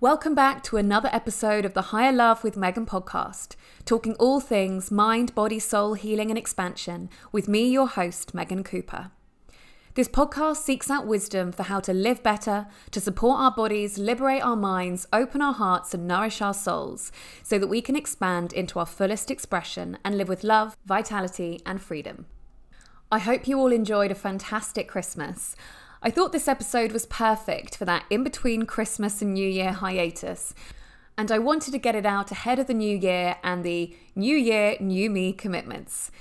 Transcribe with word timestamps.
Welcome 0.00 0.36
back 0.36 0.62
to 0.62 0.76
another 0.76 1.08
episode 1.12 1.64
of 1.64 1.74
the 1.74 1.90
Higher 1.90 2.12
Love 2.12 2.44
with 2.44 2.56
Megan 2.56 2.86
podcast, 2.86 3.56
talking 3.84 4.14
all 4.14 4.38
things 4.38 4.92
mind, 4.92 5.34
body, 5.34 5.58
soul, 5.58 5.94
healing, 5.94 6.30
and 6.30 6.38
expansion 6.38 7.10
with 7.32 7.48
me, 7.48 7.68
your 7.68 7.88
host, 7.88 8.32
Megan 8.32 8.62
Cooper. 8.62 9.10
This 9.94 10.06
podcast 10.06 10.58
seeks 10.58 10.88
out 10.88 11.08
wisdom 11.08 11.50
for 11.50 11.64
how 11.64 11.80
to 11.80 11.92
live 11.92 12.22
better, 12.22 12.68
to 12.92 13.00
support 13.00 13.40
our 13.40 13.50
bodies, 13.50 13.98
liberate 13.98 14.40
our 14.40 14.54
minds, 14.54 15.08
open 15.12 15.42
our 15.42 15.54
hearts, 15.54 15.92
and 15.92 16.06
nourish 16.06 16.40
our 16.40 16.54
souls 16.54 17.10
so 17.42 17.58
that 17.58 17.66
we 17.66 17.80
can 17.80 17.96
expand 17.96 18.52
into 18.52 18.78
our 18.78 18.86
fullest 18.86 19.32
expression 19.32 19.98
and 20.04 20.16
live 20.16 20.28
with 20.28 20.44
love, 20.44 20.76
vitality, 20.86 21.60
and 21.66 21.82
freedom. 21.82 22.26
I 23.10 23.18
hope 23.18 23.48
you 23.48 23.58
all 23.58 23.72
enjoyed 23.72 24.12
a 24.12 24.14
fantastic 24.14 24.86
Christmas. 24.86 25.56
I 26.00 26.10
thought 26.10 26.30
this 26.30 26.46
episode 26.46 26.92
was 26.92 27.06
perfect 27.06 27.76
for 27.76 27.84
that 27.84 28.04
in 28.08 28.22
between 28.22 28.66
Christmas 28.66 29.20
and 29.20 29.34
New 29.34 29.48
Year 29.48 29.72
hiatus. 29.72 30.54
And 31.16 31.32
I 31.32 31.40
wanted 31.40 31.72
to 31.72 31.78
get 31.78 31.96
it 31.96 32.06
out 32.06 32.30
ahead 32.30 32.60
of 32.60 32.68
the 32.68 32.74
new 32.74 32.96
year 32.96 33.36
and 33.42 33.64
the 33.64 33.96
New 34.14 34.36
Year, 34.36 34.76
New 34.78 35.10
Me 35.10 35.32
commitments. 35.32 36.12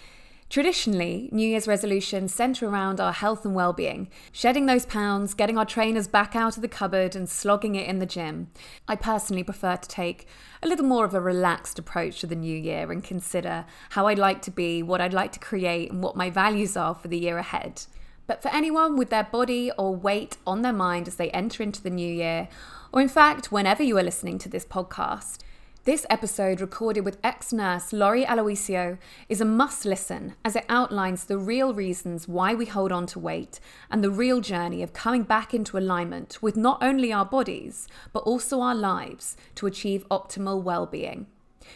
Traditionally, 0.50 1.30
New 1.32 1.48
Year's 1.48 1.68
resolutions 1.68 2.34
centre 2.34 2.68
around 2.68 3.00
our 3.00 3.12
health 3.12 3.46
and 3.46 3.54
well-being, 3.54 4.10
shedding 4.32 4.66
those 4.66 4.88
pounds, 4.88 5.36
getting 5.36 5.60
our 5.60 5.66
trainers 5.66 6.08
back 6.08 6.36
out 6.36 6.56
of 6.56 6.64
the 6.64 6.68
cupboard 6.68 7.16
and 7.16 7.30
slogging 7.30 7.76
it 7.76 7.88
in 7.88 8.00
the 8.00 8.06
gym. 8.08 8.48
I 8.88 8.96
personally 8.96 9.44
prefer 9.44 9.76
to 9.76 9.88
take 9.88 10.26
a 10.64 10.68
little 10.68 10.86
more 10.86 11.06
of 11.06 11.14
a 11.14 11.22
relaxed 11.22 11.78
approach 11.78 12.22
to 12.22 12.28
the 12.28 12.36
new 12.36 12.58
year 12.58 12.92
and 12.92 13.04
consider 13.04 13.66
how 13.92 14.08
I'd 14.08 14.18
like 14.18 14.42
to 14.44 14.52
be, 14.52 14.82
what 14.82 15.02
I'd 15.02 15.14
like 15.14 15.34
to 15.34 15.40
create, 15.40 15.92
and 15.92 16.02
what 16.02 16.16
my 16.16 16.32
values 16.32 16.76
are 16.76 16.96
for 16.96 17.10
the 17.10 17.20
year 17.20 17.38
ahead. 17.38 17.84
But 18.28 18.42
for 18.42 18.50
anyone 18.50 18.98
with 18.98 19.10
their 19.10 19.24
body 19.24 19.72
or 19.78 19.96
weight 19.96 20.38
on 20.46 20.62
their 20.62 20.74
mind 20.74 21.08
as 21.08 21.16
they 21.16 21.32
enter 21.32 21.64
into 21.64 21.82
the 21.82 21.90
new 21.90 22.14
year, 22.14 22.50
or 22.92 23.02
in 23.02 23.08
fact, 23.08 23.52
whenever 23.52 23.84
you 23.84 23.98
are 23.98 24.04
listening 24.04 24.38
to 24.40 24.50
this 24.50 24.66
podcast, 24.66 25.40
this 25.86 26.06
episode, 26.10 26.60
recorded 26.60 27.06
with 27.06 27.18
ex 27.24 27.54
nurse 27.54 27.94
Lori 27.94 28.26
Aloisio, 28.26 28.98
is 29.30 29.40
a 29.40 29.46
must 29.46 29.86
listen 29.86 30.34
as 30.44 30.58
it 30.58 30.66
outlines 30.68 31.24
the 31.24 31.38
real 31.38 31.74
reasons 31.74 32.28
why 32.28 32.54
we 32.54 32.66
hold 32.66 32.92
on 32.92 33.06
to 33.08 33.20
weight 33.20 33.62
and 33.90 34.04
the 34.04 34.12
real 34.12 34.42
journey 34.42 34.84
of 34.84 34.92
coming 34.92 35.24
back 35.24 35.54
into 35.54 35.78
alignment 35.78 36.44
with 36.44 36.58
not 36.58 36.84
only 36.84 37.14
our 37.14 37.24
bodies, 37.24 37.88
but 38.12 38.24
also 38.24 38.60
our 38.60 38.76
lives 38.76 39.38
to 39.56 39.66
achieve 39.66 40.06
optimal 40.12 40.62
well 40.62 40.86
being. 40.86 41.28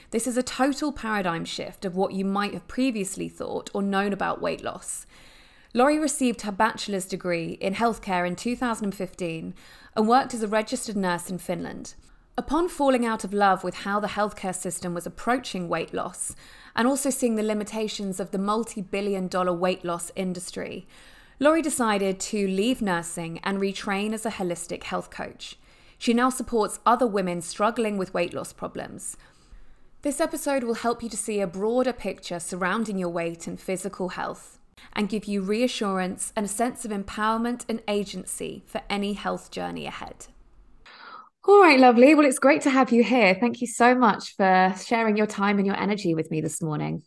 This 0.09 0.27
is 0.27 0.35
a 0.35 0.43
total 0.43 0.91
paradigm 0.91 1.45
shift 1.45 1.85
of 1.85 1.95
what 1.95 2.11
you 2.11 2.25
might 2.25 2.53
have 2.53 2.67
previously 2.67 3.29
thought 3.29 3.69
or 3.73 3.81
known 3.81 4.11
about 4.11 4.41
weight 4.41 4.61
loss. 4.61 5.05
Lori 5.73 5.97
received 5.97 6.41
her 6.41 6.51
bachelor's 6.51 7.05
degree 7.05 7.57
in 7.61 7.75
healthcare 7.75 8.27
in 8.27 8.35
2015 8.35 9.53
and 9.95 10.07
worked 10.07 10.33
as 10.33 10.43
a 10.43 10.47
registered 10.47 10.97
nurse 10.97 11.29
in 11.29 11.37
Finland. 11.37 11.93
Upon 12.37 12.67
falling 12.67 13.05
out 13.05 13.23
of 13.23 13.33
love 13.33 13.63
with 13.63 13.75
how 13.75 13.99
the 14.01 14.09
healthcare 14.09 14.55
system 14.55 14.93
was 14.93 15.05
approaching 15.05 15.69
weight 15.69 15.93
loss, 15.93 16.35
and 16.75 16.87
also 16.87 17.09
seeing 17.09 17.35
the 17.35 17.43
limitations 17.43 18.19
of 18.19 18.31
the 18.31 18.37
multi 18.37 18.81
billion 18.81 19.29
dollar 19.29 19.53
weight 19.53 19.85
loss 19.85 20.11
industry, 20.15 20.87
Lori 21.39 21.61
decided 21.61 22.19
to 22.19 22.47
leave 22.47 22.81
nursing 22.81 23.39
and 23.43 23.59
retrain 23.59 24.13
as 24.13 24.25
a 24.25 24.31
holistic 24.31 24.83
health 24.83 25.09
coach. 25.09 25.57
She 25.97 26.13
now 26.13 26.29
supports 26.29 26.79
other 26.85 27.07
women 27.07 27.41
struggling 27.41 27.97
with 27.97 28.13
weight 28.13 28.33
loss 28.33 28.51
problems. 28.51 29.15
This 30.01 30.19
episode 30.19 30.63
will 30.63 30.73
help 30.73 31.01
you 31.01 31.09
to 31.09 31.17
see 31.17 31.39
a 31.39 31.47
broader 31.47 31.93
picture 31.93 32.39
surrounding 32.39 32.97
your 32.97 33.09
weight 33.09 33.47
and 33.47 33.59
physical 33.59 34.09
health 34.09 34.57
and 34.93 35.09
give 35.09 35.25
you 35.25 35.41
reassurance 35.41 36.33
and 36.35 36.45
a 36.45 36.49
sense 36.49 36.85
of 36.85 36.91
empowerment 36.91 37.65
and 37.67 37.81
agency 37.87 38.63
for 38.65 38.81
any 38.89 39.13
health 39.13 39.51
journey 39.51 39.85
ahead. 39.85 40.27
All 41.47 41.61
right, 41.61 41.79
lovely. 41.79 42.13
Well, 42.13 42.25
it's 42.25 42.39
great 42.39 42.61
to 42.63 42.69
have 42.69 42.91
you 42.91 43.03
here. 43.03 43.35
Thank 43.39 43.61
you 43.61 43.67
so 43.67 43.95
much 43.95 44.35
for 44.35 44.73
sharing 44.85 45.17
your 45.17 45.27
time 45.27 45.57
and 45.57 45.65
your 45.65 45.77
energy 45.77 46.13
with 46.13 46.29
me 46.29 46.39
this 46.39 46.61
morning. 46.61 47.01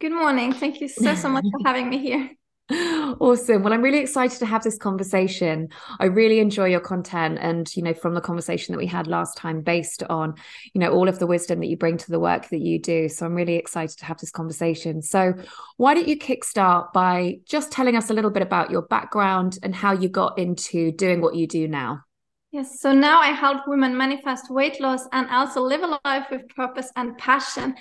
Good 0.00 0.12
morning. 0.12 0.52
Thank 0.52 0.80
you 0.80 0.88
so, 0.88 1.14
so 1.14 1.28
much 1.28 1.44
for 1.44 1.60
having 1.66 1.88
me 1.88 1.98
here. 1.98 2.35
Awesome. 3.20 3.62
Well, 3.62 3.72
I'm 3.72 3.82
really 3.82 4.00
excited 4.00 4.40
to 4.40 4.46
have 4.46 4.62
this 4.62 4.76
conversation. 4.76 5.68
I 6.00 6.06
really 6.06 6.40
enjoy 6.40 6.66
your 6.66 6.80
content 6.80 7.38
and, 7.40 7.74
you 7.76 7.82
know, 7.82 7.94
from 7.94 8.14
the 8.14 8.20
conversation 8.20 8.72
that 8.72 8.78
we 8.78 8.86
had 8.86 9.06
last 9.06 9.36
time 9.36 9.62
based 9.62 10.02
on, 10.10 10.34
you 10.74 10.80
know, 10.80 10.90
all 10.90 11.08
of 11.08 11.18
the 11.18 11.26
wisdom 11.26 11.60
that 11.60 11.66
you 11.66 11.76
bring 11.76 11.96
to 11.96 12.10
the 12.10 12.18
work 12.18 12.48
that 12.48 12.60
you 12.60 12.80
do. 12.80 13.08
So 13.08 13.24
I'm 13.24 13.34
really 13.34 13.54
excited 13.54 13.96
to 13.98 14.04
have 14.04 14.18
this 14.18 14.32
conversation. 14.32 15.00
So 15.00 15.34
why 15.76 15.94
don't 15.94 16.08
you 16.08 16.18
kickstart 16.18 16.92
by 16.92 17.38
just 17.46 17.70
telling 17.70 17.96
us 17.96 18.10
a 18.10 18.14
little 18.14 18.30
bit 18.30 18.42
about 18.42 18.70
your 18.70 18.82
background 18.82 19.58
and 19.62 19.74
how 19.74 19.92
you 19.92 20.08
got 20.08 20.38
into 20.38 20.90
doing 20.92 21.20
what 21.20 21.36
you 21.36 21.46
do 21.46 21.68
now? 21.68 22.02
Yes, 22.50 22.80
so 22.80 22.92
now 22.92 23.20
I 23.20 23.28
help 23.28 23.68
women 23.68 23.96
manifest 23.96 24.50
weight 24.50 24.80
loss 24.80 25.06
and 25.12 25.28
also 25.30 25.60
live 25.60 25.82
a 25.82 25.98
life 26.04 26.26
with 26.30 26.48
purpose 26.48 26.90
and 26.96 27.16
passion. 27.18 27.76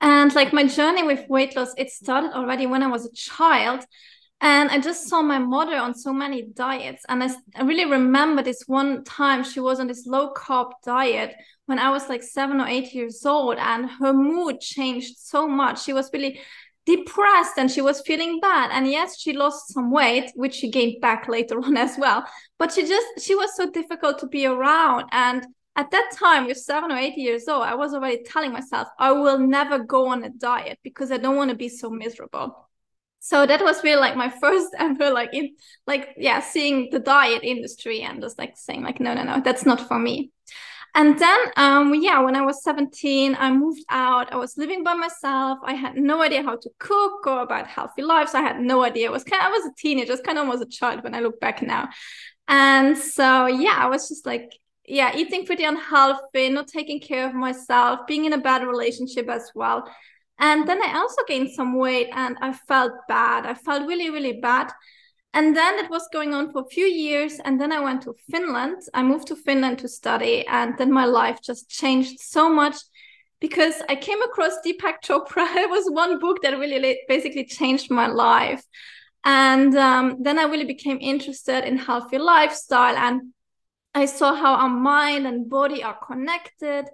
And 0.00 0.34
like 0.34 0.52
my 0.52 0.66
journey 0.66 1.02
with 1.02 1.28
weight 1.28 1.56
loss, 1.56 1.74
it 1.76 1.90
started 1.90 2.32
already 2.32 2.66
when 2.66 2.82
I 2.82 2.86
was 2.86 3.06
a 3.06 3.12
child. 3.12 3.84
And 4.42 4.70
I 4.70 4.78
just 4.78 5.08
saw 5.08 5.20
my 5.20 5.38
mother 5.38 5.76
on 5.76 5.94
so 5.94 6.12
many 6.12 6.42
diets. 6.42 7.04
And 7.08 7.22
I, 7.22 7.30
I 7.54 7.62
really 7.62 7.84
remember 7.84 8.42
this 8.42 8.62
one 8.66 9.04
time 9.04 9.44
she 9.44 9.60
was 9.60 9.80
on 9.80 9.86
this 9.86 10.06
low 10.06 10.32
carb 10.32 10.72
diet 10.82 11.34
when 11.66 11.78
I 11.78 11.90
was 11.90 12.08
like 12.08 12.22
seven 12.22 12.60
or 12.60 12.66
eight 12.66 12.94
years 12.94 13.24
old, 13.26 13.58
and 13.58 13.88
her 13.88 14.12
mood 14.12 14.60
changed 14.60 15.18
so 15.18 15.46
much. 15.46 15.82
She 15.82 15.92
was 15.92 16.10
really 16.12 16.40
depressed 16.86 17.58
and 17.58 17.70
she 17.70 17.82
was 17.82 18.00
feeling 18.00 18.40
bad. 18.40 18.70
And 18.72 18.90
yes, 18.90 19.20
she 19.20 19.34
lost 19.34 19.72
some 19.72 19.90
weight, 19.90 20.32
which 20.34 20.54
she 20.54 20.70
gained 20.70 21.00
back 21.02 21.28
later 21.28 21.60
on 21.64 21.76
as 21.76 21.96
well. 21.98 22.24
But 22.58 22.72
she 22.72 22.86
just, 22.86 23.24
she 23.24 23.34
was 23.34 23.54
so 23.54 23.70
difficult 23.70 24.18
to 24.20 24.26
be 24.26 24.46
around. 24.46 25.04
And 25.12 25.46
at 25.76 25.90
that 25.90 26.10
time, 26.18 26.46
with 26.46 26.56
seven 26.56 26.90
or 26.90 26.96
eight 26.96 27.16
years 27.16 27.46
old, 27.46 27.62
I 27.62 27.74
was 27.74 27.92
already 27.92 28.22
telling 28.24 28.52
myself, 28.52 28.88
I 28.98 29.12
will 29.12 29.38
never 29.38 29.78
go 29.78 30.08
on 30.08 30.24
a 30.24 30.30
diet 30.30 30.78
because 30.82 31.12
I 31.12 31.18
don't 31.18 31.36
want 31.36 31.50
to 31.50 31.56
be 31.56 31.68
so 31.68 31.90
miserable 31.90 32.69
so 33.20 33.46
that 33.46 33.62
was 33.62 33.84
really 33.84 34.00
like 34.00 34.16
my 34.16 34.30
first 34.30 34.68
ever 34.78 35.10
like 35.10 35.32
in 35.32 35.54
like 35.86 36.08
yeah 36.16 36.40
seeing 36.40 36.88
the 36.90 36.98
diet 36.98 37.44
industry 37.44 38.00
and 38.00 38.20
just 38.20 38.38
like 38.38 38.56
saying 38.56 38.82
like 38.82 38.98
no 38.98 39.14
no 39.14 39.22
no 39.22 39.40
that's 39.44 39.64
not 39.64 39.86
for 39.86 39.98
me. 39.98 40.32
And 40.92 41.16
then 41.20 41.38
um 41.56 41.94
yeah 41.94 42.20
when 42.20 42.34
i 42.34 42.42
was 42.42 42.64
17 42.64 43.36
i 43.38 43.52
moved 43.52 43.84
out. 43.90 44.32
I 44.32 44.36
was 44.36 44.56
living 44.56 44.82
by 44.82 44.94
myself. 44.94 45.58
I 45.62 45.74
had 45.74 45.94
no 45.96 46.22
idea 46.22 46.42
how 46.42 46.56
to 46.56 46.70
cook 46.80 47.26
or 47.26 47.42
about 47.42 47.68
healthy 47.68 48.02
lives. 48.02 48.34
I 48.34 48.40
had 48.40 48.58
no 48.58 48.82
idea. 48.82 49.06
It 49.06 49.12
was 49.12 49.22
kind 49.22 49.40
of, 49.40 49.48
i 49.48 49.50
was 49.50 49.66
a 49.66 49.74
teenager. 49.76 50.08
Just 50.08 50.24
kind 50.24 50.38
of 50.38 50.48
was 50.48 50.62
a 50.62 50.66
child 50.66 51.04
when 51.04 51.14
i 51.14 51.20
look 51.20 51.38
back 51.38 51.62
now. 51.62 51.90
And 52.48 52.98
so 52.98 53.46
yeah 53.46 53.76
i 53.76 53.86
was 53.86 54.08
just 54.08 54.26
like 54.26 54.50
yeah 54.86 55.16
eating 55.16 55.46
pretty 55.46 55.62
unhealthy 55.62 56.48
not 56.48 56.66
taking 56.66 57.00
care 57.00 57.28
of 57.28 57.34
myself 57.34 58.00
being 58.08 58.24
in 58.24 58.32
a 58.32 58.38
bad 58.38 58.66
relationship 58.66 59.28
as 59.28 59.52
well 59.54 59.88
and 60.40 60.66
then 60.66 60.82
I 60.82 60.94
also 60.96 61.22
gained 61.28 61.50
some 61.50 61.76
weight 61.76 62.08
and 62.12 62.36
I 62.40 62.54
felt 62.54 62.92
bad. 63.08 63.44
I 63.44 63.52
felt 63.52 63.86
really, 63.86 64.08
really 64.08 64.40
bad. 64.40 64.72
And 65.34 65.54
then 65.54 65.78
it 65.78 65.90
was 65.90 66.08
going 66.12 66.32
on 66.34 66.50
for 66.50 66.62
a 66.62 66.68
few 66.68 66.86
years. 66.86 67.38
And 67.44 67.60
then 67.60 67.72
I 67.72 67.80
went 67.80 68.02
to 68.02 68.14
Finland. 68.30 68.82
I 68.94 69.02
moved 69.02 69.28
to 69.28 69.36
Finland 69.36 69.80
to 69.80 69.88
study. 69.88 70.46
And 70.46 70.76
then 70.78 70.90
my 70.90 71.04
life 71.04 71.40
just 71.42 71.68
changed 71.68 72.20
so 72.20 72.48
much 72.48 72.76
because 73.38 73.74
I 73.88 73.96
came 73.96 74.22
across 74.22 74.54
Deepak 74.64 75.02
Chopra. 75.04 75.46
It 75.56 75.68
was 75.68 75.90
one 75.90 76.18
book 76.18 76.42
that 76.42 76.58
really 76.58 77.00
basically 77.06 77.44
changed 77.44 77.90
my 77.90 78.06
life. 78.06 78.64
And 79.24 79.76
um, 79.76 80.22
then 80.22 80.38
I 80.38 80.44
really 80.44 80.64
became 80.64 80.98
interested 81.00 81.64
in 81.64 81.76
healthy 81.76 82.16
lifestyle. 82.16 82.96
And 82.96 83.34
I 83.94 84.06
saw 84.06 84.34
how 84.34 84.54
our 84.54 84.70
mind 84.70 85.26
and 85.26 85.50
body 85.50 85.82
are 85.82 85.98
connected 86.06 86.86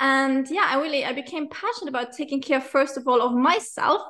and 0.00 0.48
yeah 0.50 0.66
i 0.68 0.80
really 0.80 1.04
i 1.04 1.12
became 1.12 1.48
passionate 1.48 1.88
about 1.88 2.12
taking 2.12 2.40
care 2.40 2.60
first 2.60 2.96
of 2.96 3.06
all 3.08 3.22
of 3.22 3.32
myself. 3.32 4.02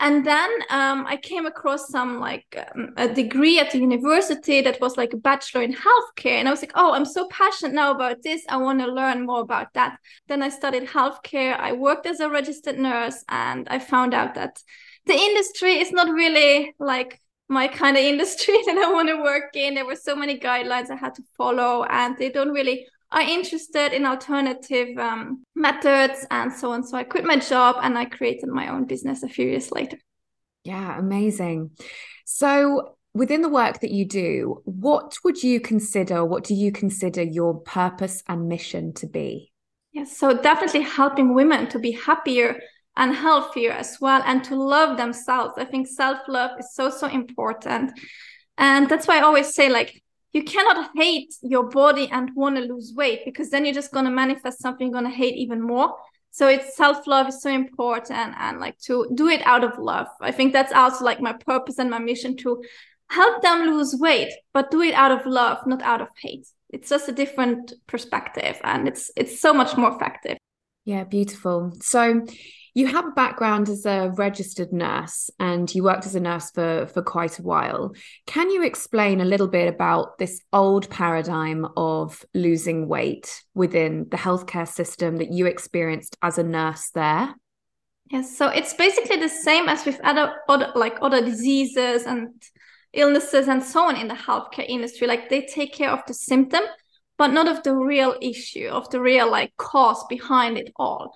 And 0.00 0.26
then 0.26 0.50
um, 0.70 1.06
i 1.06 1.16
came 1.16 1.46
across 1.46 1.88
some 1.88 2.18
like 2.18 2.46
um, 2.74 2.94
a 2.96 3.06
degree 3.06 3.60
at 3.60 3.70
the 3.70 3.78
university 3.78 4.60
that 4.60 4.80
was 4.80 4.96
like 4.96 5.12
a 5.12 5.16
bachelor 5.16 5.62
in 5.62 5.72
healthcare. 5.72 6.38
And 6.38 6.48
i 6.48 6.50
was 6.50 6.62
like 6.62 6.72
oh 6.74 6.92
i'm 6.92 7.04
so 7.04 7.28
passionate 7.28 7.74
now 7.74 7.92
about 7.92 8.22
this. 8.24 8.42
I 8.48 8.56
want 8.56 8.80
to 8.80 8.86
learn 8.86 9.24
more 9.24 9.40
about 9.40 9.72
that. 9.74 9.98
Then 10.26 10.42
i 10.42 10.48
studied 10.48 10.88
healthcare. 10.88 11.56
I 11.58 11.72
worked 11.72 12.06
as 12.06 12.18
a 12.18 12.28
registered 12.28 12.76
nurse 12.76 13.22
and 13.28 13.68
i 13.68 13.78
found 13.78 14.14
out 14.14 14.34
that 14.34 14.60
the 15.06 15.14
industry 15.14 15.74
is 15.78 15.92
not 15.92 16.08
really 16.08 16.74
like 16.80 17.20
my 17.48 17.68
kind 17.68 17.96
of 17.96 18.02
industry 18.12 18.58
that 18.66 18.76
i 18.76 18.92
want 18.92 19.08
to 19.08 19.22
work 19.22 19.54
in. 19.54 19.74
There 19.74 19.86
were 19.86 19.94
so 19.94 20.16
many 20.16 20.40
guidelines 20.40 20.90
i 20.90 20.96
had 20.96 21.14
to 21.14 21.22
follow 21.38 21.84
and 21.84 22.16
they 22.18 22.30
don't 22.30 22.50
really 22.50 22.88
are 23.14 23.22
interested 23.22 23.92
in 23.92 24.04
alternative 24.04 24.98
um, 24.98 25.44
methods 25.54 26.26
and 26.30 26.52
so 26.52 26.72
on. 26.72 26.84
So 26.84 26.96
I 26.96 27.04
quit 27.04 27.24
my 27.24 27.36
job 27.36 27.76
and 27.80 27.96
I 27.96 28.04
created 28.04 28.48
my 28.48 28.68
own 28.68 28.84
business 28.86 29.22
a 29.22 29.28
few 29.28 29.46
years 29.46 29.70
later. 29.70 29.96
Yeah, 30.64 30.98
amazing. 30.98 31.70
So 32.26 32.96
within 33.14 33.40
the 33.42 33.48
work 33.48 33.80
that 33.80 33.92
you 33.92 34.04
do, 34.04 34.60
what 34.64 35.16
would 35.24 35.42
you 35.42 35.60
consider, 35.60 36.24
what 36.24 36.42
do 36.42 36.54
you 36.54 36.72
consider 36.72 37.22
your 37.22 37.54
purpose 37.60 38.22
and 38.28 38.48
mission 38.48 38.92
to 38.94 39.06
be? 39.06 39.52
Yes, 39.92 40.16
so 40.16 40.36
definitely 40.36 40.82
helping 40.82 41.34
women 41.34 41.68
to 41.68 41.78
be 41.78 41.92
happier 41.92 42.60
and 42.96 43.14
healthier 43.14 43.70
as 43.70 43.98
well 44.00 44.22
and 44.26 44.42
to 44.44 44.56
love 44.56 44.96
themselves. 44.96 45.54
I 45.56 45.64
think 45.64 45.86
self 45.86 46.18
love 46.26 46.50
is 46.58 46.74
so, 46.74 46.90
so 46.90 47.06
important. 47.06 47.92
And 48.58 48.88
that's 48.88 49.06
why 49.06 49.18
I 49.18 49.22
always 49.22 49.54
say, 49.54 49.68
like, 49.68 50.02
you 50.34 50.42
cannot 50.42 50.90
hate 50.96 51.32
your 51.42 51.70
body 51.70 52.08
and 52.10 52.30
want 52.34 52.56
to 52.56 52.62
lose 52.62 52.92
weight 52.94 53.24
because 53.24 53.50
then 53.50 53.64
you're 53.64 53.72
just 53.72 53.92
going 53.92 54.04
to 54.04 54.10
manifest 54.10 54.60
something 54.60 54.88
you're 54.88 55.00
going 55.00 55.10
to 55.10 55.16
hate 55.16 55.36
even 55.36 55.62
more. 55.62 55.94
So 56.32 56.48
it's 56.48 56.76
self-love 56.76 57.28
is 57.28 57.40
so 57.40 57.50
important 57.50 58.34
and 58.36 58.58
like 58.58 58.76
to 58.80 59.08
do 59.14 59.28
it 59.28 59.46
out 59.46 59.62
of 59.62 59.78
love. 59.78 60.08
I 60.20 60.32
think 60.32 60.52
that's 60.52 60.72
also 60.72 61.04
like 61.04 61.20
my 61.20 61.32
purpose 61.32 61.78
and 61.78 61.88
my 61.88 62.00
mission 62.00 62.36
to 62.38 62.62
help 63.10 63.42
them 63.42 63.68
lose 63.68 63.94
weight 63.94 64.32
but 64.52 64.70
do 64.72 64.80
it 64.80 64.94
out 64.94 65.12
of 65.12 65.24
love 65.24 65.64
not 65.66 65.82
out 65.82 66.00
of 66.00 66.08
hate. 66.20 66.48
It's 66.70 66.88
just 66.88 67.08
a 67.08 67.12
different 67.12 67.72
perspective 67.86 68.60
and 68.64 68.88
it's 68.88 69.12
it's 69.16 69.40
so 69.40 69.54
much 69.54 69.76
more 69.76 69.94
effective 69.94 70.36
yeah 70.84 71.04
beautiful. 71.04 71.72
So 71.80 72.26
you 72.74 72.88
have 72.88 73.06
a 73.06 73.12
background 73.12 73.68
as 73.68 73.86
a 73.86 74.12
registered 74.16 74.72
nurse 74.72 75.30
and 75.38 75.72
you 75.72 75.84
worked 75.84 76.06
as 76.06 76.16
a 76.16 76.20
nurse 76.20 76.50
for 76.50 76.86
for 76.88 77.02
quite 77.02 77.38
a 77.38 77.42
while. 77.42 77.94
Can 78.26 78.50
you 78.50 78.64
explain 78.64 79.20
a 79.20 79.24
little 79.24 79.46
bit 79.46 79.72
about 79.72 80.18
this 80.18 80.40
old 80.52 80.90
paradigm 80.90 81.66
of 81.76 82.24
losing 82.34 82.88
weight 82.88 83.42
within 83.54 84.06
the 84.10 84.16
healthcare 84.16 84.68
system 84.68 85.16
that 85.18 85.32
you 85.32 85.46
experienced 85.46 86.16
as 86.20 86.38
a 86.38 86.42
nurse 86.42 86.90
there? 86.94 87.34
Yes 88.10 88.36
so 88.36 88.48
it's 88.48 88.74
basically 88.74 89.16
the 89.16 89.28
same 89.28 89.68
as 89.68 89.86
with 89.86 90.00
other, 90.02 90.34
other 90.48 90.72
like 90.74 90.96
other 91.00 91.24
diseases 91.24 92.02
and 92.02 92.30
illnesses 92.92 93.48
and 93.48 93.62
so 93.62 93.84
on 93.88 93.96
in 93.96 94.08
the 94.08 94.14
healthcare 94.14 94.68
industry. 94.68 95.06
Like 95.06 95.28
they 95.28 95.42
take 95.42 95.72
care 95.74 95.90
of 95.90 96.00
the 96.06 96.14
symptom 96.14 96.62
but 97.16 97.28
not 97.28 97.48
of 97.48 97.62
the 97.62 97.74
real 97.74 98.16
issue 98.20 98.68
of 98.68 98.88
the 98.90 99.00
real 99.00 99.30
like 99.30 99.52
cause 99.56 100.04
behind 100.08 100.58
it 100.58 100.72
all 100.76 101.14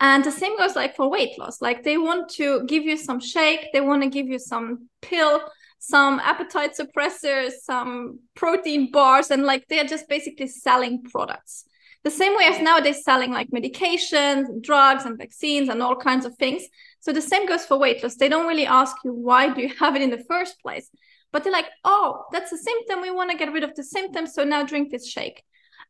and 0.00 0.24
the 0.24 0.30
same 0.30 0.56
goes 0.56 0.76
like 0.76 0.94
for 0.94 1.08
weight 1.08 1.38
loss. 1.38 1.60
Like 1.60 1.82
they 1.82 1.98
want 1.98 2.28
to 2.34 2.64
give 2.66 2.84
you 2.84 2.96
some 2.96 3.20
shake, 3.20 3.68
they 3.72 3.80
want 3.80 4.02
to 4.02 4.08
give 4.08 4.28
you 4.28 4.38
some 4.38 4.88
pill, 5.02 5.40
some 5.80 6.20
appetite 6.20 6.76
suppressors, 6.76 7.52
some 7.62 8.20
protein 8.34 8.90
bars, 8.92 9.30
and 9.30 9.44
like 9.44 9.66
they're 9.68 9.84
just 9.84 10.08
basically 10.08 10.46
selling 10.48 11.02
products. 11.02 11.64
The 12.04 12.10
same 12.12 12.36
way 12.36 12.44
as 12.44 12.62
nowadays 12.62 13.02
selling 13.02 13.32
like 13.32 13.50
medications, 13.50 14.62
drugs, 14.62 15.04
and 15.04 15.18
vaccines 15.18 15.68
and 15.68 15.82
all 15.82 15.96
kinds 15.96 16.24
of 16.24 16.36
things. 16.36 16.62
So 17.00 17.12
the 17.12 17.20
same 17.20 17.46
goes 17.46 17.66
for 17.66 17.76
weight 17.76 18.02
loss. 18.02 18.14
They 18.14 18.28
don't 18.28 18.46
really 18.46 18.66
ask 18.66 18.96
you 19.04 19.12
why 19.12 19.52
do 19.52 19.60
you 19.60 19.74
have 19.80 19.96
it 19.96 20.02
in 20.02 20.10
the 20.10 20.24
first 20.28 20.60
place, 20.62 20.88
but 21.32 21.44
they're 21.44 21.52
like, 21.52 21.68
oh, 21.84 22.24
that's 22.32 22.52
a 22.52 22.58
symptom. 22.58 23.02
We 23.02 23.10
want 23.10 23.30
to 23.30 23.36
get 23.36 23.52
rid 23.52 23.64
of 23.64 23.74
the 23.74 23.84
symptom 23.84 24.26
So 24.26 24.44
now 24.44 24.64
drink 24.64 24.90
this 24.90 25.08
shake. 25.08 25.42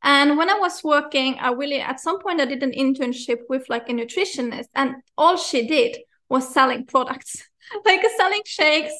And 0.02 0.36
when 0.38 0.48
I 0.48 0.58
was 0.58 0.84
working, 0.84 1.38
I 1.40 1.52
really 1.52 1.80
at 1.80 2.00
some 2.00 2.20
point 2.20 2.40
I 2.40 2.44
did 2.44 2.62
an 2.62 2.72
internship 2.72 3.38
with 3.48 3.68
like 3.68 3.88
a 3.88 3.92
nutritionist, 3.92 4.68
and 4.74 4.96
all 5.16 5.36
she 5.36 5.66
did 5.66 5.98
was 6.28 6.52
selling 6.52 6.86
products, 6.86 7.42
like 7.84 8.04
selling 8.16 8.42
shakes, 8.44 8.94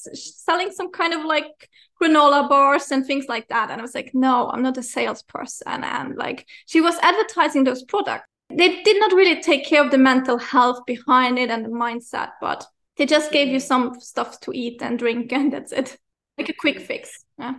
selling 0.44 0.72
some 0.72 0.90
kind 0.90 1.14
of 1.14 1.24
like 1.24 1.70
granola 2.02 2.48
bars 2.48 2.90
and 2.90 3.06
things 3.06 3.26
like 3.28 3.48
that. 3.48 3.70
And 3.70 3.80
I 3.80 3.82
was 3.82 3.94
like, 3.94 4.10
no, 4.12 4.48
I'm 4.50 4.62
not 4.62 4.78
a 4.78 4.82
salesperson. 4.82 5.84
And 5.84 6.16
like 6.16 6.46
she 6.66 6.80
was 6.80 6.96
advertising 7.00 7.64
those 7.64 7.84
products. 7.84 8.26
They 8.50 8.82
did 8.82 8.98
not 8.98 9.12
really 9.12 9.42
take 9.42 9.66
care 9.66 9.84
of 9.84 9.90
the 9.90 9.98
mental 9.98 10.38
health 10.38 10.84
behind 10.86 11.38
it 11.38 11.50
and 11.50 11.64
the 11.64 11.68
mindset, 11.68 12.30
but 12.40 12.66
they 12.96 13.06
just 13.06 13.30
gave 13.30 13.48
you 13.48 13.60
some 13.60 14.00
stuff 14.00 14.40
to 14.40 14.52
eat 14.52 14.82
and 14.82 14.98
drink, 14.98 15.32
and 15.32 15.52
that's 15.52 15.72
it. 15.72 15.96
Like 16.38 16.48
a 16.48 16.54
quick 16.54 16.80
fix. 16.80 17.24
Yeah. 17.38 17.54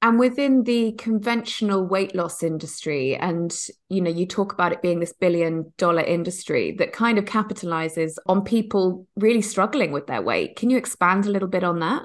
And 0.00 0.18
within 0.18 0.62
the 0.62 0.92
conventional 0.92 1.84
weight 1.84 2.14
loss 2.14 2.44
industry 2.44 3.16
and 3.16 3.52
you 3.88 4.00
know 4.00 4.10
you 4.10 4.26
talk 4.26 4.52
about 4.52 4.72
it 4.72 4.80
being 4.80 5.00
this 5.00 5.12
billion 5.12 5.72
dollar 5.76 6.02
industry 6.02 6.76
that 6.78 6.92
kind 6.92 7.18
of 7.18 7.24
capitalizes 7.24 8.14
on 8.26 8.44
people 8.44 9.08
really 9.16 9.42
struggling 9.42 9.90
with 9.90 10.06
their 10.06 10.22
weight. 10.22 10.54
Can 10.54 10.70
you 10.70 10.76
expand 10.76 11.26
a 11.26 11.30
little 11.30 11.48
bit 11.48 11.64
on 11.64 11.80
that? 11.80 12.04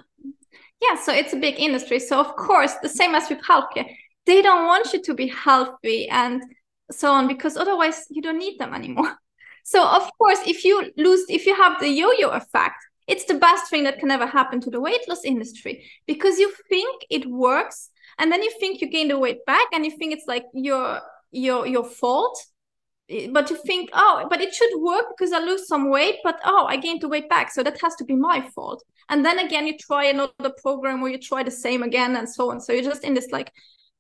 Yeah 0.82 0.96
so 0.96 1.14
it's 1.14 1.34
a 1.34 1.38
big 1.38 1.60
industry. 1.60 2.00
So 2.00 2.20
of 2.20 2.36
course 2.36 2.74
the 2.82 2.90
same 2.90 3.14
as 3.14 3.30
with 3.30 3.42
healthcare 3.42 3.86
they 4.26 4.42
don't 4.42 4.66
want 4.66 4.92
you 4.92 5.02
to 5.04 5.14
be 5.14 5.28
healthy 5.28 6.10
and 6.10 6.42
so 6.90 7.12
on 7.12 7.28
because 7.28 7.58
otherwise 7.58 8.06
you 8.10 8.24
don't 8.24 8.40
need 8.40 8.60
them 8.60 8.74
anymore. 8.74 9.16
So 9.66 9.88
of 9.88 10.12
course 10.18 10.40
if 10.46 10.66
you 10.66 10.92
lose 10.98 11.24
if 11.30 11.46
you 11.46 11.56
have 11.56 11.80
the 11.80 11.88
yo-yo 11.88 12.30
effect 12.32 12.76
it's 13.08 13.26
the 13.26 13.36
best 13.36 13.70
thing 13.70 13.84
that 13.84 14.00
can 14.00 14.12
ever 14.12 14.26
happen 14.26 14.62
to 14.62 14.70
the 14.70 14.80
weight 14.80 15.08
loss 15.08 15.26
industry 15.26 15.86
because 16.06 16.40
you 16.40 16.54
think 16.70 17.06
it 17.10 17.26
works 17.26 17.90
and 18.18 18.32
then 18.32 18.42
you 18.42 18.52
think 18.60 18.82
you 18.82 18.90
gain 18.90 19.08
the 19.08 19.18
weight 19.18 19.46
back 19.46 19.68
and 19.74 19.86
you 19.86 19.92
think 19.92 20.14
it's 20.14 20.28
like 20.28 20.46
your 20.54 21.02
your 21.32 21.66
your 21.66 21.84
fault. 21.84 22.40
But 23.32 23.50
you 23.50 23.58
think 23.58 23.90
oh 23.94 24.26
but 24.30 24.40
it 24.40 24.54
should 24.54 24.80
work 24.80 25.06
because 25.10 25.34
i 25.34 25.40
lose 25.40 25.68
some 25.68 25.90
weight 25.90 26.20
but 26.24 26.40
oh 26.46 26.66
i 26.66 26.78
gained 26.78 27.02
the 27.02 27.10
weight 27.10 27.28
back 27.30 27.52
so 27.52 27.62
that 27.62 27.80
has 27.82 27.96
to 27.96 28.06
be 28.06 28.16
my 28.16 28.50
fault. 28.56 28.84
And 29.10 29.26
then 29.26 29.40
again 29.40 29.68
you 29.68 29.78
try 29.78 30.06
another 30.06 30.54
program 30.62 31.02
where 31.02 31.12
you 31.12 31.20
try 31.20 31.44
the 31.44 31.52
same 31.52 31.84
again 31.84 32.16
and 32.16 32.28
so 32.28 32.50
on. 32.50 32.62
So 32.62 32.72
you're 32.72 32.90
just 32.92 33.04
in 33.04 33.14
this 33.14 33.30
like 33.32 33.52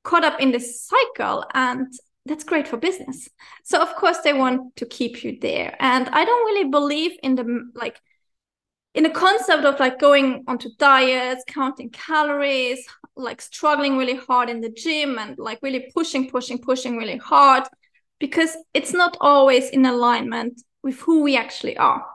caught 0.03 0.23
up 0.23 0.39
in 0.39 0.51
this 0.51 0.87
cycle 0.87 1.45
and 1.53 1.93
that's 2.25 2.45
great 2.45 2.67
for 2.67 2.77
business. 2.77 3.27
So 3.65 3.81
of 3.81 3.93
course 3.95 4.19
they 4.19 4.33
want 4.33 4.77
to 4.77 4.85
keep 4.85 5.23
you 5.23 5.37
there. 5.39 5.75
And 5.79 6.07
i 6.09 6.23
don't 6.23 6.45
really 6.45 6.69
believe 6.69 7.11
in 7.21 7.35
the 7.35 7.69
like 7.75 7.99
in 8.93 9.03
the 9.03 9.09
concept 9.09 9.65
of 9.65 9.79
like 9.79 9.99
going 9.99 10.43
onto 10.47 10.69
diets, 10.77 11.43
counting 11.47 11.89
calories, 11.89 12.85
like 13.15 13.41
struggling 13.41 13.97
really 13.97 14.15
hard 14.15 14.49
in 14.49 14.61
the 14.61 14.69
gym 14.69 15.17
and 15.17 15.37
like 15.37 15.59
really 15.61 15.91
pushing, 15.93 16.29
pushing, 16.29 16.59
pushing 16.59 16.97
really 16.97 17.17
hard, 17.17 17.63
because 18.19 18.55
it's 18.73 18.93
not 18.93 19.17
always 19.19 19.69
in 19.69 19.85
alignment 19.85 20.61
with 20.83 20.99
who 20.99 21.23
we 21.23 21.35
actually 21.35 21.77
are. 21.77 22.05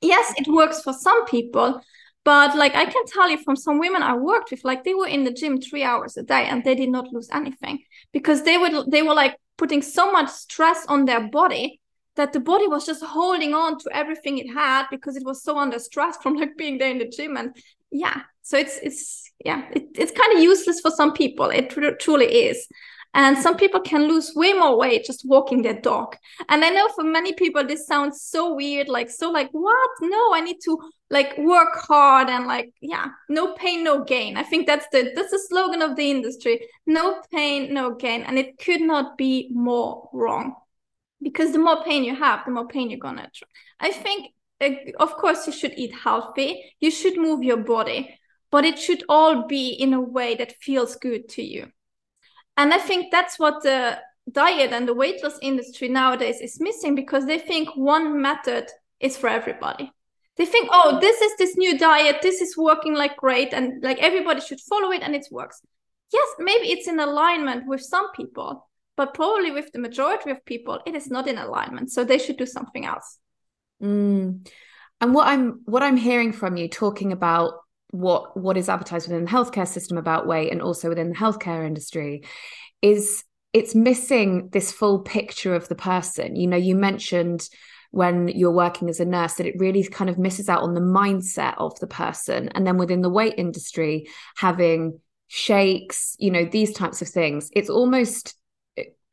Yes, 0.00 0.32
it 0.38 0.48
works 0.48 0.82
for 0.82 0.92
some 0.92 1.26
people, 1.26 1.80
but 2.24 2.56
like 2.56 2.74
I 2.74 2.86
can 2.86 3.04
tell 3.06 3.28
you 3.28 3.38
from 3.38 3.56
some 3.56 3.78
women 3.78 4.02
I 4.02 4.14
worked 4.16 4.50
with, 4.50 4.64
like 4.64 4.84
they 4.84 4.94
were 4.94 5.08
in 5.08 5.24
the 5.24 5.32
gym 5.32 5.60
three 5.60 5.82
hours 5.82 6.16
a 6.16 6.22
day 6.22 6.46
and 6.46 6.64
they 6.64 6.74
did 6.74 6.88
not 6.88 7.12
lose 7.12 7.28
anything 7.32 7.80
because 8.12 8.44
they 8.44 8.56
would 8.56 8.90
they 8.90 9.02
were 9.02 9.14
like 9.14 9.36
putting 9.56 9.82
so 9.82 10.10
much 10.12 10.30
stress 10.30 10.86
on 10.86 11.04
their 11.04 11.28
body 11.28 11.80
that 12.18 12.32
the 12.32 12.40
body 12.40 12.66
was 12.66 12.84
just 12.84 13.02
holding 13.02 13.54
on 13.54 13.78
to 13.78 13.88
everything 13.96 14.38
it 14.38 14.52
had 14.52 14.86
because 14.90 15.16
it 15.16 15.24
was 15.24 15.42
so 15.42 15.56
under 15.56 15.78
stress 15.78 16.16
from 16.18 16.34
like 16.34 16.56
being 16.56 16.76
there 16.76 16.90
in 16.90 16.98
the 16.98 17.08
gym 17.08 17.36
and 17.36 17.56
yeah. 17.90 18.22
So 18.42 18.58
it's 18.58 18.78
it's 18.82 19.30
yeah 19.44 19.62
it, 19.72 19.86
it's 19.94 20.12
kind 20.12 20.36
of 20.36 20.42
useless 20.42 20.80
for 20.80 20.90
some 20.90 21.12
people. 21.12 21.48
It 21.50 21.70
tr- 21.70 21.96
truly 22.00 22.26
is. 22.26 22.66
And 23.14 23.38
some 23.38 23.56
people 23.56 23.80
can 23.80 24.06
lose 24.06 24.32
way 24.36 24.52
more 24.52 24.76
weight 24.76 25.04
just 25.04 25.24
walking 25.24 25.62
their 25.62 25.80
dog. 25.80 26.16
And 26.48 26.64
i 26.64 26.70
know 26.70 26.88
for 26.88 27.04
many 27.04 27.32
people 27.34 27.64
this 27.64 27.86
sounds 27.86 28.20
so 28.20 28.54
weird 28.54 28.88
like 28.88 29.10
so 29.10 29.30
like 29.30 29.50
what? 29.52 29.90
No 30.00 30.34
i 30.34 30.40
need 30.40 30.58
to 30.64 30.76
like 31.10 31.38
work 31.38 31.74
hard 31.76 32.28
and 32.28 32.46
like 32.46 32.70
yeah 32.80 33.06
no 33.28 33.54
pain 33.54 33.84
no 33.84 34.02
gain. 34.02 34.36
I 34.36 34.42
think 34.42 34.66
that's 34.66 34.88
the 34.90 35.12
that's 35.14 35.30
the 35.30 35.44
slogan 35.48 35.82
of 35.82 35.94
the 35.94 36.10
industry. 36.10 36.66
No 36.84 37.22
pain 37.32 37.72
no 37.72 37.94
gain. 37.94 38.22
And 38.22 38.38
it 38.38 38.58
could 38.58 38.80
not 38.80 39.16
be 39.16 39.50
more 39.52 40.10
wrong 40.12 40.56
because 41.22 41.52
the 41.52 41.58
more 41.58 41.82
pain 41.84 42.04
you 42.04 42.14
have 42.14 42.44
the 42.44 42.50
more 42.50 42.68
pain 42.68 42.90
you're 42.90 42.98
gonna 42.98 43.30
i 43.80 43.90
think 43.90 44.32
uh, 44.60 44.70
of 44.98 45.12
course 45.16 45.46
you 45.46 45.52
should 45.52 45.72
eat 45.76 45.94
healthy 45.94 46.74
you 46.80 46.90
should 46.90 47.16
move 47.16 47.42
your 47.42 47.56
body 47.56 48.18
but 48.50 48.64
it 48.64 48.78
should 48.78 49.02
all 49.08 49.46
be 49.46 49.68
in 49.70 49.92
a 49.92 50.00
way 50.00 50.34
that 50.34 50.56
feels 50.60 50.96
good 50.96 51.28
to 51.28 51.42
you. 51.42 51.70
And 52.56 52.72
i 52.72 52.78
think 52.78 53.10
that's 53.10 53.38
what 53.38 53.62
the 53.62 53.98
diet 54.30 54.72
and 54.72 54.86
the 54.86 54.94
weight 54.94 55.22
loss 55.22 55.38
industry 55.40 55.88
nowadays 55.88 56.40
is 56.40 56.60
missing 56.60 56.94
because 56.94 57.24
they 57.24 57.38
think 57.38 57.68
one 57.76 58.20
method 58.20 58.68
is 59.00 59.16
for 59.16 59.28
everybody. 59.28 59.90
They 60.36 60.46
think 60.46 60.68
oh 60.72 60.98
this 61.00 61.20
is 61.20 61.32
this 61.36 61.56
new 61.56 61.78
diet 61.78 62.18
this 62.22 62.40
is 62.40 62.56
working 62.56 62.94
like 62.94 63.16
great 63.16 63.52
and 63.52 63.82
like 63.82 63.98
everybody 63.98 64.40
should 64.40 64.60
follow 64.60 64.92
it 64.92 65.02
and 65.02 65.14
it 65.14 65.26
works. 65.30 65.60
Yes 66.12 66.28
maybe 66.38 66.68
it's 66.72 66.88
in 66.88 67.00
alignment 67.00 67.66
with 67.66 67.80
some 67.80 68.10
people 68.12 68.67
but 68.98 69.14
probably 69.14 69.50
with 69.50 69.72
the 69.72 69.78
majority 69.78 70.30
of 70.30 70.44
people 70.44 70.80
it 70.84 70.94
is 70.94 71.08
not 71.10 71.26
in 71.26 71.38
alignment 71.38 71.90
so 71.90 72.04
they 72.04 72.18
should 72.18 72.36
do 72.36 72.46
something 72.46 72.84
else. 72.84 73.18
Mm. 73.82 74.46
and 75.00 75.14
what 75.14 75.28
i'm 75.28 75.60
what 75.64 75.84
i'm 75.84 75.96
hearing 75.96 76.32
from 76.32 76.56
you 76.56 76.68
talking 76.68 77.12
about 77.12 77.52
what 77.90 78.36
what 78.36 78.56
is 78.56 78.68
advertised 78.68 79.08
within 79.08 79.24
the 79.24 79.30
healthcare 79.30 79.66
system 79.66 79.96
about 79.96 80.26
weight 80.26 80.52
and 80.52 80.60
also 80.60 80.88
within 80.88 81.10
the 81.10 81.14
healthcare 81.14 81.66
industry 81.66 82.24
is 82.82 83.24
it's 83.52 83.74
missing 83.74 84.50
this 84.52 84.70
full 84.70 85.00
picture 85.00 85.54
of 85.54 85.68
the 85.68 85.74
person. 85.74 86.36
You 86.36 86.46
know 86.46 86.56
you 86.56 86.74
mentioned 86.74 87.48
when 87.90 88.28
you're 88.28 88.50
working 88.52 88.90
as 88.90 89.00
a 89.00 89.04
nurse 89.06 89.34
that 89.34 89.46
it 89.46 89.54
really 89.58 89.82
kind 89.84 90.10
of 90.10 90.18
misses 90.18 90.48
out 90.48 90.62
on 90.62 90.74
the 90.74 90.80
mindset 90.80 91.54
of 91.56 91.78
the 91.80 91.86
person. 91.86 92.50
And 92.50 92.66
then 92.66 92.76
within 92.76 93.00
the 93.00 93.08
weight 93.08 93.34
industry 93.38 94.08
having 94.36 95.00
shakes 95.30 96.16
you 96.18 96.30
know 96.30 96.46
these 96.46 96.72
types 96.72 97.02
of 97.02 97.08
things 97.08 97.50
it's 97.52 97.68
almost 97.68 98.34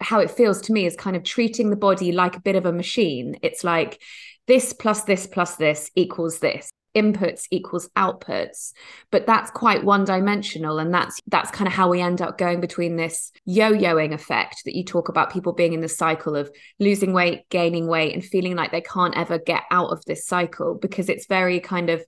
how 0.02 0.20
it 0.20 0.32
feels 0.32 0.62
to 0.62 0.74
me 0.74 0.86
is 0.86 0.96
kind 0.96 1.16
of 1.16 1.24
treating 1.24 1.70
the 1.70 1.76
body 1.76 2.12
like 2.12 2.36
a 2.36 2.42
bit 2.42 2.56
of 2.56 2.66
a 2.66 2.74
machine. 2.74 3.38
It's 3.42 3.64
like 3.64 4.02
this 4.48 4.74
plus 4.74 5.04
this 5.04 5.28
plus 5.28 5.56
this 5.56 5.90
equals 5.96 6.40
this 6.40 6.70
inputs 6.96 7.46
equals 7.52 7.90
outputs 7.98 8.72
but 9.12 9.26
that's 9.26 9.52
quite 9.52 9.84
one 9.84 10.06
dimensional 10.06 10.80
and 10.80 10.94
that's 10.94 11.20
that's 11.28 11.52
kind 11.52 11.68
of 11.68 11.74
how 11.74 11.90
we 11.90 12.00
end 12.00 12.22
up 12.22 12.38
going 12.38 12.62
between 12.62 12.96
this 12.96 13.34
yo-yoing 13.44 14.14
effect 14.14 14.62
that 14.64 14.76
you 14.76 14.84
talk 14.84 15.10
about 15.10 15.30
people 15.30 15.52
being 15.52 15.74
in 15.74 15.82
the 15.82 15.90
cycle 15.90 16.38
of 16.38 16.50
losing 16.80 17.12
weight 17.12 17.42
gaining 17.50 17.86
weight 17.88 18.14
and 18.14 18.24
feeling 18.24 18.56
like 18.56 18.72
they 18.72 18.80
can't 18.80 19.18
ever 19.18 19.38
get 19.38 19.64
out 19.72 19.90
of 19.90 20.06
this 20.06 20.26
cycle 20.26 20.74
because 20.74 21.10
it's 21.10 21.26
very 21.26 21.60
kind 21.60 21.90
of 21.90 22.02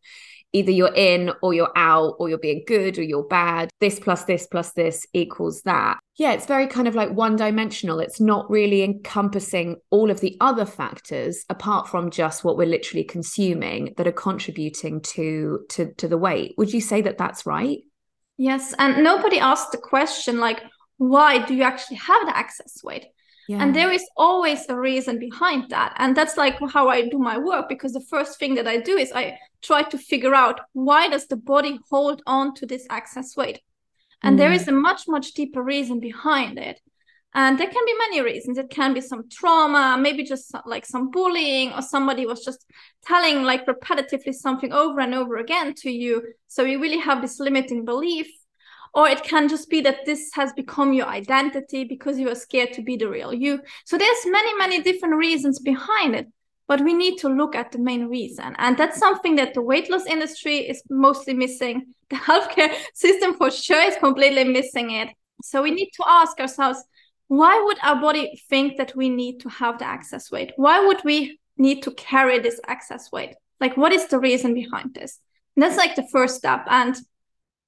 either 0.53 0.71
you're 0.71 0.95
in 0.95 1.31
or 1.41 1.53
you're 1.53 1.71
out 1.75 2.15
or 2.19 2.29
you're 2.29 2.37
being 2.37 2.63
good 2.65 2.97
or 2.97 3.03
you're 3.03 3.23
bad. 3.23 3.69
This 3.79 3.99
plus 3.99 4.23
this 4.23 4.47
plus 4.47 4.71
this 4.73 5.05
equals 5.13 5.61
that. 5.63 5.99
Yeah, 6.17 6.33
it's 6.33 6.47
very 6.47 6.65
kind 6.65 6.87
of 6.87 6.95
like 6.95 7.11
one 7.11 7.35
dimensional. 7.35 7.99
It's 7.99 8.19
not 8.19 8.49
really 8.49 8.81
encompassing 8.81 9.77
all 9.91 10.09
of 10.09 10.19
the 10.19 10.35
other 10.41 10.65
factors 10.65 11.45
apart 11.49 11.87
from 11.87 12.09
just 12.09 12.43
what 12.43 12.57
we're 12.57 12.67
literally 12.67 13.03
consuming 13.03 13.93
that 13.97 14.07
are 14.07 14.11
contributing 14.11 15.01
to 15.01 15.65
to 15.69 15.93
to 15.97 16.07
the 16.07 16.17
weight. 16.17 16.55
Would 16.57 16.73
you 16.73 16.81
say 16.81 17.01
that 17.01 17.19
that's 17.19 17.45
right? 17.45 17.79
Yes, 18.37 18.73
and 18.79 19.03
nobody 19.03 19.39
asked 19.39 19.71
the 19.71 19.77
question 19.77 20.39
like 20.39 20.61
why 20.97 21.45
do 21.45 21.53
you 21.53 21.63
actually 21.63 21.97
have 21.97 22.25
the 22.25 22.35
excess 22.35 22.83
weight? 22.83 23.05
Yeah. 23.47 23.63
And 23.63 23.75
there 23.75 23.91
is 23.91 24.05
always 24.17 24.67
a 24.67 24.75
reason 24.75 25.19
behind 25.19 25.69
that. 25.69 25.93
And 25.97 26.17
that's 26.17 26.35
like 26.35 26.59
how 26.73 26.89
I 26.89 27.07
do 27.07 27.17
my 27.17 27.37
work 27.37 27.69
because 27.69 27.93
the 27.93 28.01
first 28.01 28.39
thing 28.39 28.55
that 28.55 28.67
I 28.67 28.77
do 28.77 28.97
is 28.97 29.11
I 29.13 29.37
try 29.61 29.83
to 29.83 29.97
figure 29.97 30.35
out 30.35 30.59
why 30.73 31.07
does 31.07 31.27
the 31.27 31.37
body 31.37 31.79
hold 31.89 32.21
on 32.27 32.53
to 32.55 32.65
this 32.65 32.85
excess 32.89 33.37
weight? 33.37 33.61
And 34.23 34.35
mm. 34.35 34.39
there 34.39 34.51
is 34.51 34.67
a 34.67 34.71
much, 34.71 35.03
much 35.07 35.33
deeper 35.33 35.61
reason 35.61 35.99
behind 35.99 36.57
it. 36.57 36.79
And 37.33 37.59
there 37.59 37.69
can 37.69 37.85
be 37.85 37.93
many 37.97 38.21
reasons. 38.21 38.57
It 38.57 38.69
can 38.69 38.93
be 38.93 39.01
some 39.01 39.29
trauma, 39.29 39.97
maybe 39.99 40.23
just 40.23 40.55
like 40.65 40.85
some 40.85 41.11
bullying, 41.11 41.71
or 41.73 41.81
somebody 41.81 42.25
was 42.25 42.43
just 42.43 42.65
telling 43.05 43.43
like 43.43 43.67
repetitively 43.67 44.33
something 44.33 44.73
over 44.73 44.99
and 45.01 45.13
over 45.13 45.37
again 45.37 45.75
to 45.75 45.91
you. 45.91 46.23
So 46.47 46.63
you 46.63 46.81
really 46.81 46.97
have 46.99 47.21
this 47.21 47.39
limiting 47.39 47.85
belief 47.85 48.27
or 48.93 49.07
it 49.07 49.23
can 49.23 49.47
just 49.47 49.69
be 49.69 49.81
that 49.81 50.05
this 50.05 50.31
has 50.33 50.51
become 50.53 50.91
your 50.91 51.07
identity 51.07 51.83
because 51.83 52.17
you 52.17 52.29
are 52.29 52.35
scared 52.35 52.73
to 52.73 52.81
be 52.81 52.95
the 52.97 53.07
real 53.07 53.33
you 53.33 53.59
so 53.85 53.97
there's 53.97 54.25
many 54.25 54.53
many 54.55 54.81
different 54.81 55.15
reasons 55.15 55.59
behind 55.59 56.15
it 56.15 56.27
but 56.67 56.81
we 56.81 56.93
need 56.93 57.17
to 57.19 57.29
look 57.29 57.55
at 57.55 57.71
the 57.71 57.79
main 57.79 58.07
reason. 58.07 58.55
And 58.57 58.77
that's 58.77 58.99
something 58.99 59.35
that 59.37 59.53
the 59.53 59.61
weight 59.61 59.89
loss 59.89 60.05
industry 60.05 60.57
is 60.57 60.81
mostly 60.89 61.33
missing. 61.33 61.83
The 62.09 62.15
healthcare 62.15 62.73
system 62.93 63.33
for 63.33 63.51
sure 63.51 63.81
is 63.81 63.97
completely 63.97 64.45
missing 64.45 64.91
it. 64.91 65.09
So 65.43 65.61
we 65.61 65.71
need 65.71 65.89
to 65.95 66.03
ask 66.07 66.39
ourselves 66.39 66.81
why 67.27 67.61
would 67.65 67.77
our 67.83 67.99
body 67.99 68.41
think 68.49 68.77
that 68.77 68.95
we 68.95 69.09
need 69.09 69.41
to 69.41 69.49
have 69.49 69.79
the 69.79 69.89
excess 69.89 70.31
weight? 70.31 70.53
Why 70.55 70.85
would 70.85 71.03
we 71.03 71.37
need 71.57 71.83
to 71.83 71.91
carry 71.91 72.39
this 72.39 72.61
excess 72.65 73.11
weight? 73.11 73.35
Like 73.59 73.75
what 73.75 73.91
is 73.91 74.07
the 74.07 74.19
reason 74.19 74.53
behind 74.53 74.93
this? 74.93 75.19
And 75.57 75.63
that's 75.63 75.75
like 75.75 75.95
the 75.95 76.07
first 76.09 76.37
step. 76.37 76.65
And 76.69 76.95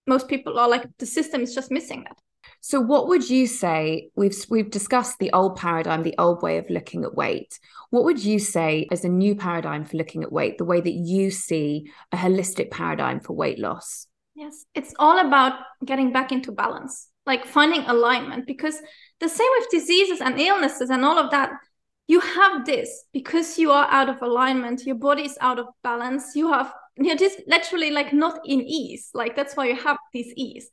most 0.08 0.30
people 0.30 0.58
are 0.58 0.70
like 0.70 0.86
the 1.00 1.06
system 1.06 1.42
is 1.42 1.54
just 1.54 1.70
missing 1.70 2.06
that 2.06 2.18
so 2.62 2.80
what 2.80 3.08
would 3.08 3.30
you 3.30 3.48
say 3.48 4.10
we've 4.16 4.36
we've 4.50 4.70
discussed 4.70 5.18
the 5.20 5.32
old 5.32 5.56
paradigm 5.56 6.04
the 6.04 6.16
old 6.18 6.42
way 6.42 6.58
of 6.58 6.70
looking 6.70 7.04
at 7.04 7.16
weight. 7.16 7.60
What 7.90 8.04
would 8.04 8.24
you 8.24 8.38
say 8.40 8.88
as 8.92 9.04
a 9.04 9.10
new 9.10 9.36
paradigm 9.36 9.84
for 9.86 9.98
looking 9.98 10.24
at 10.24 10.32
weight 10.32 10.58
the 10.58 10.66
way 10.66 10.80
that 10.80 10.92
you 10.92 11.32
see 11.32 11.92
a 12.12 12.18
holistic 12.18 12.70
paradigm 12.70 13.20
for 13.20 13.34
weight 13.34 13.60
loss? 13.60 14.08
Yes 14.36 14.66
it's 14.76 14.94
all 15.00 15.26
about 15.26 15.54
getting 15.86 16.12
back 16.12 16.32
into 16.32 16.52
balance 16.52 17.10
like 17.26 17.46
finding 17.46 17.82
alignment 17.82 18.48
because 18.48 18.78
the 19.20 19.30
same 19.30 19.48
with 19.60 19.70
diseases 19.70 20.22
and 20.22 20.40
illnesses 20.40 20.90
and 20.90 21.06
all 21.06 21.18
of 21.18 21.30
that 21.32 21.52
you 22.08 22.20
have 22.20 22.66
this 22.66 23.06
because 23.14 23.60
you 23.60 23.72
are 23.72 23.88
out 23.92 24.10
of 24.10 24.22
alignment 24.22 24.86
your 24.86 24.96
body 24.96 25.26
is 25.26 25.38
out 25.42 25.60
of 25.60 25.68
balance 25.84 26.36
you 26.36 26.52
have 26.52 26.74
you're 26.98 27.16
just 27.16 27.40
literally 27.48 27.92
like 27.92 28.12
not 28.14 28.40
in 28.46 28.62
ease 28.62 29.10
like 29.14 29.36
that's 29.36 29.56
why 29.56 29.68
you 29.68 29.76
have 29.76 29.98
this 30.14 30.28
ease 30.36 30.70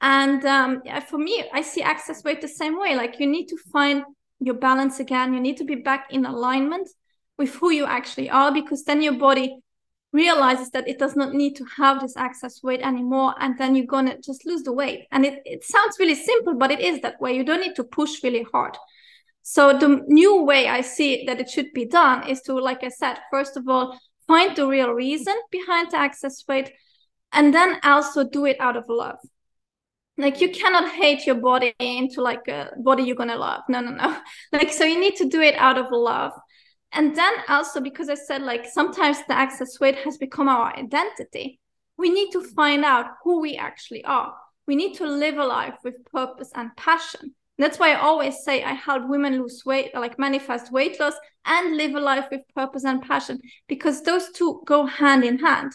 and 0.00 0.44
um, 0.44 0.82
for 1.08 1.18
me 1.18 1.44
i 1.52 1.60
see 1.62 1.82
excess 1.82 2.24
weight 2.24 2.40
the 2.40 2.48
same 2.48 2.78
way. 2.78 2.94
Like 2.96 3.20
you 3.20 3.26
need 3.26 3.46
to 3.46 3.56
find 3.72 4.04
your 4.40 4.54
balance 4.54 5.00
again. 5.00 5.34
You 5.34 5.40
need 5.40 5.56
to 5.58 5.64
be 5.64 5.76
back 5.76 6.08
in 6.10 6.24
alignment 6.24 6.88
with 7.36 7.54
who 7.56 7.70
you 7.70 7.86
actually 7.86 8.30
are 8.30 8.52
because 8.52 8.84
then 8.84 9.02
your 9.02 9.14
body 9.14 9.58
realizes 10.12 10.70
that 10.70 10.88
it 10.88 10.98
does 10.98 11.16
not 11.16 11.34
need 11.34 11.54
to 11.56 11.64
have 11.76 12.00
this 12.00 12.16
excess 12.16 12.62
weight 12.62 12.80
anymore 12.80 13.34
and 13.40 13.58
then 13.58 13.74
you're 13.74 13.86
gonna 13.86 14.16
just 14.20 14.46
lose 14.46 14.62
the 14.62 14.72
weight. 14.72 15.06
And 15.10 15.24
it, 15.24 15.42
it 15.44 15.64
sounds 15.64 15.96
really 15.98 16.14
simple 16.14 16.54
but 16.54 16.70
it 16.70 16.80
is 16.80 17.00
that 17.00 17.20
way. 17.20 17.36
You 17.36 17.44
don't 17.44 17.60
need 17.60 17.76
to 17.76 17.84
push 17.84 18.22
really 18.22 18.46
hard. 18.52 18.76
So 19.42 19.78
the 19.78 20.04
new 20.06 20.42
way 20.42 20.68
i 20.68 20.82
see 20.82 21.24
that 21.24 21.40
it 21.40 21.48
should 21.48 21.72
be 21.72 21.86
done 21.86 22.28
is 22.28 22.42
to 22.42 22.52
like 22.52 22.84
i 22.84 22.88
said 22.88 23.16
first 23.30 23.56
of 23.56 23.66
all 23.66 23.98
find 24.26 24.54
the 24.54 24.66
real 24.66 24.90
reason 24.90 25.34
behind 25.50 25.90
the 25.90 25.98
excess 25.98 26.44
weight 26.46 26.70
and 27.32 27.54
then 27.54 27.80
also 27.82 28.28
do 28.28 28.44
it 28.44 28.60
out 28.60 28.76
of 28.76 28.84
love 28.90 29.18
like 30.18 30.40
you 30.40 30.50
cannot 30.50 30.92
hate 30.92 31.26
your 31.26 31.36
body 31.36 31.72
into 31.78 32.20
like 32.20 32.46
a 32.48 32.70
body 32.78 33.04
you're 33.04 33.16
gonna 33.16 33.36
love. 33.36 33.62
No 33.68 33.80
no 33.80 33.92
no. 33.92 34.18
Like 34.52 34.72
so 34.72 34.84
you 34.84 35.00
need 35.00 35.16
to 35.16 35.28
do 35.28 35.40
it 35.40 35.54
out 35.54 35.78
of 35.78 35.86
love. 35.90 36.32
And 36.92 37.14
then 37.14 37.32
also 37.48 37.80
because 37.80 38.08
i 38.08 38.14
said 38.14 38.42
like 38.42 38.64
sometimes 38.66 39.18
the 39.28 39.38
excess 39.38 39.78
weight 39.78 39.96
has 39.96 40.16
become 40.16 40.48
our 40.48 40.74
identity 40.74 41.60
we 41.98 42.08
need 42.10 42.30
to 42.30 42.42
find 42.42 42.84
out 42.84 43.06
who 43.24 43.40
we 43.40 43.56
actually 43.56 44.04
are. 44.04 44.34
We 44.66 44.76
need 44.76 44.94
to 44.94 45.06
live 45.06 45.36
a 45.36 45.44
life 45.44 45.74
with 45.82 46.04
purpose 46.12 46.50
and 46.54 46.74
passion. 46.76 47.34
That's 47.58 47.78
why 47.78 47.92
I 47.92 48.00
always 48.00 48.44
say 48.44 48.62
I 48.62 48.72
help 48.72 49.08
women 49.08 49.42
lose 49.42 49.64
weight, 49.66 49.92
like 49.94 50.18
manifest 50.18 50.70
weight 50.70 51.00
loss 51.00 51.14
and 51.44 51.76
live 51.76 51.94
a 51.94 52.00
life 52.00 52.26
with 52.30 52.42
purpose 52.54 52.84
and 52.84 53.02
passion, 53.02 53.40
because 53.66 54.02
those 54.02 54.30
two 54.30 54.62
go 54.64 54.86
hand 54.86 55.24
in 55.24 55.40
hand. 55.40 55.72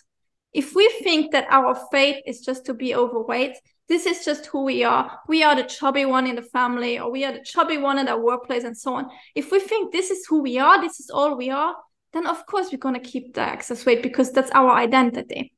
If 0.53 0.73
we 0.75 0.87
think 1.03 1.33
that 1.33 1.47
our 1.49 1.75
fate 1.91 2.23
is 2.25 2.39
just 2.39 2.65
to 2.67 2.73
be 2.73 2.95
overweight, 2.95 3.57
this 3.93 4.07
is 4.07 4.25
just 4.25 4.47
who 4.47 4.63
we 4.63 4.83
are. 4.83 5.19
We 5.27 5.43
are 5.43 5.55
the 5.55 5.65
chubby 5.65 6.05
one 6.05 6.25
in 6.25 6.35
the 6.35 6.41
family, 6.41 6.97
or 6.97 7.11
we 7.11 7.25
are 7.25 7.31
the 7.31 7.43
chubby 7.43 7.77
one 7.77 7.99
in 7.99 8.07
our 8.07 8.19
workplace, 8.19 8.63
and 8.63 8.75
so 8.75 8.95
on. 8.95 9.07
If 9.35 9.51
we 9.51 9.59
think 9.59 9.91
this 9.91 10.09
is 10.09 10.25
who 10.25 10.41
we 10.41 10.57
are, 10.57 10.81
this 10.81 10.99
is 10.99 11.11
all 11.11 11.37
we 11.37 11.51
are, 11.51 11.75
then 12.11 12.25
of 12.25 12.43
course 12.47 12.71
we're 12.71 12.79
going 12.79 12.99
to 12.99 13.11
keep 13.11 13.35
the 13.35 13.41
excess 13.41 13.85
weight 13.85 14.01
because 14.01 14.31
that's 14.31 14.49
our 14.55 14.71
identity. 14.71 15.53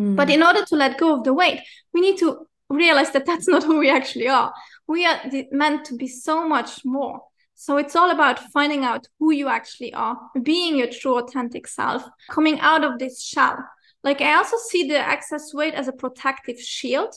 Mm. 0.00 0.16
But 0.16 0.30
in 0.30 0.42
order 0.42 0.64
to 0.64 0.76
let 0.76 0.96
go 0.96 1.14
of 1.14 1.24
the 1.24 1.34
weight, 1.34 1.60
we 1.92 2.00
need 2.00 2.16
to 2.20 2.46
realize 2.70 3.10
that 3.10 3.26
that's 3.26 3.48
not 3.54 3.64
who 3.64 3.78
we 3.78 3.90
actually 3.90 4.28
are. 4.28 4.50
We 4.88 5.04
are 5.04 5.20
meant 5.52 5.84
to 5.86 5.96
be 5.96 6.08
so 6.08 6.48
much 6.48 6.86
more. 6.86 7.20
So 7.54 7.76
it's 7.76 7.94
all 7.94 8.10
about 8.10 8.38
finding 8.50 8.84
out 8.84 9.06
who 9.18 9.30
you 9.30 9.48
actually 9.48 9.92
are, 9.92 10.18
being 10.42 10.76
your 10.76 10.88
true 10.88 11.18
authentic 11.18 11.68
self, 11.68 12.02
coming 12.30 12.60
out 12.60 12.82
of 12.82 12.98
this 12.98 13.22
shell. 13.22 13.58
Like 14.02 14.22
I 14.22 14.36
also 14.36 14.56
see 14.70 14.88
the 14.88 14.98
excess 14.98 15.52
weight 15.52 15.74
as 15.74 15.86
a 15.86 15.92
protective 15.92 16.58
shield. 16.58 17.14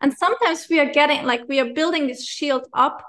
And 0.00 0.16
sometimes 0.16 0.66
we 0.68 0.80
are 0.80 0.90
getting 0.90 1.24
like 1.24 1.42
we 1.48 1.60
are 1.60 1.72
building 1.72 2.06
this 2.06 2.26
shield 2.26 2.66
up 2.72 3.04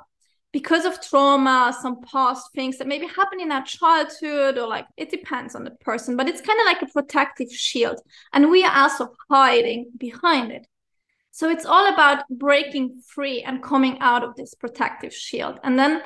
because 0.51 0.83
of 0.83 1.01
trauma, 1.01 1.73
some 1.81 2.01
past 2.01 2.51
things 2.53 2.77
that 2.77 2.87
maybe 2.87 3.07
happened 3.07 3.41
in 3.41 3.51
our 3.51 3.63
childhood, 3.63 4.57
or 4.57 4.67
like 4.67 4.85
it 4.97 5.09
depends 5.09 5.55
on 5.55 5.63
the 5.63 5.71
person, 5.71 6.17
but 6.17 6.27
it's 6.27 6.41
kind 6.41 6.59
of 6.59 6.65
like 6.65 6.81
a 6.81 6.91
protective 6.91 7.51
shield. 7.51 8.01
And 8.33 8.51
we 8.51 8.63
are 8.65 8.75
also 8.75 9.13
hiding 9.29 9.91
behind 9.97 10.51
it. 10.51 10.67
So 11.31 11.49
it's 11.49 11.65
all 11.65 11.93
about 11.93 12.27
breaking 12.29 13.01
free 13.07 13.41
and 13.41 13.63
coming 13.63 13.99
out 14.01 14.23
of 14.23 14.35
this 14.35 14.53
protective 14.53 15.13
shield. 15.13 15.59
And 15.63 15.79
then 15.79 16.01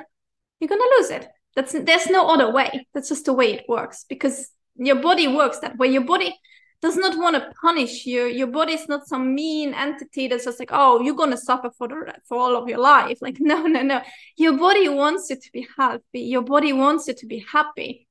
you're 0.59 0.67
going 0.67 0.81
to 0.81 0.95
lose 0.99 1.09
it. 1.09 1.27
That's 1.55 1.71
there's 1.71 2.07
no 2.07 2.27
other 2.27 2.51
way. 2.51 2.85
That's 2.93 3.09
just 3.09 3.25
the 3.25 3.33
way 3.33 3.53
it 3.53 3.65
works 3.67 4.05
because 4.07 4.51
your 4.75 4.97
body 4.97 5.27
works 5.27 5.59
that 5.59 5.77
way. 5.77 5.87
Your 5.87 6.03
body 6.03 6.37
does 6.85 6.97
not 6.97 7.17
want 7.17 7.35
to 7.35 7.51
punish 7.59 8.05
you. 8.05 8.25
Your 8.25 8.45
body 8.45 8.73
is 8.73 8.87
not 8.87 9.07
some 9.07 9.33
mean 9.33 9.73
entity 9.73 10.27
that's 10.27 10.45
just 10.45 10.59
like, 10.59 10.69
oh, 10.71 11.01
you're 11.01 11.15
gonna 11.15 11.35
suffer 11.35 11.71
for 11.75 11.87
the 11.87 12.13
for 12.27 12.37
all 12.37 12.55
of 12.55 12.69
your 12.69 12.77
life. 12.77 13.17
Like, 13.21 13.37
no, 13.51 13.63
no, 13.63 13.81
no. 13.81 14.01
Your 14.37 14.55
body 14.55 14.87
wants 14.87 15.31
you 15.31 15.37
to 15.37 15.51
be 15.51 15.67
healthy. 15.75 16.21
Your 16.35 16.43
body 16.43 16.73
wants 16.73 17.07
you 17.07 17.15
to 17.15 17.25
be 17.25 17.43
happy. 17.51 18.07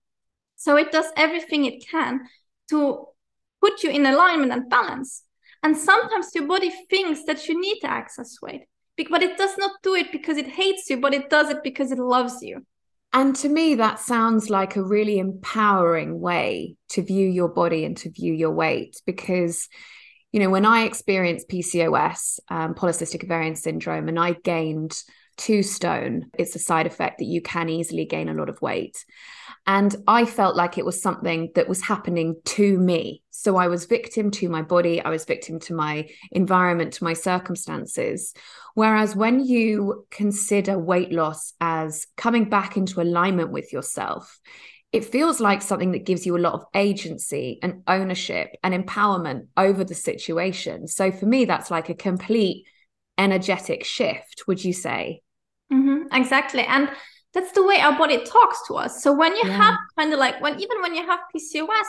So 0.56 0.76
it 0.76 0.90
does 0.90 1.06
everything 1.16 1.66
it 1.66 1.86
can 1.88 2.22
to 2.70 3.06
put 3.60 3.84
you 3.84 3.90
in 3.90 4.06
alignment 4.06 4.50
and 4.50 4.68
balance. 4.68 5.22
And 5.62 5.76
sometimes 5.76 6.34
your 6.34 6.46
body 6.46 6.72
thinks 6.90 7.24
that 7.26 7.48
you 7.48 7.60
need 7.60 7.78
to 7.80 7.90
access 7.90 8.42
weight, 8.42 8.64
but 9.08 9.22
it 9.22 9.38
does 9.38 9.56
not 9.56 9.70
do 9.84 9.94
it 9.94 10.10
because 10.10 10.36
it 10.36 10.48
hates 10.48 10.90
you, 10.90 11.00
but 11.00 11.14
it 11.14 11.30
does 11.30 11.48
it 11.48 11.62
because 11.62 11.92
it 11.92 11.98
loves 11.98 12.42
you. 12.42 12.66
And 13.14 13.36
to 13.36 13.48
me, 13.48 13.76
that 13.76 14.00
sounds 14.00 14.50
like 14.50 14.74
a 14.74 14.82
really 14.82 15.20
empowering 15.20 16.18
way 16.18 16.74
to 16.90 17.02
view 17.02 17.28
your 17.28 17.48
body 17.48 17.84
and 17.84 17.96
to 17.98 18.10
view 18.10 18.34
your 18.34 18.50
weight 18.50 19.00
because, 19.06 19.68
you 20.32 20.40
know, 20.40 20.50
when 20.50 20.66
I 20.66 20.82
experienced 20.82 21.48
PCOS, 21.48 22.40
um, 22.48 22.74
polycystic 22.74 23.22
ovarian 23.22 23.54
syndrome, 23.54 24.08
and 24.08 24.18
I 24.18 24.32
gained 24.32 25.00
two 25.36 25.62
stone, 25.62 26.30
it's 26.38 26.54
a 26.54 26.58
side 26.58 26.86
effect 26.86 27.18
that 27.18 27.26
you 27.26 27.40
can 27.42 27.68
easily 27.68 28.04
gain 28.04 28.28
a 28.28 28.34
lot 28.34 28.48
of 28.48 28.60
weight. 28.62 29.04
And 29.66 29.94
I 30.06 30.26
felt 30.26 30.56
like 30.56 30.76
it 30.76 30.84
was 30.84 31.00
something 31.00 31.50
that 31.54 31.68
was 31.68 31.80
happening 31.80 32.36
to 32.44 32.78
me. 32.78 33.22
So 33.30 33.56
I 33.56 33.68
was 33.68 33.86
victim 33.86 34.30
to 34.32 34.48
my 34.48 34.62
body, 34.62 35.00
I 35.02 35.10
was 35.10 35.24
victim 35.24 35.58
to 35.60 35.74
my 35.74 36.08
environment, 36.32 36.94
to 36.94 37.04
my 37.04 37.14
circumstances. 37.14 38.34
Whereas 38.74 39.16
when 39.16 39.44
you 39.44 40.06
consider 40.10 40.78
weight 40.78 41.12
loss 41.12 41.52
as 41.60 42.06
coming 42.16 42.48
back 42.48 42.76
into 42.76 43.00
alignment 43.00 43.50
with 43.50 43.72
yourself, 43.72 44.40
it 44.92 45.04
feels 45.04 45.40
like 45.40 45.60
something 45.60 45.90
that 45.90 46.06
gives 46.06 46.24
you 46.24 46.36
a 46.36 46.38
lot 46.38 46.52
of 46.52 46.64
agency 46.72 47.58
and 47.62 47.82
ownership 47.88 48.50
and 48.62 48.72
empowerment 48.72 49.48
over 49.56 49.82
the 49.82 49.94
situation. 49.94 50.86
So 50.86 51.10
for 51.10 51.26
me, 51.26 51.46
that's 51.46 51.68
like 51.68 51.88
a 51.88 51.94
complete 51.94 52.66
energetic 53.18 53.84
shift, 53.84 54.44
would 54.46 54.64
you 54.64 54.72
say? 54.72 55.23
Mm-hmm, 55.74 56.14
exactly. 56.14 56.62
And 56.62 56.90
that's 57.32 57.52
the 57.52 57.64
way 57.64 57.80
our 57.80 57.98
body 57.98 58.24
talks 58.24 58.66
to 58.68 58.74
us. 58.74 59.02
So 59.02 59.12
when 59.12 59.34
you 59.34 59.42
yeah. 59.44 59.56
have 59.56 59.78
kind 59.98 60.12
of 60.12 60.18
like 60.18 60.40
when 60.40 60.60
even 60.60 60.80
when 60.80 60.94
you 60.94 61.04
have 61.04 61.20
PCOS, 61.34 61.88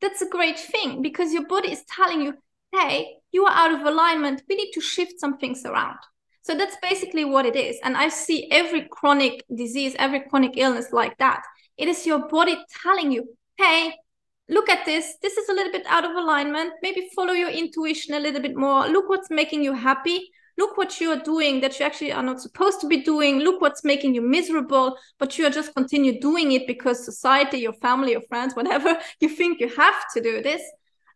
that's 0.00 0.22
a 0.22 0.28
great 0.28 0.58
thing 0.58 1.02
because 1.02 1.32
your 1.32 1.46
body 1.46 1.72
is 1.72 1.84
telling 1.84 2.22
you, 2.22 2.34
hey, 2.72 3.16
you 3.32 3.44
are 3.44 3.52
out 3.52 3.72
of 3.72 3.86
alignment. 3.86 4.42
We 4.48 4.56
need 4.56 4.72
to 4.72 4.80
shift 4.80 5.20
some 5.20 5.36
things 5.38 5.64
around. 5.64 5.98
So 6.42 6.54
that's 6.54 6.76
basically 6.80 7.24
what 7.24 7.44
it 7.44 7.56
is. 7.56 7.76
And 7.82 7.96
I 7.96 8.08
see 8.08 8.48
every 8.50 8.88
chronic 8.90 9.44
disease, 9.54 9.94
every 9.98 10.20
chronic 10.20 10.52
illness 10.56 10.92
like 10.92 11.18
that. 11.18 11.42
It 11.76 11.88
is 11.88 12.06
your 12.06 12.28
body 12.28 12.56
telling 12.82 13.10
you, 13.12 13.36
hey, 13.58 13.94
look 14.48 14.70
at 14.70 14.86
this. 14.86 15.14
This 15.20 15.36
is 15.36 15.48
a 15.48 15.52
little 15.52 15.72
bit 15.72 15.84
out 15.86 16.04
of 16.04 16.12
alignment. 16.12 16.72
Maybe 16.82 17.08
follow 17.14 17.32
your 17.32 17.50
intuition 17.50 18.14
a 18.14 18.20
little 18.20 18.40
bit 18.40 18.56
more. 18.56 18.86
Look 18.86 19.08
what's 19.08 19.28
making 19.28 19.62
you 19.64 19.72
happy. 19.74 20.30
Look 20.58 20.76
what 20.76 21.00
you 21.00 21.10
are 21.10 21.22
doing 21.22 21.60
that 21.60 21.78
you 21.78 21.86
actually 21.86 22.12
are 22.12 22.22
not 22.22 22.40
supposed 22.40 22.80
to 22.80 22.86
be 22.86 23.02
doing. 23.02 23.40
Look 23.40 23.60
what's 23.60 23.84
making 23.84 24.14
you 24.14 24.22
miserable, 24.22 24.96
but 25.18 25.38
you 25.38 25.46
are 25.46 25.50
just 25.50 25.74
continue 25.74 26.18
doing 26.20 26.52
it 26.52 26.66
because 26.66 27.04
society, 27.04 27.58
your 27.58 27.74
family, 27.74 28.12
your 28.12 28.22
friends, 28.22 28.56
whatever, 28.56 28.98
you 29.20 29.28
think 29.28 29.60
you 29.60 29.68
have 29.76 30.04
to 30.14 30.20
do 30.20 30.42
this. 30.42 30.62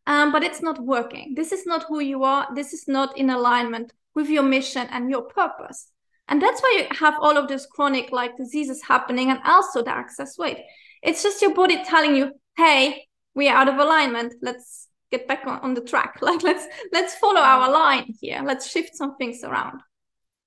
Um, 0.07 0.33
but 0.33 0.43
it's 0.43 0.63
not 0.63 0.79
working. 0.79 1.35
This 1.37 1.53
is 1.53 1.67
not 1.67 1.85
who 1.89 2.01
you 2.01 2.25
are. 2.25 2.49
This 2.55 2.73
is 2.73 2.89
not 2.89 3.17
in 3.17 3.31
alignment 3.31 3.93
with 4.15 4.29
your 4.29 4.43
mission 4.43 4.89
and 4.91 5.11
your 5.11 5.23
purpose. 5.23 5.91
And 6.29 6.41
that's 6.41 6.61
why 6.61 6.75
you 6.79 6.97
have 6.97 7.15
all 7.21 7.37
of 7.37 7.49
these 7.49 7.67
chronic 7.67 8.13
like 8.13 8.37
diseases 8.37 8.83
happening 8.83 9.31
and 9.31 9.41
also 9.45 9.83
the 9.83 9.97
excess 9.97 10.39
weight. 10.39 10.59
It's 11.03 11.23
just 11.23 11.43
your 11.43 11.55
body 11.55 11.83
telling 11.85 12.15
you, 12.15 12.33
hey, 12.57 13.07
we 13.35 13.49
are 13.49 13.57
out 13.57 13.69
of 13.69 13.79
alignment. 13.79 14.35
Let's 14.43 14.89
get 15.11 15.27
back 15.29 15.47
on, 15.47 15.61
on 15.61 15.75
the 15.75 15.81
track. 15.81 16.19
Like 16.23 16.43
let's 16.43 16.67
let's 16.93 17.15
follow 17.15 17.41
our 17.41 17.71
line 17.71 18.15
here. 18.21 18.43
Let's 18.45 18.71
shift 18.71 18.97
some 18.97 19.17
things 19.17 19.43
around. 19.45 19.81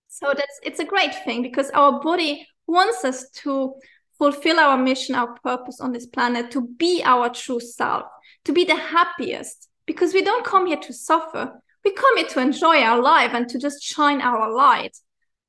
So 0.08 0.27
that's 0.36 0.60
it's 0.63 0.79
a 0.79 0.86
great 0.86 1.13
thing 1.24 1.41
because 1.41 1.70
our 1.72 2.01
body 2.01 2.48
wants 2.67 3.03
us 3.03 3.29
to 3.43 3.74
fulfill 4.17 4.60
our 4.60 4.77
mission, 4.77 5.15
our 5.15 5.38
purpose 5.43 5.79
on 5.82 5.91
this 5.91 6.05
planet, 6.05 6.51
to 6.51 6.67
be 6.77 7.01
our 7.03 7.29
true 7.29 7.60
self, 7.60 8.05
to 8.46 8.53
be 8.53 8.63
the 8.63 8.75
happiest, 8.75 9.70
because 9.86 10.13
we 10.13 10.22
don't 10.22 10.46
come 10.46 10.67
here 10.67 10.77
to 10.77 10.93
suffer 10.93 11.60
we 11.84 11.91
come 11.91 12.17
here 12.17 12.27
to 12.27 12.39
enjoy 12.39 12.82
our 12.82 13.01
life 13.01 13.32
and 13.34 13.48
to 13.50 13.60
just 13.60 13.84
shine 13.84 14.22
our 14.22 14.51
light. 14.53 14.98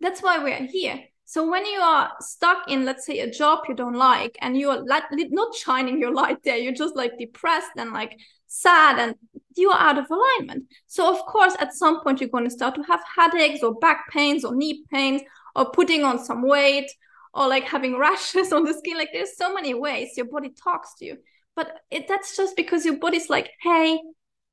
That's 0.01 0.21
why 0.21 0.43
we're 0.43 0.67
here. 0.67 1.05
So 1.35 1.51
when 1.51 1.67
you 1.67 1.81
are 1.81 2.13
stuck 2.21 2.71
in, 2.71 2.85
let's 2.85 3.05
say, 3.05 3.19
a 3.19 3.29
job 3.29 3.65
you 3.69 3.75
don't 3.75 3.97
like, 3.97 4.39
and 4.41 4.57
you're 4.57 4.85
not 4.85 5.53
shining 5.53 5.99
your 5.99 6.15
light 6.15 6.45
there, 6.45 6.57
you're 6.57 6.73
just 6.73 6.95
like 6.95 7.19
depressed 7.19 7.73
and 7.77 7.93
like 7.93 8.17
sad, 8.47 9.01
and 9.01 9.17
you 9.57 9.69
are 9.71 9.81
out 9.81 9.99
of 9.99 10.09
alignment. 10.09 10.67
So 10.87 11.13
of 11.13 11.19
course, 11.27 11.57
at 11.59 11.75
some 11.75 12.05
point, 12.05 12.21
you're 12.21 12.31
going 12.31 12.45
to 12.45 12.51
start 12.51 12.77
to 12.77 12.85
have 12.85 13.03
headaches 13.17 13.65
or 13.65 13.75
back 13.75 14.13
pains 14.13 14.45
or 14.45 14.55
knee 14.55 14.85
pains 14.93 15.23
or 15.57 15.73
putting 15.73 16.05
on 16.05 16.25
some 16.25 16.47
weight 16.47 16.89
or 17.33 17.49
like 17.49 17.65
having 17.65 17.99
rashes 18.09 18.53
on 18.53 18.63
the 18.63 18.73
skin. 18.73 18.97
Like 18.97 19.11
there's 19.13 19.37
so 19.37 19.53
many 19.53 19.75
ways 19.75 20.17
your 20.17 20.27
body 20.27 20.51
talks 20.51 20.95
to 21.01 21.05
you, 21.05 21.17
but 21.57 21.81
it, 21.91 22.07
that's 22.07 22.37
just 22.37 22.55
because 22.55 22.85
your 22.85 22.99
body's 22.99 23.29
like, 23.29 23.51
hey, 23.61 23.99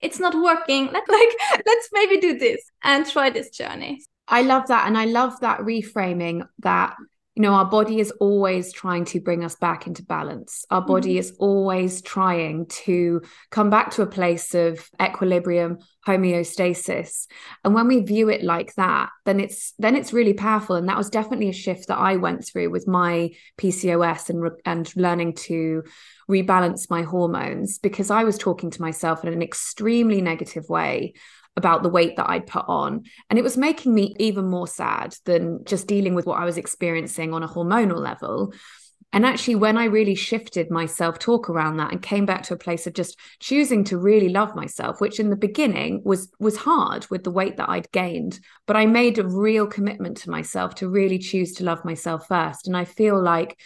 it's 0.01 0.19
not 0.19 0.33
working 0.33 0.85
let 0.87 1.07
like 1.07 1.29
let's 1.67 1.89
maybe 1.93 2.19
do 2.19 2.39
this 2.39 2.71
and 2.83 3.05
try 3.05 3.29
this 3.29 3.51
journey 3.51 4.01
i 4.27 4.41
love 4.41 4.67
that 4.67 4.87
and 4.87 4.97
i 4.97 5.05
love 5.05 5.39
that 5.39 5.59
reframing 5.59 6.47
that 6.59 6.95
you 7.35 7.41
know 7.41 7.53
our 7.53 7.65
body 7.65 7.99
is 7.99 8.11
always 8.19 8.73
trying 8.73 9.05
to 9.05 9.21
bring 9.21 9.43
us 9.43 9.55
back 9.55 9.87
into 9.87 10.03
balance. 10.03 10.65
Our 10.69 10.81
body 10.81 11.11
mm-hmm. 11.11 11.19
is 11.19 11.33
always 11.39 12.01
trying 12.01 12.65
to 12.83 13.21
come 13.49 13.69
back 13.69 13.91
to 13.91 14.01
a 14.01 14.07
place 14.07 14.53
of 14.53 14.89
equilibrium 15.01 15.79
homeostasis. 16.05 17.27
And 17.63 17.73
when 17.73 17.87
we 17.87 18.01
view 18.01 18.27
it 18.29 18.43
like 18.43 18.73
that 18.75 19.09
then 19.25 19.39
it's 19.39 19.73
then 19.79 19.95
it's 19.95 20.13
really 20.13 20.33
powerful. 20.33 20.75
And 20.75 20.89
that 20.89 20.97
was 20.97 21.09
definitely 21.09 21.49
a 21.49 21.53
shift 21.53 21.87
that 21.87 21.97
i 21.97 22.17
went 22.17 22.45
through 22.45 22.69
with 22.69 22.87
my 22.87 23.31
pcos 23.57 24.29
and 24.29 24.51
and 24.65 24.95
learning 24.95 25.35
to 25.35 25.83
rebalance 26.29 26.89
my 26.89 27.03
hormones 27.03 27.77
because 27.77 28.09
i 28.09 28.23
was 28.23 28.37
talking 28.37 28.71
to 28.71 28.81
myself 28.81 29.23
in 29.23 29.31
an 29.31 29.41
extremely 29.41 30.21
negative 30.21 30.67
way 30.69 31.13
about 31.57 31.83
the 31.83 31.89
weight 31.89 32.15
that 32.15 32.29
I'd 32.29 32.47
put 32.47 32.65
on. 32.67 33.03
And 33.29 33.37
it 33.37 33.43
was 33.43 33.57
making 33.57 33.93
me 33.93 34.15
even 34.19 34.45
more 34.45 34.67
sad 34.67 35.15
than 35.25 35.63
just 35.65 35.87
dealing 35.87 36.15
with 36.15 36.25
what 36.25 36.39
I 36.39 36.45
was 36.45 36.57
experiencing 36.57 37.33
on 37.33 37.43
a 37.43 37.47
hormonal 37.47 37.99
level. 37.99 38.53
And 39.13 39.25
actually, 39.25 39.55
when 39.55 39.77
I 39.77 39.85
really 39.85 40.15
shifted 40.15 40.71
my 40.71 40.85
self 40.85 41.19
talk 41.19 41.49
around 41.49 41.77
that 41.77 41.91
and 41.91 42.01
came 42.01 42.25
back 42.25 42.43
to 42.43 42.53
a 42.53 42.57
place 42.57 42.87
of 42.87 42.93
just 42.93 43.19
choosing 43.39 43.83
to 43.85 43.97
really 43.97 44.29
love 44.29 44.55
myself, 44.55 45.01
which 45.01 45.19
in 45.19 45.29
the 45.29 45.35
beginning 45.35 46.01
was 46.05 46.31
was 46.39 46.55
hard 46.55 47.05
with 47.09 47.25
the 47.25 47.31
weight 47.31 47.57
that 47.57 47.69
I'd 47.69 47.91
gained, 47.91 48.39
but 48.67 48.77
I 48.77 48.85
made 48.85 49.17
a 49.17 49.27
real 49.27 49.67
commitment 49.67 50.17
to 50.17 50.29
myself 50.29 50.75
to 50.75 50.87
really 50.87 51.19
choose 51.19 51.53
to 51.55 51.65
love 51.65 51.83
myself 51.83 52.27
first. 52.27 52.67
And 52.67 52.77
I 52.77 52.85
feel 52.85 53.21
like 53.21 53.59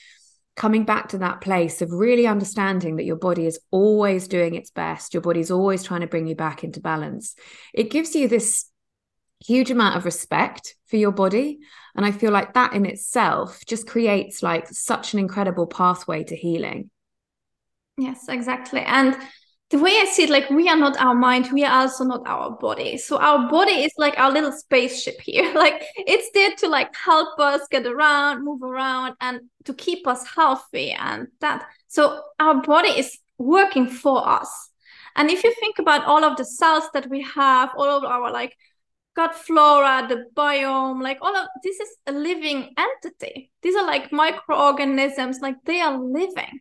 coming 0.56 0.86
back 0.86 1.10
to 1.10 1.18
that 1.18 1.42
place 1.42 1.82
of 1.82 1.92
really 1.92 2.28
understanding 2.28 2.96
that 2.96 3.04
your 3.04 3.18
body 3.18 3.46
is 3.46 3.60
always 3.72 4.28
doing 4.28 4.56
its 4.56 4.72
best, 4.72 5.14
your 5.14 5.22
body's 5.22 5.52
always 5.52 5.84
trying 5.84 6.02
to 6.02 6.08
bring 6.08 6.28
you 6.28 6.36
back 6.36 6.64
into 6.64 6.80
balance, 6.80 7.36
it 7.74 7.92
gives 7.92 8.16
you 8.16 8.28
this 8.28 8.70
huge 9.46 9.70
amount 9.70 9.98
of 9.98 10.06
respect 10.06 10.76
for 10.88 10.96
your 10.96 11.12
body. 11.12 11.60
And 11.96 12.06
I 12.06 12.12
feel 12.12 12.32
like 12.32 12.54
that 12.54 12.74
in 12.74 12.86
itself 12.86 13.64
just 13.66 13.88
creates 13.88 14.42
like 14.42 14.68
such 14.70 15.14
an 15.14 15.20
incredible 15.20 15.68
pathway 15.68 16.24
to 16.24 16.36
healing. 16.36 16.90
Yes, 17.98 18.28
exactly. 18.28 18.82
And 18.82 19.18
the 19.72 19.80
way 19.80 19.92
I 19.92 20.06
see 20.06 20.24
it, 20.24 20.30
like 20.30 20.50
we 20.50 20.70
are 20.70 20.78
not 20.78 20.98
our 20.98 21.16
mind, 21.16 21.50
we 21.52 21.64
are 21.64 21.82
also 21.82 22.04
not 22.04 22.22
our 22.28 22.52
body. 22.52 22.98
So 22.98 23.18
our 23.18 23.50
body 23.50 23.84
is 23.84 23.92
like 23.98 24.18
our 24.18 24.32
little 24.32 24.52
spaceship 24.52 25.20
here. 25.22 25.54
Like 25.56 25.84
it's 25.98 26.30
there 26.34 26.52
to 26.58 26.68
like 26.68 26.94
help 26.96 27.40
us 27.40 27.68
get 27.72 27.86
around, 27.88 28.46
move 28.46 28.62
around, 28.62 29.16
and 29.22 29.42
to 29.64 29.74
keep 29.74 30.06
us 30.06 30.26
healthy 30.28 30.92
and 30.92 31.28
that. 31.42 31.66
So 31.88 32.22
our 32.40 32.62
body 32.62 32.90
is 32.90 33.18
working 33.38 33.88
for 33.88 34.28
us. 34.28 34.70
And 35.16 35.32
if 35.32 35.44
you 35.44 35.54
think 35.60 35.80
about 35.80 36.06
all 36.06 36.24
of 36.24 36.38
the 36.38 36.46
cells 36.46 36.84
that 36.94 37.10
we 37.10 37.22
have, 37.24 37.72
all 37.76 37.90
of 37.90 38.04
our 38.04 38.32
like 38.32 38.56
gut 39.16 39.34
flora, 39.34 40.06
the 40.08 40.26
biome, 40.36 41.02
like 41.02 41.18
all 41.22 41.36
of 41.36 41.48
this 41.64 41.80
is 41.80 41.90
a 42.06 42.12
living 42.12 42.76
entity. 42.78 43.52
These 43.64 43.76
are 43.76 43.86
like 43.86 44.12
microorganisms, 44.12 45.40
like 45.42 45.56
they 45.66 45.80
are 45.80 45.98
living. 45.98 46.60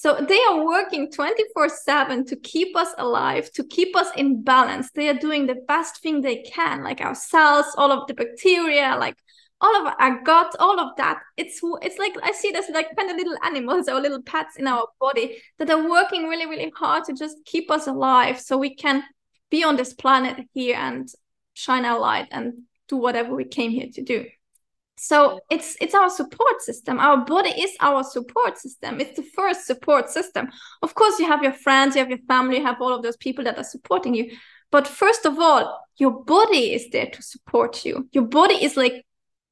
So 0.00 0.14
they 0.14 0.40
are 0.48 0.64
working 0.64 1.10
24 1.10 1.70
7 1.70 2.24
to 2.26 2.36
keep 2.36 2.76
us 2.76 2.94
alive, 2.98 3.50
to 3.54 3.64
keep 3.64 3.96
us 3.96 4.06
in 4.16 4.44
balance. 4.44 4.92
They 4.92 5.08
are 5.08 5.18
doing 5.18 5.48
the 5.48 5.56
best 5.66 6.00
thing 6.00 6.20
they 6.20 6.42
can, 6.42 6.84
like 6.84 7.00
our 7.00 7.16
cells, 7.16 7.66
all 7.76 7.90
of 7.90 8.06
the 8.06 8.14
bacteria, 8.14 8.96
like 8.96 9.16
all 9.60 9.74
of 9.74 9.92
our 9.98 10.22
gut, 10.22 10.54
all 10.60 10.78
of 10.78 10.94
that. 10.98 11.18
It's 11.36 11.58
it's 11.82 11.98
like 11.98 12.16
I 12.22 12.30
see 12.30 12.52
this 12.52 12.70
like 12.70 12.94
kind 12.96 13.10
of 13.10 13.16
little 13.16 13.36
animals 13.44 13.88
or 13.88 14.00
little 14.00 14.22
pets 14.22 14.54
in 14.54 14.68
our 14.68 14.86
body 15.00 15.42
that 15.58 15.68
are 15.68 15.90
working 15.90 16.28
really, 16.28 16.46
really 16.46 16.72
hard 16.76 17.02
to 17.06 17.12
just 17.12 17.44
keep 17.44 17.68
us 17.68 17.88
alive 17.88 18.40
so 18.40 18.56
we 18.56 18.76
can 18.76 19.02
be 19.50 19.64
on 19.64 19.74
this 19.74 19.94
planet 19.94 20.46
here 20.54 20.76
and 20.76 21.08
shine 21.54 21.84
our 21.84 21.98
light 21.98 22.28
and 22.30 22.52
do 22.86 22.98
whatever 22.98 23.34
we 23.34 23.44
came 23.44 23.72
here 23.72 23.88
to 23.94 24.02
do 24.04 24.26
so 24.98 25.40
it's 25.48 25.76
it's 25.80 25.94
our 25.94 26.10
support 26.10 26.60
system. 26.60 26.98
Our 26.98 27.24
body 27.24 27.50
is 27.50 27.70
our 27.80 28.02
support 28.02 28.58
system. 28.58 29.00
It's 29.00 29.16
the 29.16 29.22
first 29.22 29.66
support 29.66 30.10
system. 30.10 30.48
Of 30.82 30.94
course 30.94 31.18
you 31.18 31.26
have 31.26 31.42
your 31.42 31.52
friends 31.52 31.94
you 31.94 32.00
have 32.00 32.10
your 32.10 32.26
family 32.26 32.58
you 32.58 32.64
have 32.64 32.82
all 32.82 32.94
of 32.94 33.02
those 33.02 33.16
people 33.16 33.44
that 33.44 33.56
are 33.56 33.64
supporting 33.64 34.14
you. 34.14 34.36
But 34.70 34.88
first 34.88 35.24
of 35.24 35.38
all 35.38 35.80
your 35.98 36.24
body 36.24 36.74
is 36.74 36.90
there 36.90 37.06
to 37.06 37.22
support 37.22 37.84
you. 37.84 38.08
Your 38.12 38.24
body 38.24 38.54
is 38.54 38.76
like 38.76 39.04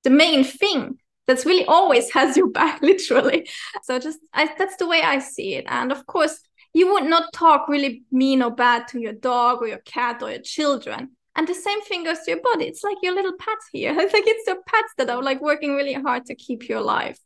the 0.03 0.11
main 0.11 0.43
thing 0.45 0.99
that's 1.27 1.47
really 1.47 1.65
always 1.67 2.13
has 2.13 2.37
your 2.37 2.51
back 2.51 2.83
literally. 2.91 3.49
So 3.85 3.99
just 3.99 4.19
I, 4.33 4.53
that's 4.59 4.77
the 4.77 4.87
way 4.87 5.03
i 5.03 5.19
see 5.21 5.55
it. 5.55 5.65
And 5.69 5.93
of 5.93 6.07
course 6.07 6.41
you 6.73 6.93
would 6.93 7.05
not 7.05 7.33
talk 7.33 7.69
really 7.69 8.03
mean 8.11 8.43
or 8.43 8.51
bad 8.51 8.89
to 8.89 9.01
your 9.01 9.15
dog 9.15 9.63
or 9.63 9.69
your 9.69 9.79
cat 9.79 10.23
or 10.23 10.31
your 10.31 10.43
children 10.43 11.16
and 11.37 11.47
the 11.47 11.55
same 11.55 11.83
thing 11.83 12.05
goes 12.05 12.21
to 12.21 12.31
your 12.31 12.41
body. 12.41 12.65
It's 12.65 12.83
like 12.83 12.97
your 13.03 13.15
little 13.15 13.37
pets 13.39 13.67
here. 13.73 13.95
It's 13.99 14.13
like 14.13 14.27
it's 14.27 14.47
your 14.47 14.63
pets 14.67 14.93
that 14.97 15.11
are 15.11 15.23
like 15.23 15.41
working 15.41 15.75
really 15.75 15.93
hard 15.93 16.25
to 16.27 16.35
keep 16.35 16.69
you 16.69 16.79
alive. 16.79 17.19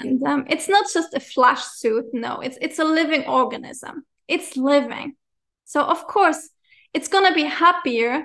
And 0.00 0.22
um, 0.22 0.46
it's 0.48 0.68
not 0.68 0.86
just 0.92 1.12
a 1.12 1.20
flash 1.20 1.64
suit. 1.64 2.06
No, 2.12 2.40
it's 2.40 2.56
it's 2.60 2.78
a 2.78 2.84
living 2.84 3.24
organism. 3.26 4.04
It's 4.28 4.56
living. 4.56 5.16
So 5.64 5.82
of 5.82 6.06
course, 6.06 6.50
it's 6.94 7.08
gonna 7.08 7.34
be 7.34 7.44
happier 7.44 8.24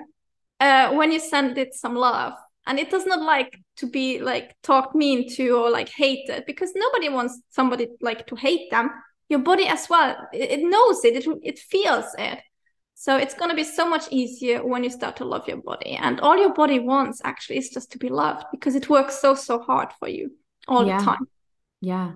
uh, 0.60 0.92
when 0.92 1.10
you 1.10 1.18
send 1.18 1.58
it 1.58 1.74
some 1.74 1.96
love. 1.96 2.34
And 2.66 2.78
it 2.78 2.90
does 2.90 3.06
not 3.06 3.22
like 3.22 3.58
to 3.78 3.86
be 3.86 4.20
like 4.20 4.54
talked 4.62 4.94
mean 4.94 5.28
to 5.36 5.48
or 5.56 5.70
like 5.70 5.88
hated 5.88 6.44
because 6.46 6.72
nobody 6.76 7.08
wants 7.08 7.40
somebody 7.50 7.88
like 8.00 8.26
to 8.28 8.36
hate 8.36 8.70
them. 8.70 8.90
Your 9.28 9.40
body 9.40 9.66
as 9.66 9.88
well, 9.88 10.16
it, 10.32 10.50
it 10.50 10.62
knows 10.62 11.04
it, 11.04 11.16
it, 11.16 11.38
it 11.42 11.58
feels 11.58 12.06
it. 12.18 12.38
So 13.00 13.16
it's 13.16 13.34
going 13.34 13.48
to 13.48 13.54
be 13.54 13.62
so 13.62 13.88
much 13.88 14.08
easier 14.10 14.66
when 14.66 14.82
you 14.82 14.90
start 14.90 15.14
to 15.18 15.24
love 15.24 15.46
your 15.46 15.58
body. 15.58 15.92
And 15.92 16.18
all 16.18 16.36
your 16.36 16.52
body 16.52 16.80
wants 16.80 17.20
actually 17.22 17.58
is 17.58 17.70
just 17.70 17.92
to 17.92 17.98
be 17.98 18.08
loved 18.08 18.46
because 18.50 18.74
it 18.74 18.90
works 18.90 19.20
so, 19.20 19.36
so 19.36 19.60
hard 19.60 19.92
for 20.00 20.08
you 20.08 20.32
all 20.66 20.84
yeah. 20.84 20.98
the 20.98 21.04
time. 21.04 21.28
Yeah. 21.80 22.12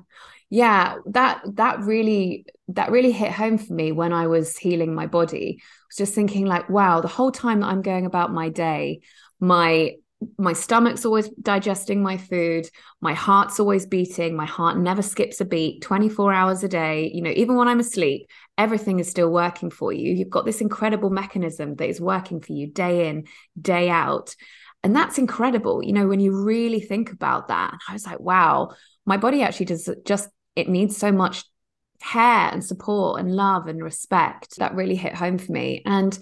Yeah. 0.51 0.97
That, 1.07 1.41
that 1.55 1.79
really, 1.83 2.47
that 2.67 2.91
really 2.91 3.13
hit 3.13 3.31
home 3.31 3.59
for 3.59 3.73
me 3.73 3.93
when 3.93 4.13
I 4.13 4.27
was 4.27 4.57
healing 4.57 4.93
my 4.93 5.07
body. 5.07 5.59
I 5.61 5.63
was 5.89 5.97
just 5.99 6.15
thinking, 6.17 6.47
like, 6.47 6.69
wow, 6.69 7.01
the 7.01 7.07
whole 7.07 7.31
time 7.31 7.61
that 7.61 7.69
I'm 7.69 7.83
going 7.83 8.05
about 8.05 8.33
my 8.33 8.49
day, 8.49 9.03
my 9.39 9.95
my 10.39 10.53
stomach's 10.53 11.05
always 11.05 11.29
digesting 11.41 12.03
my 12.03 12.17
food 12.17 12.69
my 13.01 13.15
heart's 13.15 13.61
always 13.61 13.87
beating 13.87 14.35
my 14.37 14.47
heart 14.47 14.77
never 14.77 15.03
skips 15.03 15.41
a 15.41 15.45
beat 15.45 15.83
24 15.83 16.33
hours 16.33 16.63
a 16.63 16.69
day 16.69 17.11
you 17.13 17.23
know 17.23 17.33
even 17.35 17.57
when 17.57 17.69
i'm 17.69 17.81
asleep 17.81 18.29
everything 18.59 19.01
is 19.01 19.09
still 19.09 19.31
working 19.31 19.71
for 19.71 19.93
you. 19.93 20.13
You've 20.13 20.31
got 20.31 20.45
this 20.45 20.61
incredible 20.61 21.11
mechanism 21.11 21.75
that 21.77 21.89
is 21.89 22.01
working 22.01 22.41
for 22.41 22.53
you 22.53 22.67
day 22.67 23.09
in 23.09 23.27
day 23.61 23.89
out. 23.89 24.35
And 24.85 24.95
that's 24.95 25.19
incredible 25.19 25.83
you 25.83 25.93
know 25.93 26.07
when 26.07 26.21
you 26.21 26.33
really 26.33 26.81
think 26.81 27.13
about 27.13 27.49
that. 27.49 27.79
I 27.89 27.93
was 27.93 28.07
like 28.07 28.21
wow 28.21 28.73
my 29.07 29.17
body 29.17 29.43
actually 29.43 29.67
does 29.67 29.89
just 30.05 30.29
it 30.57 30.69
needs 30.69 30.97
so 30.97 31.13
much 31.13 31.45
care 32.01 32.51
and 32.53 32.65
support 32.65 33.21
and 33.21 33.35
love 33.35 33.69
and 33.69 33.83
respect. 33.83 34.57
That 34.59 34.75
really 34.75 34.97
hit 34.97 35.15
home 35.15 35.39
for 35.39 35.53
me. 35.53 35.83
And 35.87 36.17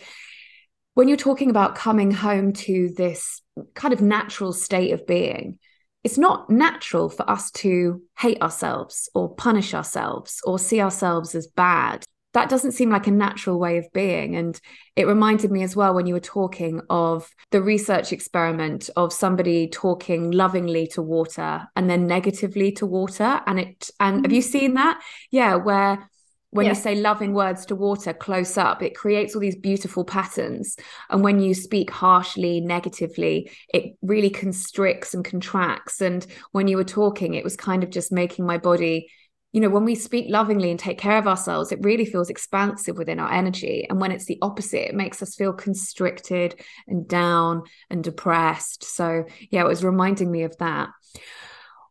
when 1.00 1.08
you're 1.08 1.16
talking 1.16 1.48
about 1.48 1.76
coming 1.76 2.10
home 2.10 2.52
to 2.52 2.92
this 2.94 3.40
kind 3.72 3.94
of 3.94 4.02
natural 4.02 4.52
state 4.52 4.92
of 4.92 5.06
being, 5.06 5.58
it's 6.04 6.18
not 6.18 6.50
natural 6.50 7.08
for 7.08 7.28
us 7.28 7.50
to 7.52 8.02
hate 8.18 8.42
ourselves 8.42 9.08
or 9.14 9.34
punish 9.34 9.72
ourselves 9.72 10.42
or 10.44 10.58
see 10.58 10.78
ourselves 10.78 11.34
as 11.34 11.46
bad. 11.46 12.04
That 12.34 12.50
doesn't 12.50 12.72
seem 12.72 12.90
like 12.90 13.06
a 13.06 13.12
natural 13.12 13.58
way 13.58 13.78
of 13.78 13.90
being. 13.94 14.36
And 14.36 14.60
it 14.94 15.06
reminded 15.06 15.50
me 15.50 15.62
as 15.62 15.74
well 15.74 15.94
when 15.94 16.06
you 16.06 16.12
were 16.12 16.20
talking 16.20 16.82
of 16.90 17.30
the 17.50 17.62
research 17.62 18.12
experiment 18.12 18.90
of 18.94 19.10
somebody 19.10 19.68
talking 19.68 20.32
lovingly 20.32 20.86
to 20.88 21.00
water 21.00 21.66
and 21.76 21.88
then 21.88 22.06
negatively 22.08 22.72
to 22.72 22.84
water. 22.84 23.40
And 23.46 23.58
it, 23.58 23.88
and 23.98 24.26
have 24.26 24.32
you 24.32 24.42
mm-hmm. 24.42 24.50
seen 24.50 24.74
that? 24.74 25.00
Yeah, 25.30 25.54
where 25.54 26.10
when 26.50 26.66
yeah. 26.66 26.72
you 26.72 26.76
say 26.76 26.94
loving 26.96 27.32
words 27.32 27.64
to 27.66 27.76
water 27.76 28.12
close 28.12 28.58
up 28.58 28.82
it 28.82 28.96
creates 28.96 29.34
all 29.34 29.40
these 29.40 29.56
beautiful 29.56 30.04
patterns. 30.04 30.76
And 31.08 31.22
when 31.22 31.40
you 31.40 31.54
speak 31.54 31.90
harshly 31.90 32.60
negatively 32.60 33.50
it 33.72 33.96
really 34.02 34.30
constricts 34.30 35.14
and 35.14 35.24
contracts. 35.24 36.00
And 36.00 36.26
when 36.52 36.68
you 36.68 36.76
were 36.76 36.84
talking 36.84 37.34
it 37.34 37.44
was 37.44 37.56
kind 37.56 37.82
of 37.82 37.90
just 37.90 38.12
making 38.12 38.46
my 38.46 38.58
body 38.58 39.10
you 39.52 39.60
know 39.60 39.68
when 39.68 39.84
we 39.84 39.96
speak 39.96 40.26
lovingly 40.28 40.70
and 40.70 40.78
take 40.78 40.98
care 40.98 41.18
of 41.18 41.26
ourselves 41.26 41.72
it 41.72 41.82
really 41.82 42.04
feels 42.04 42.30
expansive 42.30 42.96
within 42.96 43.20
our 43.20 43.32
energy. 43.32 43.86
And 43.88 44.00
when 44.00 44.12
it's 44.12 44.26
the 44.26 44.38
opposite 44.42 44.88
it 44.88 44.94
makes 44.94 45.22
us 45.22 45.34
feel 45.36 45.52
constricted 45.52 46.60
and 46.88 47.06
down 47.06 47.62
and 47.88 48.02
depressed. 48.02 48.84
So 48.84 49.24
yeah 49.50 49.62
it 49.62 49.68
was 49.68 49.84
reminding 49.84 50.30
me 50.30 50.42
of 50.42 50.56
that. 50.58 50.88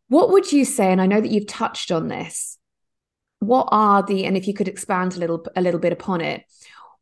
What 0.08 0.30
would 0.30 0.52
you 0.52 0.64
say 0.64 0.92
and 0.92 1.00
i 1.00 1.06
know 1.06 1.20
that 1.20 1.30
you've 1.30 1.46
touched 1.46 1.92
on 1.92 2.08
this 2.08 2.58
what 3.40 3.68
are 3.72 4.02
the 4.02 4.24
and 4.24 4.36
if 4.36 4.46
you 4.46 4.54
could 4.54 4.68
expand 4.68 5.16
a 5.16 5.18
little 5.18 5.44
a 5.56 5.60
little 5.60 5.80
bit 5.80 5.92
upon 5.92 6.20
it 6.20 6.44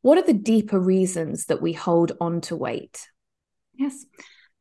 what 0.02 0.18
are 0.18 0.22
the 0.22 0.32
deeper 0.32 0.78
reasons 0.78 1.46
that 1.46 1.60
we 1.60 1.72
hold 1.72 2.12
on 2.20 2.40
to 2.42 2.56
weight? 2.56 3.08
Yes. 3.74 4.06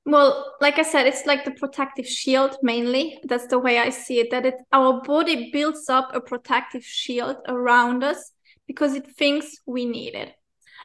Well 0.06 0.56
like 0.62 0.80
i 0.80 0.84
said 0.84 1.06
it's 1.06 1.26
like 1.26 1.44
the 1.46 1.52
protective 1.52 2.08
shield 2.08 2.58
mainly. 2.62 3.20
That's 3.24 3.48
the 3.48 3.60
way 3.60 3.78
i 3.78 3.90
see 3.90 4.20
it 4.20 4.32
that 4.32 4.46
it 4.46 4.56
our 4.72 5.02
body 5.02 5.52
builds 5.52 5.90
up 5.90 6.14
a 6.14 6.22
protective 6.22 6.84
shield 6.84 7.38
around 7.48 8.04
us 8.04 8.32
because 8.68 8.94
it 8.94 9.08
thinks 9.16 9.58
we 9.66 9.86
need 9.86 10.16
it. 10.16 10.34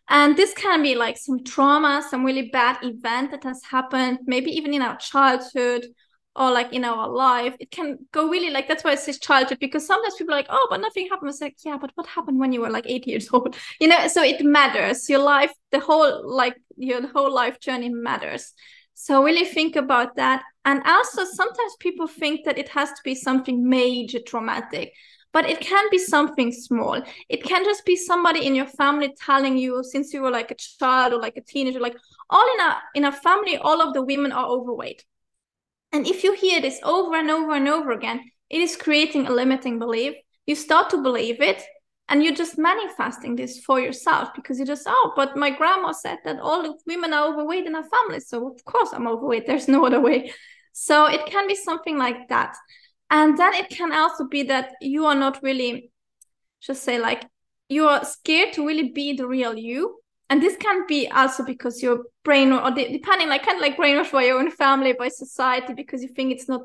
And 0.08 0.36
this 0.36 0.52
can 0.54 0.82
be 0.82 0.94
like 0.94 1.16
some 1.16 1.44
trauma 1.44 2.04
some 2.08 2.24
really 2.24 2.50
bad 2.50 2.78
event 2.82 3.30
that 3.30 3.44
has 3.44 3.62
happened 3.64 4.18
maybe 4.26 4.50
even 4.50 4.74
in 4.74 4.82
our 4.82 4.96
childhood 4.96 5.86
or 6.34 6.50
like 6.50 6.72
in 6.72 6.84
our 6.84 7.08
life 7.08 7.54
it 7.60 7.70
can 7.70 7.98
go 8.10 8.28
really 8.28 8.50
like 8.50 8.66
that's 8.66 8.84
why 8.84 8.92
it 8.92 8.98
says 8.98 9.18
childhood 9.18 9.58
because 9.60 9.86
sometimes 9.86 10.14
people 10.14 10.32
are 10.32 10.38
like 10.38 10.46
oh 10.48 10.66
but 10.70 10.80
nothing 10.80 11.08
happened. 11.08 11.30
It's 11.30 11.40
like 11.40 11.56
yeah 11.64 11.76
but 11.76 11.90
what 11.94 12.06
happened 12.06 12.38
when 12.38 12.52
you 12.52 12.60
were 12.60 12.70
like 12.70 12.86
eight 12.86 13.06
years 13.06 13.28
old? 13.32 13.56
You 13.80 13.88
know 13.88 14.08
so 14.08 14.22
it 14.22 14.44
matters. 14.44 15.08
Your 15.08 15.20
life 15.20 15.52
the 15.70 15.80
whole 15.80 16.22
like 16.24 16.56
your 16.76 17.06
whole 17.08 17.32
life 17.32 17.60
journey 17.60 17.90
matters. 17.90 18.52
So 18.94 19.22
really 19.24 19.44
think 19.44 19.76
about 19.76 20.16
that. 20.16 20.42
And 20.64 20.82
also 20.86 21.24
sometimes 21.24 21.76
people 21.80 22.06
think 22.06 22.44
that 22.44 22.58
it 22.58 22.68
has 22.68 22.90
to 22.90 23.00
be 23.02 23.14
something 23.14 23.68
major 23.68 24.20
traumatic 24.20 24.92
but 25.32 25.48
it 25.48 25.60
can 25.60 25.88
be 25.90 25.96
something 25.98 26.52
small. 26.52 27.02
It 27.30 27.42
can 27.42 27.64
just 27.64 27.86
be 27.86 27.96
somebody 27.96 28.46
in 28.46 28.54
your 28.54 28.66
family 28.66 29.14
telling 29.18 29.56
you 29.56 29.82
since 29.82 30.12
you 30.12 30.20
were 30.20 30.30
like 30.30 30.50
a 30.50 30.54
child 30.54 31.14
or 31.14 31.18
like 31.18 31.38
a 31.38 31.40
teenager 31.40 31.80
like 31.80 31.96
all 32.28 32.46
in 32.54 32.60
a 32.60 32.78
in 32.94 33.04
a 33.04 33.12
family 33.12 33.56
all 33.56 33.80
of 33.80 33.94
the 33.94 34.02
women 34.02 34.30
are 34.30 34.46
overweight 34.46 35.04
and 35.92 36.06
if 36.06 36.24
you 36.24 36.34
hear 36.34 36.60
this 36.60 36.80
over 36.82 37.16
and 37.16 37.30
over 37.30 37.54
and 37.54 37.68
over 37.68 37.92
again, 37.92 38.20
it 38.48 38.60
is 38.60 38.76
creating 38.76 39.26
a 39.26 39.32
limiting 39.32 39.78
belief. 39.78 40.14
You 40.46 40.54
start 40.54 40.90
to 40.90 41.02
believe 41.02 41.40
it 41.40 41.62
and 42.08 42.22
you're 42.22 42.34
just 42.34 42.58
manifesting 42.58 43.36
this 43.36 43.60
for 43.60 43.80
yourself 43.80 44.30
because 44.34 44.58
you 44.58 44.66
just, 44.66 44.84
oh, 44.86 45.12
but 45.16 45.36
my 45.36 45.50
grandma 45.50 45.92
said 45.92 46.18
that 46.24 46.40
all 46.40 46.78
women 46.86 47.12
are 47.12 47.28
overweight 47.32 47.66
in 47.66 47.74
our 47.74 47.84
family. 47.84 48.20
So 48.20 48.48
of 48.48 48.64
course 48.64 48.90
I'm 48.92 49.06
overweight. 49.06 49.46
There's 49.46 49.68
no 49.68 49.86
other 49.86 50.00
way. 50.00 50.32
So 50.72 51.06
it 51.06 51.26
can 51.26 51.46
be 51.46 51.54
something 51.54 51.98
like 51.98 52.28
that. 52.28 52.56
And 53.10 53.38
then 53.38 53.54
it 53.54 53.68
can 53.68 53.92
also 53.92 54.26
be 54.26 54.44
that 54.44 54.72
you 54.80 55.04
are 55.04 55.14
not 55.14 55.42
really, 55.42 55.90
just 56.62 56.82
say 56.82 56.98
like, 56.98 57.26
you 57.68 57.86
are 57.86 58.04
scared 58.04 58.54
to 58.54 58.66
really 58.66 58.90
be 58.90 59.12
the 59.12 59.26
real 59.26 59.56
you 59.56 60.01
and 60.32 60.42
this 60.42 60.56
can 60.56 60.86
be 60.86 61.08
also 61.08 61.44
because 61.44 61.82
your 61.82 62.04
brain 62.24 62.52
or 62.52 62.70
depending 62.70 63.28
like 63.28 63.44
kind 63.44 63.56
of 63.56 63.60
like 63.60 63.76
brainwashed 63.76 64.12
by 64.12 64.24
your 64.24 64.38
own 64.38 64.50
family 64.50 64.94
by 64.94 65.08
society 65.08 65.74
because 65.74 66.02
you 66.02 66.08
think 66.08 66.32
it's 66.32 66.48
not 66.48 66.62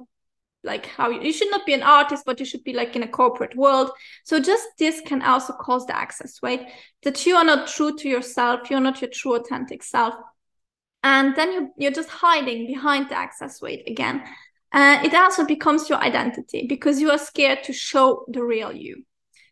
like 0.64 0.86
how 0.86 1.10
you, 1.10 1.22
you 1.22 1.34
should 1.34 1.52
not 1.52 1.66
be 1.66 1.74
an 1.74 1.84
artist 1.84 2.24
but 2.26 2.40
you 2.40 2.46
should 2.46 2.64
be 2.64 2.72
like 2.72 2.96
in 2.96 3.04
a 3.04 3.08
corporate 3.10 3.58
world. 3.58 3.92
So 4.24 4.40
just 4.40 4.66
this 4.80 5.02
can 5.02 5.22
also 5.22 5.52
cause 5.52 5.86
the 5.86 5.94
access 5.94 6.40
right? 6.42 6.70
That 7.04 7.26
you 7.26 7.36
are 7.36 7.44
not 7.44 7.68
true 7.68 7.98
to 7.98 8.08
yourself 8.08 8.70
you're 8.70 8.80
not 8.80 9.02
your 9.02 9.10
true 9.10 9.36
authentic 9.36 9.84
self. 9.84 10.16
And 11.04 11.36
then 11.36 11.52
you, 11.52 11.70
you're 11.78 11.92
just 11.92 12.08
hiding 12.08 12.68
behind 12.68 13.10
the 13.10 13.18
access 13.18 13.62
weight 13.62 13.84
again. 13.86 14.24
Uh, 14.72 15.02
it 15.04 15.14
also 15.14 15.44
becomes 15.44 15.90
your 15.90 16.00
identity 16.00 16.68
because 16.70 17.02
you 17.02 17.12
are 17.12 17.18
scared 17.18 17.66
to 17.66 17.74
show 17.74 18.24
the 18.30 18.42
real 18.42 18.72
you 18.72 19.04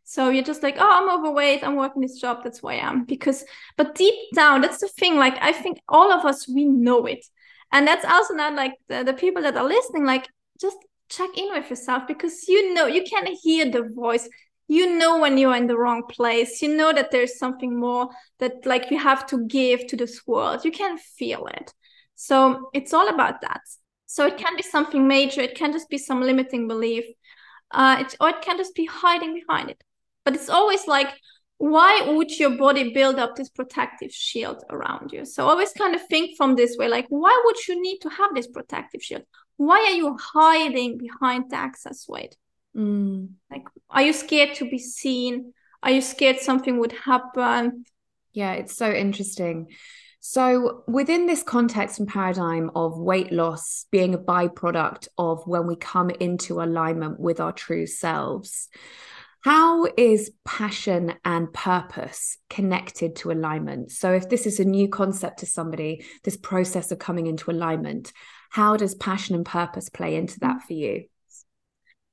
so 0.07 0.29
you're 0.29 0.43
just 0.43 0.61
like, 0.61 0.75
oh, 0.77 0.87
I'm 0.87 1.19
overweight. 1.19 1.63
I'm 1.63 1.75
working 1.75 2.03
this 2.03 2.21
job. 2.21 2.43
That's 2.43 2.61
why 2.61 2.75
I 2.75 2.87
am. 2.87 3.05
Because, 3.05 3.43
but 3.75 3.95
deep 3.95 4.13
down, 4.35 4.61
that's 4.61 4.79
the 4.79 4.87
thing. 4.87 5.17
Like, 5.17 5.35
I 5.41 5.51
think 5.51 5.79
all 5.89 6.11
of 6.11 6.25
us, 6.25 6.47
we 6.47 6.65
know 6.65 7.07
it. 7.07 7.25
And 7.71 7.87
that's 7.87 8.05
also 8.05 8.35
not 8.35 8.53
like 8.53 8.73
the, 8.87 9.03
the 9.03 9.13
people 9.13 9.41
that 9.41 9.57
are 9.57 9.67
listening, 9.67 10.05
like, 10.05 10.29
just 10.61 10.77
check 11.09 11.31
in 11.35 11.51
with 11.51 11.71
yourself 11.71 12.03
because 12.07 12.47
you 12.47 12.73
know, 12.73 12.85
you 12.85 13.03
can 13.03 13.27
hear 13.41 13.69
the 13.69 13.81
voice. 13.81 14.29
You 14.67 14.95
know 14.97 15.19
when 15.19 15.39
you're 15.39 15.55
in 15.55 15.65
the 15.65 15.77
wrong 15.77 16.03
place. 16.07 16.61
You 16.61 16.75
know 16.77 16.93
that 16.93 17.09
there's 17.09 17.39
something 17.39 17.79
more 17.79 18.09
that, 18.37 18.63
like, 18.63 18.91
you 18.91 18.99
have 18.99 19.25
to 19.27 19.45
give 19.47 19.87
to 19.87 19.97
this 19.97 20.25
world. 20.27 20.63
You 20.63 20.71
can 20.71 20.99
feel 20.99 21.47
it. 21.47 21.73
So 22.13 22.69
it's 22.73 22.93
all 22.93 23.09
about 23.09 23.41
that. 23.41 23.61
So 24.05 24.27
it 24.27 24.37
can 24.37 24.55
be 24.55 24.63
something 24.63 25.07
major. 25.07 25.41
It 25.41 25.55
can 25.55 25.71
just 25.71 25.89
be 25.89 25.97
some 25.97 26.21
limiting 26.21 26.67
belief. 26.67 27.05
Uh, 27.71 27.97
it, 28.01 28.15
or 28.21 28.29
it 28.29 28.41
can 28.43 28.57
just 28.57 28.75
be 28.75 28.85
hiding 28.85 29.33
behind 29.33 29.71
it. 29.71 29.83
But 30.25 30.35
it's 30.35 30.49
always 30.49 30.87
like, 30.87 31.09
why 31.57 32.01
would 32.05 32.37
your 32.37 32.57
body 32.57 32.93
build 32.93 33.17
up 33.17 33.35
this 33.35 33.49
protective 33.49 34.11
shield 34.11 34.63
around 34.69 35.11
you? 35.13 35.23
So 35.23 35.47
always 35.47 35.71
kind 35.71 35.95
of 35.95 36.05
think 36.07 36.35
from 36.35 36.55
this 36.55 36.75
way, 36.77 36.89
like, 36.89 37.05
why 37.09 37.41
would 37.45 37.67
you 37.67 37.81
need 37.81 37.99
to 37.99 38.09
have 38.09 38.35
this 38.35 38.47
protective 38.47 39.01
shield? 39.01 39.23
Why 39.57 39.77
are 39.77 39.95
you 39.95 40.17
hiding 40.19 40.97
behind 40.97 41.49
the 41.49 41.55
access 41.55 42.07
weight? 42.09 42.35
Mm. 42.75 43.29
Like, 43.49 43.63
are 43.89 44.01
you 44.01 44.11
scared 44.11 44.55
to 44.55 44.69
be 44.69 44.79
seen? 44.79 45.53
Are 45.81 45.91
you 45.91 46.01
scared 46.01 46.39
something 46.39 46.77
would 46.79 46.91
happen? 46.91 47.85
Yeah, 48.33 48.53
it's 48.53 48.75
so 48.75 48.91
interesting. 48.91 49.67
So, 50.19 50.83
within 50.87 51.27
this 51.27 51.43
context 51.43 51.99
and 51.99 52.07
paradigm 52.07 52.71
of 52.75 52.97
weight 52.97 53.31
loss 53.31 53.85
being 53.91 54.15
a 54.15 54.17
byproduct 54.17 55.07
of 55.17 55.45
when 55.45 55.67
we 55.67 55.75
come 55.75 56.09
into 56.09 56.61
alignment 56.61 57.19
with 57.19 57.39
our 57.39 57.53
true 57.53 57.85
selves, 57.85 58.67
how 59.45 59.85
is 59.95 60.31
passion 60.43 61.13
and 61.23 61.53
purpose 61.53 62.39
connected 62.49 63.15
to 63.17 63.29
alignment? 63.29 63.91
So, 63.91 64.11
if 64.11 64.27
this 64.27 64.47
is 64.47 64.59
a 64.59 64.65
new 64.65 64.89
concept 64.89 65.41
to 65.41 65.45
somebody, 65.45 66.03
this 66.23 66.35
process 66.35 66.91
of 66.91 66.97
coming 66.97 67.27
into 67.27 67.51
alignment, 67.51 68.11
how 68.49 68.75
does 68.75 68.95
passion 68.95 69.35
and 69.35 69.45
purpose 69.45 69.87
play 69.87 70.15
into 70.15 70.39
that 70.39 70.63
for 70.63 70.73
you? 70.73 71.03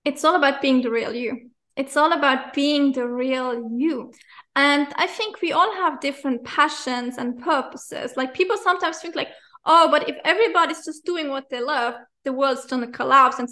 It's 0.05 0.27
all 0.27 0.37
about 0.37 0.61
being 0.61 0.83
the 0.83 0.91
real 0.91 1.15
you. 1.15 1.49
It's 1.75 1.97
all 1.97 2.13
about 2.13 2.53
being 2.53 2.93
the 2.93 3.09
real 3.09 3.67
you. 3.73 4.13
And 4.55 4.89
I 4.97 5.07
think 5.07 5.41
we 5.41 5.53
all 5.53 5.73
have 5.73 6.01
different 6.01 6.45
passions 6.45 7.17
and 7.17 7.43
purposes. 7.43 8.13
Like 8.15 8.35
people 8.35 8.59
sometimes 8.59 8.99
think 8.99 9.17
like, 9.17 9.31
oh, 9.65 9.89
but 9.91 10.07
if 10.07 10.17
everybody's 10.27 10.85
just 10.85 11.07
doing 11.07 11.31
what 11.31 11.49
they 11.49 11.63
love, 11.63 11.95
the 12.25 12.33
world's 12.35 12.67
gonna 12.67 12.89
collapse 12.89 13.39
and 13.39 13.49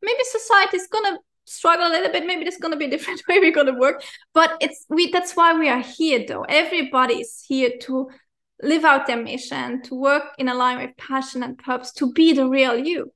maybe 0.00 0.24
society's 0.24 0.86
gonna 0.86 1.18
struggle 1.48 1.86
a 1.86 1.90
little 1.90 2.12
bit. 2.12 2.26
Maybe 2.26 2.44
there's 2.44 2.58
going 2.58 2.72
to 2.72 2.78
be 2.78 2.86
a 2.86 2.90
different 2.90 3.22
way 3.28 3.38
we're 3.38 3.52
going 3.52 3.66
to 3.66 3.72
work. 3.72 4.02
But 4.34 4.56
it's 4.60 4.84
we 4.88 5.10
that's 5.10 5.34
why 5.36 5.58
we 5.58 5.68
are 5.68 5.80
here 5.80 6.24
though. 6.26 6.42
Everybody 6.42 7.20
is 7.20 7.44
here 7.46 7.72
to 7.82 8.10
live 8.62 8.84
out 8.84 9.06
their 9.06 9.22
mission 9.22 9.82
to 9.82 9.94
work 9.94 10.24
in 10.38 10.48
alignment 10.48 10.90
with 10.90 10.96
passion 10.96 11.42
and 11.42 11.56
purpose 11.56 11.92
to 11.92 12.12
be 12.12 12.32
the 12.32 12.48
real 12.48 12.76
you. 12.76 13.12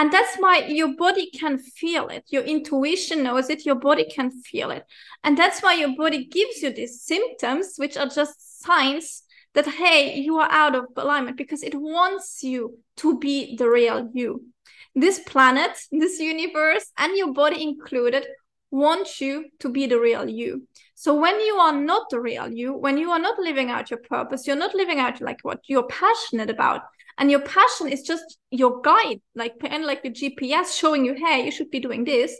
And 0.00 0.12
that's 0.12 0.36
why 0.36 0.58
your 0.58 0.94
body 0.96 1.28
can 1.30 1.58
feel 1.58 2.06
it. 2.06 2.24
Your 2.28 2.44
intuition 2.44 3.24
knows 3.24 3.50
it. 3.50 3.66
Your 3.66 3.74
body 3.74 4.04
can 4.04 4.30
feel 4.30 4.70
it. 4.70 4.84
And 5.24 5.36
that's 5.36 5.60
why 5.60 5.74
your 5.74 5.96
body 5.96 6.24
gives 6.24 6.62
you 6.62 6.72
these 6.72 7.02
symptoms 7.02 7.74
which 7.76 7.96
are 7.96 8.06
just 8.06 8.62
signs 8.62 9.24
that 9.54 9.66
hey 9.66 10.18
you 10.18 10.38
are 10.38 10.50
out 10.50 10.74
of 10.74 10.84
alignment 10.96 11.36
because 11.36 11.62
it 11.62 11.74
wants 11.74 12.42
you 12.42 12.78
to 12.96 13.18
be 13.18 13.56
the 13.56 13.68
real 13.68 14.08
you 14.12 14.44
this 14.94 15.20
planet 15.20 15.70
this 15.90 16.18
universe 16.18 16.86
and 16.98 17.16
your 17.16 17.32
body 17.32 17.62
included 17.62 18.26
want 18.70 19.20
you 19.20 19.46
to 19.60 19.68
be 19.70 19.86
the 19.86 19.98
real 19.98 20.28
you. 20.28 20.66
So 20.94 21.14
when 21.14 21.40
you 21.40 21.54
are 21.54 21.72
not 21.72 22.10
the 22.10 22.20
real 22.20 22.48
you 22.48 22.74
when 22.74 22.98
you 22.98 23.10
are 23.10 23.18
not 23.18 23.38
living 23.38 23.70
out 23.70 23.90
your 23.90 24.00
purpose 24.00 24.46
you're 24.46 24.56
not 24.56 24.74
living 24.74 24.98
out 24.98 25.20
like 25.20 25.38
what 25.42 25.60
you're 25.68 25.86
passionate 25.86 26.50
about. 26.50 26.82
And 27.16 27.30
your 27.30 27.40
passion 27.40 27.88
is 27.88 28.02
just 28.02 28.38
your 28.50 28.80
guide 28.82 29.20
like 29.34 29.54
and 29.64 29.84
like 29.84 30.02
the 30.02 30.10
gps 30.10 30.78
showing 30.78 31.04
you 31.04 31.14
hey 31.14 31.44
you 31.44 31.50
should 31.50 31.70
be 31.70 31.80
doing 31.80 32.04
this. 32.04 32.38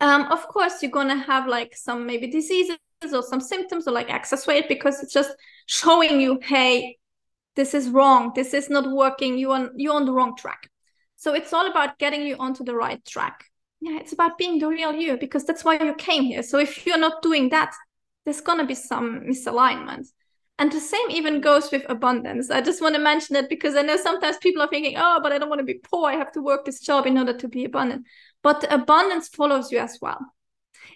Um 0.00 0.22
of 0.32 0.46
course 0.48 0.82
you're 0.82 0.90
gonna 0.90 1.18
have 1.18 1.46
like 1.46 1.76
some 1.76 2.06
maybe 2.06 2.26
diseases 2.26 2.78
or 3.12 3.22
some 3.22 3.40
symptoms 3.40 3.86
or 3.86 3.92
like 3.92 4.10
excess 4.10 4.46
weight 4.46 4.68
because 4.68 5.02
it's 5.02 5.12
just 5.12 5.34
showing 5.66 6.20
you 6.20 6.40
hey 6.42 6.96
this 7.54 7.74
is 7.74 7.90
wrong. 7.90 8.32
This 8.34 8.54
is 8.54 8.70
not 8.70 8.90
working. 8.90 9.36
You 9.36 9.52
on 9.52 9.70
you're 9.76 9.94
on 9.94 10.06
the 10.06 10.12
wrong 10.12 10.34
track 10.36 10.70
so 11.22 11.34
it's 11.34 11.52
all 11.52 11.70
about 11.70 12.00
getting 12.00 12.26
you 12.26 12.34
onto 12.40 12.64
the 12.64 12.74
right 12.74 13.04
track. 13.04 13.44
Yeah 13.80 13.98
it's 14.00 14.12
about 14.12 14.38
being 14.38 14.58
the 14.58 14.66
real 14.66 14.92
you 14.92 15.16
because 15.16 15.44
that's 15.44 15.64
why 15.64 15.78
you 15.80 15.94
came 15.94 16.24
here. 16.24 16.42
So 16.42 16.58
if 16.58 16.84
you're 16.84 16.98
not 16.98 17.22
doing 17.22 17.50
that 17.50 17.72
there's 18.24 18.40
going 18.40 18.58
to 18.58 18.66
be 18.66 18.74
some 18.74 19.20
misalignment. 19.20 20.06
And 20.58 20.72
the 20.72 20.80
same 20.80 21.10
even 21.10 21.40
goes 21.40 21.70
with 21.70 21.84
abundance. 21.88 22.50
I 22.50 22.60
just 22.60 22.82
want 22.82 22.96
to 22.96 23.00
mention 23.00 23.36
it 23.36 23.48
because 23.48 23.76
i 23.76 23.82
know 23.82 23.96
sometimes 23.96 24.36
people 24.38 24.62
are 24.62 24.68
thinking 24.68 24.96
oh 24.98 25.20
but 25.22 25.30
i 25.30 25.38
don't 25.38 25.48
want 25.48 25.60
to 25.60 25.72
be 25.72 25.80
poor. 25.90 26.10
I 26.10 26.16
have 26.16 26.32
to 26.32 26.42
work 26.42 26.64
this 26.64 26.80
job 26.80 27.06
in 27.06 27.16
order 27.16 27.34
to 27.34 27.48
be 27.48 27.64
abundant. 27.66 28.04
But 28.42 28.66
abundance 28.72 29.28
follows 29.28 29.70
you 29.70 29.78
as 29.78 29.98
well. 30.02 30.18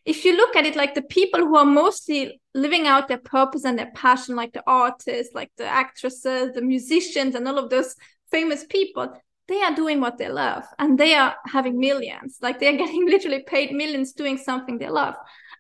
If 0.05 0.25
you 0.25 0.37
look 0.37 0.57
at 0.57 0.67
it 0.67 0.75
like 0.75 0.95
the 0.97 1.03
people 1.03 1.41
who 1.41 1.57
are 1.57 1.65
mostly 1.65 2.41
living 2.53 2.89
out 2.89 3.07
their 3.07 3.19
purpose 3.19 3.65
and 3.65 3.79
their 3.79 3.93
passion, 3.95 4.35
like 4.35 4.53
the 4.53 4.65
artists, 4.67 5.35
like 5.35 5.53
the 5.57 5.67
actresses, 5.67 6.53
the 6.55 6.63
musicians, 6.63 7.37
and 7.37 7.47
all 7.47 7.59
of 7.59 7.71
those 7.71 7.95
famous 8.33 8.65
people, 8.65 9.13
they 9.49 9.63
are 9.63 9.75
doing 9.75 10.01
what 10.01 10.19
they 10.19 10.29
love 10.29 10.65
and 10.79 10.99
they 10.99 11.15
are 11.15 11.37
having 11.47 11.79
millions. 11.79 12.39
Like 12.43 12.59
they're 12.59 12.77
getting 12.85 13.07
literally 13.07 13.45
paid 13.47 13.73
millions 13.73 14.13
doing 14.13 14.39
something 14.39 14.79
they 14.79 14.89
love. 14.89 15.15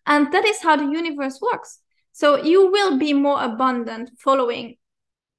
And 0.06 0.32
that 0.32 0.44
is 0.44 0.62
how 0.62 0.76
the 0.76 0.84
universe 0.84 1.40
works. 1.40 1.80
So 2.12 2.42
you 2.42 2.70
will 2.70 2.98
be 2.98 3.12
more 3.12 3.42
abundant 3.42 4.10
following 4.18 4.76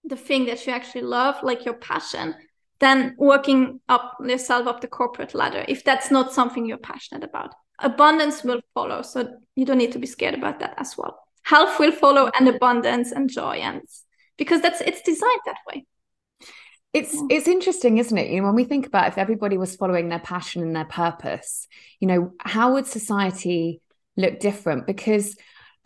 the 0.03 0.17
thing 0.17 0.45
that 0.45 0.65
you 0.65 0.73
actually 0.73 1.01
love, 1.01 1.35
like 1.41 1.65
your 1.65 1.73
passion, 1.73 2.35
than 2.79 3.15
working 3.17 3.79
up 3.89 4.17
yourself 4.23 4.67
up 4.67 4.81
the 4.81 4.87
corporate 4.87 5.33
ladder 5.33 5.65
if 5.67 5.83
that's 5.83 6.11
not 6.11 6.31
something 6.31 6.63
you're 6.63 6.77
passionate 6.77 7.23
about 7.23 7.55
abundance 7.79 8.43
will 8.43 8.61
follow. 8.73 9.01
So 9.01 9.37
you 9.55 9.65
don't 9.65 9.77
need 9.77 9.91
to 9.93 9.99
be 9.99 10.07
scared 10.07 10.33
about 10.33 10.59
that 10.59 10.73
as 10.77 10.97
well. 10.97 11.19
Health 11.43 11.79
will 11.79 11.91
follow 11.91 12.29
and 12.37 12.47
abundance 12.47 13.11
and 13.11 13.29
joy 13.29 13.57
and 13.57 13.81
because 14.37 14.61
that's 14.61 14.81
it's 14.81 15.01
designed 15.01 15.41
that 15.45 15.57
way. 15.67 15.85
It's 16.93 17.13
yeah. 17.13 17.27
it's 17.29 17.47
interesting, 17.47 17.97
isn't 17.97 18.17
it? 18.17 18.29
You 18.29 18.41
know, 18.41 18.47
when 18.47 18.55
we 18.55 18.63
think 18.63 18.87
about 18.87 19.07
if 19.07 19.17
everybody 19.17 19.57
was 19.57 19.75
following 19.75 20.09
their 20.09 20.19
passion 20.19 20.61
and 20.61 20.75
their 20.75 20.85
purpose, 20.85 21.67
you 21.99 22.07
know, 22.07 22.33
how 22.39 22.73
would 22.73 22.87
society 22.87 23.81
look 24.15 24.39
different? 24.39 24.87
Because 24.87 25.35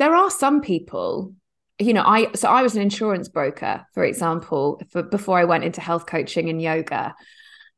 there 0.02 0.16
are 0.16 0.32
some 0.32 0.62
people 0.62 1.36
you 1.78 1.94
know 1.94 2.04
i 2.04 2.32
so 2.34 2.50
i 2.50 2.64
was 2.64 2.76
an 2.76 2.82
insurance 2.82 3.28
broker 3.28 3.86
for 3.94 4.04
example 4.04 4.82
for, 4.90 5.04
before 5.04 5.38
i 5.38 5.44
went 5.44 5.64
into 5.64 5.80
health 5.80 6.08
coaching 6.08 6.50
and 6.50 6.60
yoga 6.60 7.16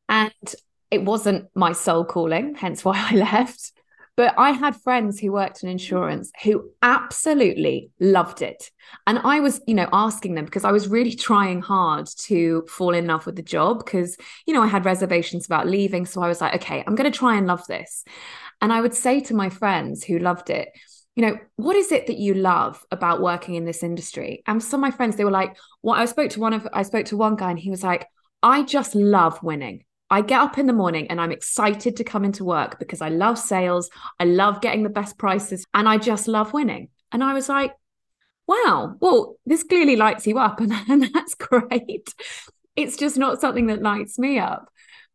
and 0.07 0.55
it 0.89 1.03
wasn't 1.03 1.45
my 1.53 1.73
soul 1.73 2.05
calling 2.05 2.55
hence 2.55 2.85
why 2.85 2.95
i 3.11 3.15
left 3.15 3.72
but 4.15 4.35
I 4.37 4.51
had 4.51 4.75
friends 4.75 5.19
who 5.19 5.31
worked 5.31 5.63
in 5.63 5.69
insurance 5.69 6.31
who 6.43 6.69
absolutely 6.81 7.89
loved 7.99 8.41
it. 8.41 8.69
And 9.07 9.19
I 9.19 9.39
was, 9.39 9.59
you 9.65 9.73
know, 9.73 9.89
asking 9.91 10.35
them 10.35 10.45
because 10.45 10.63
I 10.63 10.71
was 10.71 10.87
really 10.87 11.15
trying 11.15 11.61
hard 11.61 12.07
to 12.25 12.63
fall 12.69 12.93
in 12.93 13.07
love 13.07 13.25
with 13.25 13.35
the 13.35 13.41
job 13.41 13.83
because, 13.83 14.15
you 14.45 14.53
know, 14.53 14.61
I 14.61 14.67
had 14.67 14.85
reservations 14.85 15.47
about 15.47 15.67
leaving. 15.67 16.05
So 16.05 16.21
I 16.21 16.27
was 16.27 16.41
like, 16.41 16.55
okay, 16.55 16.83
I'm 16.85 16.95
going 16.95 17.11
to 17.11 17.17
try 17.17 17.37
and 17.37 17.47
love 17.47 17.65
this. 17.67 18.03
And 18.61 18.71
I 18.71 18.81
would 18.81 18.93
say 18.93 19.19
to 19.21 19.33
my 19.33 19.49
friends 19.49 20.03
who 20.03 20.19
loved 20.19 20.51
it, 20.51 20.69
you 21.15 21.25
know, 21.25 21.37
what 21.55 21.75
is 21.75 21.91
it 21.91 22.07
that 22.07 22.17
you 22.17 22.33
love 22.35 22.83
about 22.91 23.21
working 23.21 23.55
in 23.55 23.65
this 23.65 23.83
industry? 23.83 24.43
And 24.47 24.61
some 24.63 24.79
of 24.79 24.81
my 24.81 24.95
friends, 24.95 25.15
they 25.15 25.25
were 25.25 25.31
like, 25.31 25.57
well, 25.81 25.99
I 25.99 26.05
spoke 26.05 26.31
to 26.31 26.39
one 26.39 26.53
of, 26.53 26.67
I 26.71 26.83
spoke 26.83 27.07
to 27.07 27.17
one 27.17 27.35
guy 27.35 27.51
and 27.51 27.59
he 27.59 27.69
was 27.69 27.83
like, 27.83 28.07
I 28.41 28.63
just 28.63 28.93
love 28.95 29.41
winning. 29.41 29.85
I 30.13 30.21
get 30.21 30.41
up 30.41 30.59
in 30.59 30.67
the 30.67 30.73
morning 30.73 31.07
and 31.07 31.19
I'm 31.19 31.31
excited 31.31 31.95
to 31.95 32.03
come 32.03 32.23
into 32.23 32.45
work 32.45 32.77
because 32.77 33.01
I 33.01 33.09
love 33.09 33.39
sales. 33.39 33.89
I 34.19 34.25
love 34.25 34.61
getting 34.61 34.83
the 34.83 34.89
best 34.89 35.17
prices 35.17 35.65
and 35.73 35.89
I 35.89 35.97
just 35.97 36.27
love 36.27 36.53
winning. 36.53 36.89
And 37.11 37.23
I 37.23 37.33
was 37.33 37.49
like, 37.49 37.73
wow, 38.45 38.95
well, 38.99 39.37
this 39.47 39.63
clearly 39.63 39.95
lights 39.95 40.27
you 40.27 40.37
up 40.37 40.59
and, 40.59 40.71
and 40.87 41.09
that's 41.11 41.33
great. 41.33 42.13
It's 42.75 42.95
just 42.95 43.17
not 43.17 43.41
something 43.41 43.65
that 43.67 43.81
lights 43.81 44.19
me 44.19 44.37
up 44.37 44.69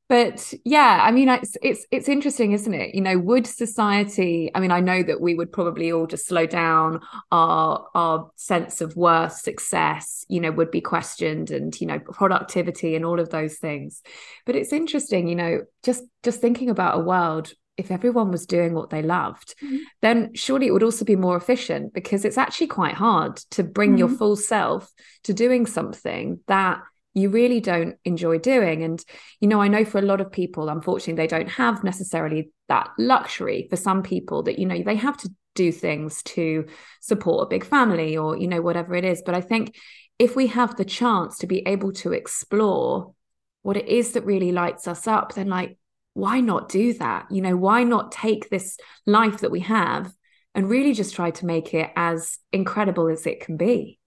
but 0.08 0.52
yeah 0.64 1.00
i 1.02 1.10
mean 1.10 1.28
it's 1.28 1.56
it's 1.62 1.86
it's 1.90 2.08
interesting 2.08 2.52
isn't 2.52 2.74
it 2.74 2.94
you 2.94 3.00
know 3.00 3.18
would 3.18 3.46
society 3.46 4.50
i 4.54 4.60
mean 4.60 4.70
i 4.70 4.80
know 4.80 5.02
that 5.02 5.20
we 5.20 5.34
would 5.34 5.52
probably 5.52 5.92
all 5.92 6.06
just 6.06 6.26
slow 6.26 6.46
down 6.46 7.00
our 7.30 7.86
our 7.94 8.30
sense 8.36 8.80
of 8.80 8.96
worth 8.96 9.32
success 9.32 10.24
you 10.28 10.40
know 10.40 10.50
would 10.50 10.70
be 10.70 10.80
questioned 10.80 11.50
and 11.50 11.80
you 11.80 11.86
know 11.86 11.98
productivity 11.98 12.94
and 12.94 13.04
all 13.04 13.20
of 13.20 13.30
those 13.30 13.56
things 13.58 14.02
but 14.46 14.56
it's 14.56 14.72
interesting 14.72 15.28
you 15.28 15.36
know 15.36 15.60
just 15.82 16.04
just 16.22 16.40
thinking 16.40 16.70
about 16.70 16.98
a 16.98 17.02
world 17.02 17.52
if 17.76 17.92
everyone 17.92 18.32
was 18.32 18.44
doing 18.44 18.74
what 18.74 18.90
they 18.90 19.02
loved, 19.02 19.54
mm-hmm. 19.62 19.76
then 20.02 20.34
surely 20.34 20.66
it 20.66 20.72
would 20.72 20.82
also 20.82 21.04
be 21.04 21.14
more 21.14 21.36
efficient 21.36 21.94
because 21.94 22.24
it's 22.24 22.36
actually 22.36 22.66
quite 22.66 22.94
hard 22.94 23.36
to 23.52 23.62
bring 23.62 23.90
mm-hmm. 23.90 23.98
your 23.98 24.08
full 24.08 24.34
self 24.34 24.92
to 25.22 25.32
doing 25.32 25.64
something 25.64 26.40
that 26.48 26.80
you 27.18 27.30
really 27.30 27.60
don't 27.60 27.96
enjoy 28.04 28.38
doing. 28.38 28.82
And, 28.82 29.04
you 29.40 29.48
know, 29.48 29.60
I 29.60 29.68
know 29.68 29.84
for 29.84 29.98
a 29.98 30.02
lot 30.02 30.20
of 30.20 30.32
people, 30.32 30.68
unfortunately, 30.68 31.22
they 31.22 31.26
don't 31.26 31.48
have 31.50 31.84
necessarily 31.84 32.50
that 32.68 32.90
luxury. 32.98 33.66
For 33.70 33.76
some 33.76 34.02
people, 34.02 34.42
that, 34.44 34.58
you 34.58 34.66
know, 34.66 34.82
they 34.82 34.96
have 34.96 35.16
to 35.18 35.30
do 35.54 35.72
things 35.72 36.22
to 36.22 36.66
support 37.00 37.46
a 37.46 37.50
big 37.50 37.64
family 37.64 38.16
or, 38.16 38.36
you 38.36 38.46
know, 38.46 38.62
whatever 38.62 38.94
it 38.94 39.04
is. 39.04 39.22
But 39.24 39.34
I 39.34 39.40
think 39.40 39.76
if 40.18 40.36
we 40.36 40.48
have 40.48 40.76
the 40.76 40.84
chance 40.84 41.38
to 41.38 41.46
be 41.46 41.66
able 41.66 41.92
to 41.94 42.12
explore 42.12 43.14
what 43.62 43.76
it 43.76 43.88
is 43.88 44.12
that 44.12 44.24
really 44.24 44.52
lights 44.52 44.86
us 44.86 45.06
up, 45.06 45.34
then 45.34 45.48
like, 45.48 45.78
why 46.14 46.40
not 46.40 46.68
do 46.68 46.94
that? 46.94 47.26
You 47.30 47.42
know, 47.42 47.56
why 47.56 47.84
not 47.84 48.12
take 48.12 48.50
this 48.50 48.78
life 49.06 49.40
that 49.40 49.50
we 49.50 49.60
have 49.60 50.12
and 50.54 50.68
really 50.68 50.92
just 50.92 51.14
try 51.14 51.30
to 51.30 51.46
make 51.46 51.74
it 51.74 51.90
as 51.94 52.38
incredible 52.52 53.08
as 53.08 53.26
it 53.26 53.40
can 53.40 53.56
be? 53.56 53.98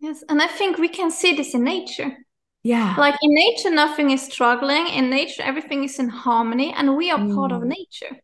Yes. 0.00 0.24
And 0.28 0.40
I 0.40 0.46
think 0.46 0.78
we 0.78 0.88
can 0.88 1.10
see 1.10 1.34
this 1.34 1.54
in 1.54 1.62
nature 1.62 2.16
yeah. 2.62 2.94
Like 2.98 3.16
in 3.22 3.34
nature 3.34 3.70
nothing 3.70 4.10
is 4.10 4.22
struggling. 4.22 4.86
In 4.88 5.08
nature 5.10 5.42
everything 5.42 5.84
is 5.84 5.98
in 5.98 6.08
harmony 6.08 6.72
and 6.76 6.96
we 6.96 7.10
are 7.10 7.18
mm. 7.18 7.34
part 7.34 7.52
of 7.52 7.62
mm. 7.62 7.68
nature. 7.68 8.20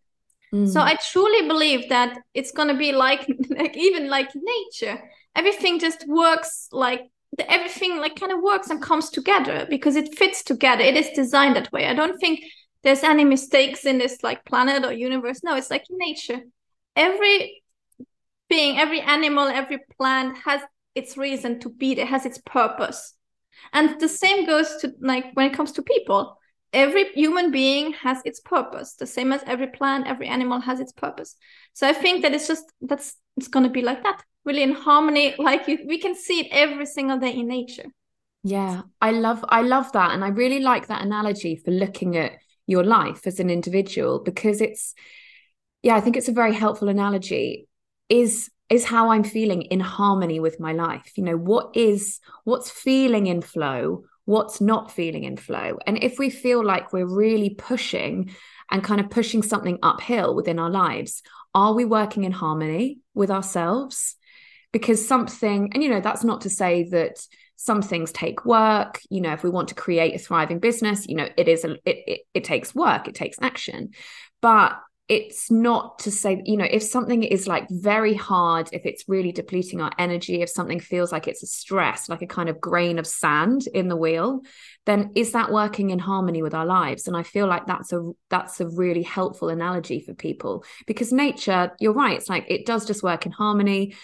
Mm. 0.55 0.73
so 0.73 0.81
i 0.81 0.97
truly 1.11 1.49
believe 1.49 1.89
that 1.89 2.17
it's 2.33 2.53
going 2.53 2.69
to 2.69 2.79
be 2.79 2.93
like 2.93 3.27
like 3.51 3.77
even 3.77 4.09
like 4.09 4.31
nature. 4.35 5.03
Everything 5.35 5.79
just 5.79 6.07
works 6.07 6.69
like 6.73 7.03
the, 7.37 7.51
everything 7.51 7.99
like 7.99 8.19
kind 8.19 8.33
of 8.33 8.41
works 8.41 8.71
and 8.71 8.81
comes 8.81 9.11
together 9.11 9.67
because 9.69 9.97
it 9.97 10.17
fits 10.17 10.43
together. 10.43 10.83
It 10.83 10.97
is 10.97 11.11
designed 11.11 11.57
that 11.57 11.73
way. 11.73 11.87
I 11.87 11.95
don't 11.95 12.19
think 12.19 12.41
there's 12.83 13.03
any 13.03 13.25
mistakes 13.25 13.85
in 13.85 13.99
this 13.99 14.23
like 14.23 14.45
planet 14.45 14.85
or 14.85 14.93
universe. 14.93 15.43
No 15.43 15.57
it's 15.57 15.71
like 15.71 15.85
nature. 15.91 16.41
Every 16.95 17.63
being 18.49 18.79
every 18.79 19.01
animal 19.01 19.49
every 19.49 19.79
plant 19.99 20.39
has 20.39 20.61
its 20.95 21.17
reason 21.17 21.59
to 21.61 21.69
be 21.69 21.95
there 21.95 22.07
has 22.07 22.25
its 22.25 22.39
purpose 22.39 23.16
and 23.73 24.01
the 24.01 24.09
same 24.09 24.47
goes 24.47 24.77
to 24.77 24.93
like 25.01 25.27
when 25.35 25.51
it 25.51 25.55
comes 25.55 25.73
to 25.73 25.83
people. 25.83 26.39
Every 26.73 27.11
human 27.13 27.51
being 27.51 27.93
has 27.95 28.21
its 28.25 28.41
purpose, 28.41 28.95
the 28.95 29.07
same 29.07 29.33
as 29.33 29.43
every 29.47 29.69
plant, 29.69 30.07
every 30.07 30.27
animal 30.27 30.61
has 30.61 30.81
its 30.81 30.93
purpose. 30.93 31.37
So 31.73 31.89
I 31.89 31.93
think 31.93 32.23
that 32.23 32.35
it's 32.35 32.49
just 32.49 32.65
that's 32.81 33.17
it's 33.37 33.49
gonna 33.49 33.71
be 33.71 33.83
like 33.83 34.03
that, 34.03 34.23
really 34.45 34.63
in 34.63 34.73
harmony. 34.73 35.35
Like 35.39 35.69
you, 35.69 35.79
we 35.87 35.99
can 35.99 36.15
see 36.15 36.41
it 36.41 36.49
every 36.51 36.87
single 36.87 37.19
day 37.19 37.33
in 37.33 37.49
nature. 37.49 37.87
Yeah, 38.43 38.83
I 39.01 39.11
love 39.11 39.45
I 39.49 39.63
love 39.63 39.91
that, 39.93 40.13
and 40.13 40.25
I 40.25 40.29
really 40.29 40.61
like 40.61 40.87
that 40.89 41.03
analogy 41.03 41.57
for 41.57 41.71
looking 41.71 42.17
at 42.17 42.33
your 42.67 42.85
life 42.85 43.27
as 43.27 43.41
an 43.41 43.51
individual 43.51 44.21
because 44.25 44.61
it's 44.61 44.95
yeah, 45.83 45.97
I 45.97 46.01
think 46.01 46.17
it's 46.17 46.29
a 46.29 46.33
very 46.33 46.55
helpful 46.55 46.89
analogy. 46.89 47.69
Is 48.09 48.51
is 48.69 48.85
how 48.85 49.11
I'm 49.11 49.25
feeling 49.25 49.63
in 49.63 49.81
harmony 49.81 50.41
with 50.41 50.59
my 50.59 50.73
life. 50.73 51.13
You 51.17 51.25
know, 51.25 51.37
what 51.37 51.77
is 51.77 52.21
what's 52.45 52.71
feeling 52.71 53.27
in 53.27 53.41
flow, 53.41 54.05
what's 54.25 54.61
not 54.61 54.91
feeling 54.91 55.25
in 55.25 55.37
flow. 55.37 55.79
And 55.87 56.03
if 56.03 56.19
we 56.19 56.31
feel 56.31 56.65
like 56.65 56.93
we're 56.93 57.07
really 57.07 57.51
pushing 57.51 58.35
and 58.71 58.83
kind 58.83 59.01
of 59.01 59.11
pushing 59.11 59.43
something 59.43 59.79
uphill 59.83 60.35
within 60.35 60.59
our 60.59 60.71
lives, 60.71 61.23
are 61.55 61.75
we 61.75 61.85
working 61.85 62.25
in 62.25 62.33
harmony 62.33 62.99
with 63.15 63.31
ourselves? 63.31 64.17
Because 64.73 65.07
something, 65.07 65.71
and 65.73 65.83
you 65.83 65.89
know, 65.89 66.01
that's 66.01 66.25
not 66.25 66.43
to 66.43 66.51
say 66.51 66.89
that 66.91 67.19
some 67.57 67.81
things 67.81 68.13
take 68.13 68.45
work 68.45 69.01
you 69.09 69.21
know 69.21 69.33
if 69.33 69.43
we 69.43 69.49
want 69.49 69.69
to 69.69 69.75
create 69.75 70.15
a 70.15 70.19
thriving 70.19 70.59
business 70.59 71.09
you 71.09 71.17
know 71.17 71.27
it 71.39 71.49
is 71.49 71.65
a, 71.65 71.73
it, 71.87 72.05
it, 72.07 72.21
it 72.35 72.45
takes 72.45 72.75
work 72.75 73.09
it 73.09 73.15
takes 73.15 73.39
action 73.41 73.91
but 74.43 74.79
it's 75.09 75.51
not 75.53 76.01
to 76.01 76.11
say 76.11 76.43
you 76.45 76.57
know 76.57 76.67
if 76.69 76.83
something 76.83 77.23
is 77.23 77.47
like 77.47 77.67
very 77.71 78.15
hard 78.15 78.69
if 78.73 78.85
it's 78.85 79.05
really 79.07 79.31
depleting 79.31 79.81
our 79.81 79.93
energy 79.99 80.43
if 80.43 80.51
something 80.51 80.81
feels 80.81 81.13
like 81.13 81.29
it's 81.29 81.45
a 81.45 81.47
stress 81.47 82.09
like 82.09 82.23
a 82.23 82.27
kind 82.27 82.49
of 82.49 82.61
grain 82.61 82.99
of 82.99 83.07
sand 83.07 83.69
in 83.73 83.89
the 83.89 83.97
wheel 83.97 84.43
then 84.87 85.11
is 85.17 85.33
that 85.33 85.53
working 85.53 85.91
in 85.91 85.99
harmony 85.99 86.43
with 86.43 86.55
our 86.55 86.65
lives? 86.65 87.07
And 87.07 87.17
i 87.17 87.23
feel 87.23 87.47
like 87.47 87.67
that's 87.67 87.93
a 87.93 88.13
that's 88.31 88.61
a 88.61 88.69
really 88.69 89.03
helpful 89.03 89.49
analogy 89.49 90.01
for 90.01 90.15
people. 90.15 90.65
Because 90.87 91.13
nature 91.13 91.73
you're 91.81 91.93
right 91.93 92.17
it's 92.17 92.29
like 92.29 92.47
it 92.49 92.65
does 92.65 92.87
just 92.87 93.03
work 93.03 93.27
in 93.27 93.33
harmony 93.33 93.95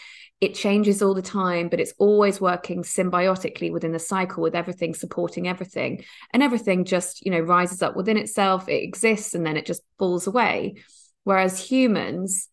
it 0.42 0.56
changes 0.56 1.00
all 1.00 1.14
the 1.14 1.22
time 1.22 1.68
but 1.68 1.78
it's 1.78 1.94
always 1.98 2.40
working 2.40 2.82
symbiotically 2.82 3.70
within 3.70 3.92
the 3.92 3.98
cycle 4.00 4.42
with 4.42 4.56
everything 4.56 4.92
supporting 4.92 5.46
everything. 5.46 6.04
And 6.34 6.42
everything 6.42 6.84
just 6.84 7.24
you 7.24 7.30
know 7.30 7.40
rises 7.40 7.80
up 7.80 7.96
within 7.96 8.18
itself 8.18 8.68
it 8.68 8.82
exists 8.82 9.34
and 9.34 9.46
then 9.46 9.56
it 9.56 9.64
just 9.64 9.82
falls 9.98 10.26
away. 10.26 10.74
Whereas 11.24 11.58
humans 11.64 12.48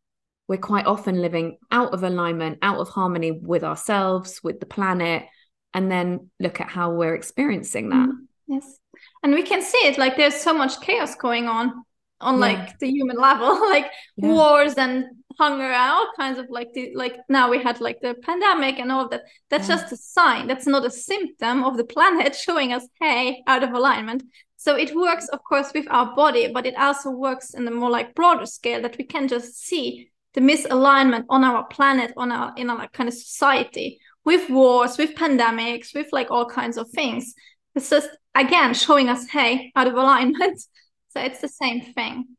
we're 0.48 0.58
quite 0.58 0.86
often 0.86 1.22
living 1.22 1.58
out 1.72 1.94
of 1.94 2.04
alignment 2.04 2.60
out 2.62 2.78
of 2.78 2.90
harmony 2.90 3.32
with 3.32 3.64
ourselves 3.64 4.40
with 4.44 4.60
the 4.60 4.66
planet 4.68 5.26
and 5.74 5.92
then 5.92 6.30
look 6.40 6.62
at 6.62 6.70
how 6.70 6.92
we're 6.92 7.16
experiencing 7.16 7.90
that. 7.90 8.08
Mm, 8.08 8.28
yes. 8.48 8.80
And 9.24 9.34
we 9.34 9.42
can 9.42 9.64
see 9.64 9.80
it 9.80 9.98
like 9.98 10.16
there's 10.16 10.36
so 10.36 10.54
much 10.54 10.80
chaos 10.82 11.16
going 11.16 11.48
on 11.48 11.84
on 12.22 12.36
yeah. 12.36 12.40
like 12.40 12.80
the 12.80 12.90
human 12.90 13.18
level 13.18 13.60
like 13.70 13.88
yeah. 14.16 14.28
wars 14.28 14.76
and 14.76 15.06
hunger 15.38 15.64
and 15.64 15.92
all 15.92 16.08
kinds 16.18 16.40
of 16.40 16.48
like 16.50 16.74
the 16.74 16.92
like 16.96 17.18
now 17.30 17.50
we 17.50 17.62
had 17.62 17.80
like 17.82 18.00
the 18.02 18.16
pandemic 18.24 18.80
and 18.80 18.92
all 18.92 19.06
of 19.06 19.12
that. 19.12 19.24
That's 19.50 19.68
yeah. 19.68 19.76
just 19.76 19.94
a 19.94 19.98
sign. 19.98 20.48
That's 20.48 20.68
not 20.68 20.86
a 20.86 20.90
symptom 20.90 21.64
of 21.64 21.78
the 21.78 21.84
planet 21.84 22.36
showing 22.46 22.74
us 22.74 22.88
hey 23.00 23.44
out 23.48 23.64
of 23.64 23.72
alignment. 23.72 24.24
So 24.58 24.76
it 24.76 24.96
works 24.96 25.28
of 25.30 25.44
course 25.44 25.72
with 25.74 25.88
our 25.90 26.16
body 26.16 26.52
but 26.52 26.66
it 26.66 26.78
also 26.78 27.12
works 27.12 27.54
in 27.54 27.68
a 27.68 27.72
more 27.72 27.90
like 27.90 28.16
broader 28.16 28.46
scale 28.46 28.82
that 28.82 28.98
we 28.98 29.06
can 29.06 29.28
just 29.28 29.58
see 29.60 30.10
the 30.34 30.42
misalignment 30.42 31.26
on 31.30 31.44
our 31.44 31.66
planet 31.68 32.14
on 32.18 32.32
our 32.32 32.54
in 32.56 32.70
our 32.70 32.88
kind 32.90 33.10
of 33.10 33.16
society 33.16 34.00
with 34.26 34.50
wars 34.50 34.98
with 34.98 35.16
pandemics 35.16 35.94
with 35.94 36.08
like 36.12 36.32
all 36.32 36.46
kinds 36.46 36.78
of 36.78 36.90
things. 36.90 37.34
It's 37.76 37.90
just 37.90 38.10
again 38.36 38.74
showing 38.74 39.10
us 39.10 39.28
hey 39.28 39.72
out 39.76 39.88
of 39.88 39.94
alignment. 39.94 40.62
So 41.12 41.20
it's 41.20 41.42
the 41.42 41.48
same 41.48 41.82
thing 41.82 42.38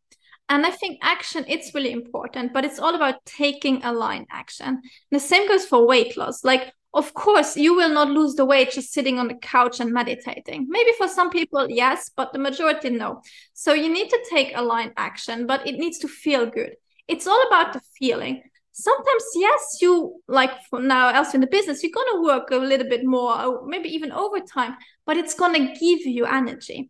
and 0.50 0.66
i 0.66 0.70
think 0.70 0.98
action 1.00 1.44
it's 1.48 1.74
really 1.74 1.92
important 1.92 2.52
but 2.52 2.64
it's 2.64 2.78
all 2.78 2.94
about 2.94 3.24
taking 3.24 3.82
a 3.84 3.92
line 3.92 4.26
action. 4.30 4.66
And 4.66 4.82
the 5.10 5.20
same 5.20 5.48
goes 5.48 5.64
for 5.64 5.86
weight 5.86 6.16
loss. 6.16 6.44
Like 6.44 6.72
of 6.92 7.14
course 7.14 7.56
you 7.56 7.74
will 7.74 7.88
not 7.88 8.08
lose 8.08 8.34
the 8.34 8.44
weight 8.44 8.72
just 8.72 8.92
sitting 8.92 9.18
on 9.18 9.28
the 9.28 9.34
couch 9.34 9.80
and 9.80 9.92
meditating. 9.92 10.66
Maybe 10.68 10.90
for 10.98 11.08
some 11.08 11.30
people 11.30 11.68
yes 11.70 12.10
but 12.14 12.32
the 12.32 12.38
majority 12.38 12.90
no. 12.90 13.22
So 13.54 13.72
you 13.72 13.92
need 13.92 14.10
to 14.10 14.26
take 14.28 14.52
a 14.54 14.62
line 14.62 14.92
action 14.96 15.46
but 15.46 15.66
it 15.66 15.76
needs 15.76 15.98
to 15.98 16.08
feel 16.08 16.46
good. 16.46 16.74
It's 17.08 17.26
all 17.26 17.42
about 17.46 17.72
the 17.72 17.80
feeling. 17.98 18.42
Sometimes 18.72 19.24
yes 19.36 19.78
you 19.80 20.20
like 20.28 20.52
now 20.72 21.08
else 21.08 21.34
in 21.34 21.40
the 21.40 21.46
business 21.46 21.82
you're 21.82 21.92
going 21.92 22.12
to 22.14 22.22
work 22.22 22.50
a 22.50 22.56
little 22.56 22.88
bit 22.88 23.04
more 23.04 23.66
maybe 23.66 23.88
even 23.88 24.12
overtime 24.12 24.76
but 25.06 25.16
it's 25.16 25.34
going 25.34 25.54
to 25.54 25.74
give 25.74 26.06
you 26.06 26.24
energy 26.24 26.88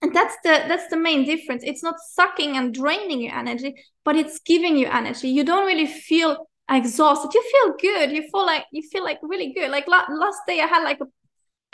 and 0.00 0.14
that's 0.14 0.36
the 0.44 0.64
that's 0.68 0.88
the 0.88 0.96
main 0.96 1.24
difference. 1.24 1.62
It's 1.64 1.82
not 1.82 1.96
sucking 2.12 2.56
and 2.56 2.72
draining 2.72 3.20
your 3.20 3.34
energy 3.34 3.74
but 4.08 4.16
it's 4.16 4.38
giving 4.38 4.74
you 4.74 4.86
energy. 4.86 5.28
You 5.28 5.44
don't 5.44 5.66
really 5.66 5.86
feel 5.86 6.48
exhausted. 6.70 7.30
You 7.34 7.42
feel 7.52 7.74
good. 7.78 8.10
You 8.10 8.22
feel 8.30 8.46
like 8.46 8.64
you 8.72 8.80
feel 8.90 9.04
like 9.04 9.18
really 9.20 9.52
good. 9.52 9.70
Like 9.70 9.86
la- 9.86 10.06
last 10.08 10.38
day 10.46 10.62
i 10.62 10.66
had 10.66 10.82
like 10.82 10.98
a, 11.02 11.06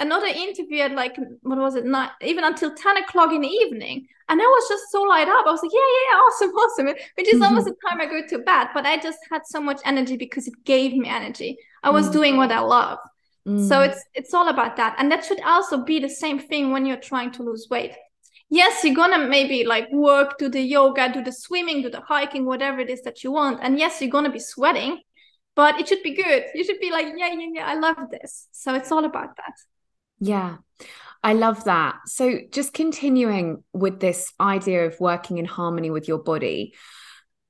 another 0.00 0.26
interview 0.26 0.80
at 0.80 0.90
like 0.90 1.16
what 1.42 1.58
was 1.58 1.76
it? 1.76 1.84
Not 1.84 2.10
even 2.22 2.42
until 2.42 2.74
10 2.74 2.96
o'clock 2.96 3.32
in 3.32 3.42
the 3.42 3.48
evening. 3.48 4.08
And 4.28 4.42
i 4.42 4.44
was 4.44 4.68
just 4.68 4.90
so 4.90 5.02
light 5.02 5.28
up. 5.28 5.46
I 5.46 5.52
was 5.52 5.62
like 5.62 5.70
yeah 5.72 5.88
yeah, 5.94 6.04
yeah 6.10 6.16
awesome 6.24 6.50
awesome. 6.62 6.86
Which 6.86 7.28
is 7.28 7.34
mm-hmm. 7.34 7.44
almost 7.44 7.66
the 7.66 7.76
time 7.88 8.00
i 8.00 8.06
go 8.06 8.26
to 8.26 8.38
bed 8.38 8.68
but 8.74 8.84
i 8.84 8.96
just 8.96 9.18
had 9.30 9.42
so 9.46 9.60
much 9.60 9.80
energy 9.84 10.16
because 10.16 10.48
it 10.48 10.64
gave 10.64 10.92
me 10.92 11.08
energy. 11.08 11.56
I 11.84 11.90
was 11.90 12.06
mm-hmm. 12.06 12.18
doing 12.18 12.36
what 12.36 12.50
i 12.50 12.58
love. 12.58 12.98
Mm-hmm. 13.46 13.68
so 13.68 13.82
it's 13.82 14.02
it's 14.14 14.34
all 14.34 14.48
about 14.48 14.74
that. 14.78 14.96
And 14.98 15.12
that 15.12 15.24
should 15.24 15.42
also 15.42 15.84
be 15.84 16.00
the 16.00 16.08
same 16.08 16.40
thing 16.40 16.72
when 16.72 16.84
you're 16.84 17.06
trying 17.12 17.30
to 17.32 17.44
lose 17.44 17.68
weight 17.70 17.92
yes 18.54 18.84
you're 18.84 18.94
gonna 18.94 19.26
maybe 19.26 19.64
like 19.64 19.90
work 19.92 20.38
do 20.38 20.48
the 20.48 20.60
yoga 20.60 21.12
do 21.12 21.22
the 21.22 21.32
swimming 21.32 21.82
do 21.82 21.90
the 21.90 22.00
hiking 22.00 22.44
whatever 22.44 22.78
it 22.80 22.90
is 22.90 23.02
that 23.02 23.24
you 23.24 23.32
want 23.32 23.58
and 23.62 23.78
yes 23.78 24.00
you're 24.00 24.10
gonna 24.10 24.30
be 24.30 24.38
sweating 24.38 25.00
but 25.54 25.80
it 25.80 25.88
should 25.88 26.02
be 26.02 26.14
good 26.14 26.44
you 26.54 26.64
should 26.64 26.80
be 26.80 26.90
like 26.90 27.06
yeah 27.16 27.32
yeah 27.32 27.48
yeah 27.52 27.66
i 27.66 27.74
love 27.74 27.96
this 28.10 28.48
so 28.52 28.74
it's 28.74 28.92
all 28.92 29.04
about 29.04 29.36
that 29.36 29.54
yeah 30.18 30.56
I 31.26 31.32
love 31.32 31.64
that. 31.64 32.00
So, 32.04 32.40
just 32.52 32.74
continuing 32.74 33.64
with 33.72 33.98
this 33.98 34.30
idea 34.38 34.84
of 34.84 35.00
working 35.00 35.38
in 35.38 35.46
harmony 35.46 35.90
with 35.90 36.06
your 36.06 36.18
body, 36.18 36.74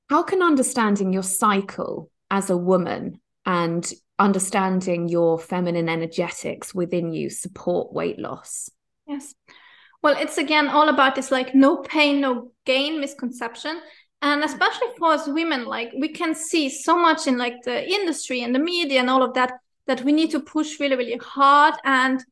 how 0.09 0.23
can 0.23 0.41
understanding 0.41 1.11
your 1.11 1.23
cycle 1.23 2.09
as 2.31 2.49
a 2.49 2.55
woman 2.55 3.19
and 3.45 3.85
understanding 4.17 5.09
your 5.09 5.37
feminine 5.37 5.89
energetics 5.89 6.73
within 6.73 7.11
you 7.11 7.29
support 7.29 7.91
weight 7.91 8.17
loss? 8.17 8.69
Yes. 9.05 9.35
Well, 10.05 10.17
it's 10.19 10.37
again 10.37 10.67
all 10.67 10.89
about 10.89 11.15
this 11.15 11.31
like 11.31 11.55
no 11.55 11.77
pain, 11.77 12.21
no 12.21 12.51
gain 12.63 12.99
misconception. 12.99 13.81
And 14.21 14.43
especially 14.43 14.89
for 14.99 15.13
us 15.13 15.27
women, 15.27 15.65
like 15.65 15.93
we 15.99 16.09
can 16.09 16.35
see 16.35 16.69
so 16.69 16.95
much 16.95 17.25
in 17.25 17.39
like 17.39 17.63
the 17.63 17.91
industry 17.91 18.43
and 18.43 18.53
the 18.53 18.59
media 18.59 18.99
and 18.99 19.09
all 19.09 19.23
of 19.23 19.33
that, 19.33 19.53
that 19.87 20.03
we 20.03 20.11
need 20.11 20.29
to 20.29 20.41
push 20.41 20.79
really, 20.79 20.95
really 20.95 21.17
hard 21.17 21.73
and 21.85 22.23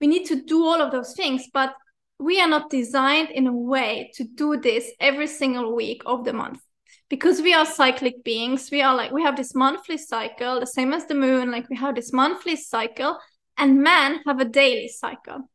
we 0.00 0.06
need 0.06 0.24
to 0.28 0.40
do 0.40 0.64
all 0.64 0.80
of 0.80 0.92
those 0.92 1.12
things. 1.12 1.44
But 1.52 1.74
we 2.18 2.40
are 2.40 2.48
not 2.48 2.70
designed 2.70 3.28
in 3.28 3.46
a 3.46 3.52
way 3.52 4.12
to 4.14 4.24
do 4.24 4.56
this 4.56 4.90
every 4.98 5.26
single 5.26 5.76
week 5.76 6.00
of 6.06 6.24
the 6.24 6.32
month 6.32 6.62
because 7.10 7.42
we 7.42 7.52
are 7.52 7.66
cyclic 7.66 8.24
beings 8.24 8.70
we 8.70 8.80
are 8.82 8.94
like 8.94 9.10
we 9.10 9.22
have 9.22 9.36
this 9.36 9.54
monthly 9.54 9.96
cycle 9.96 10.60
the 10.60 10.66
same 10.66 10.92
as 10.92 11.06
the 11.06 11.14
moon 11.14 11.50
like 11.50 11.68
we 11.68 11.76
have 11.76 11.94
this 11.94 12.12
monthly 12.12 12.56
cycle 12.56 13.18
and 13.56 13.82
men 13.82 14.20
have 14.26 14.38
a 14.38 14.44
daily 14.44 14.86
cycle 14.86 15.48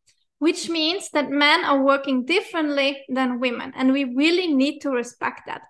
which 0.46 0.70
means 0.70 1.10
that 1.10 1.32
men 1.32 1.66
are 1.66 1.82
working 1.84 2.24
differently 2.24 3.04
than 3.10 3.40
women. 3.40 3.74
And 3.76 3.92
we 3.92 4.04
really 4.04 4.46
need 4.54 4.78
to 4.82 4.92
respect 4.92 5.42
that. 5.48 5.64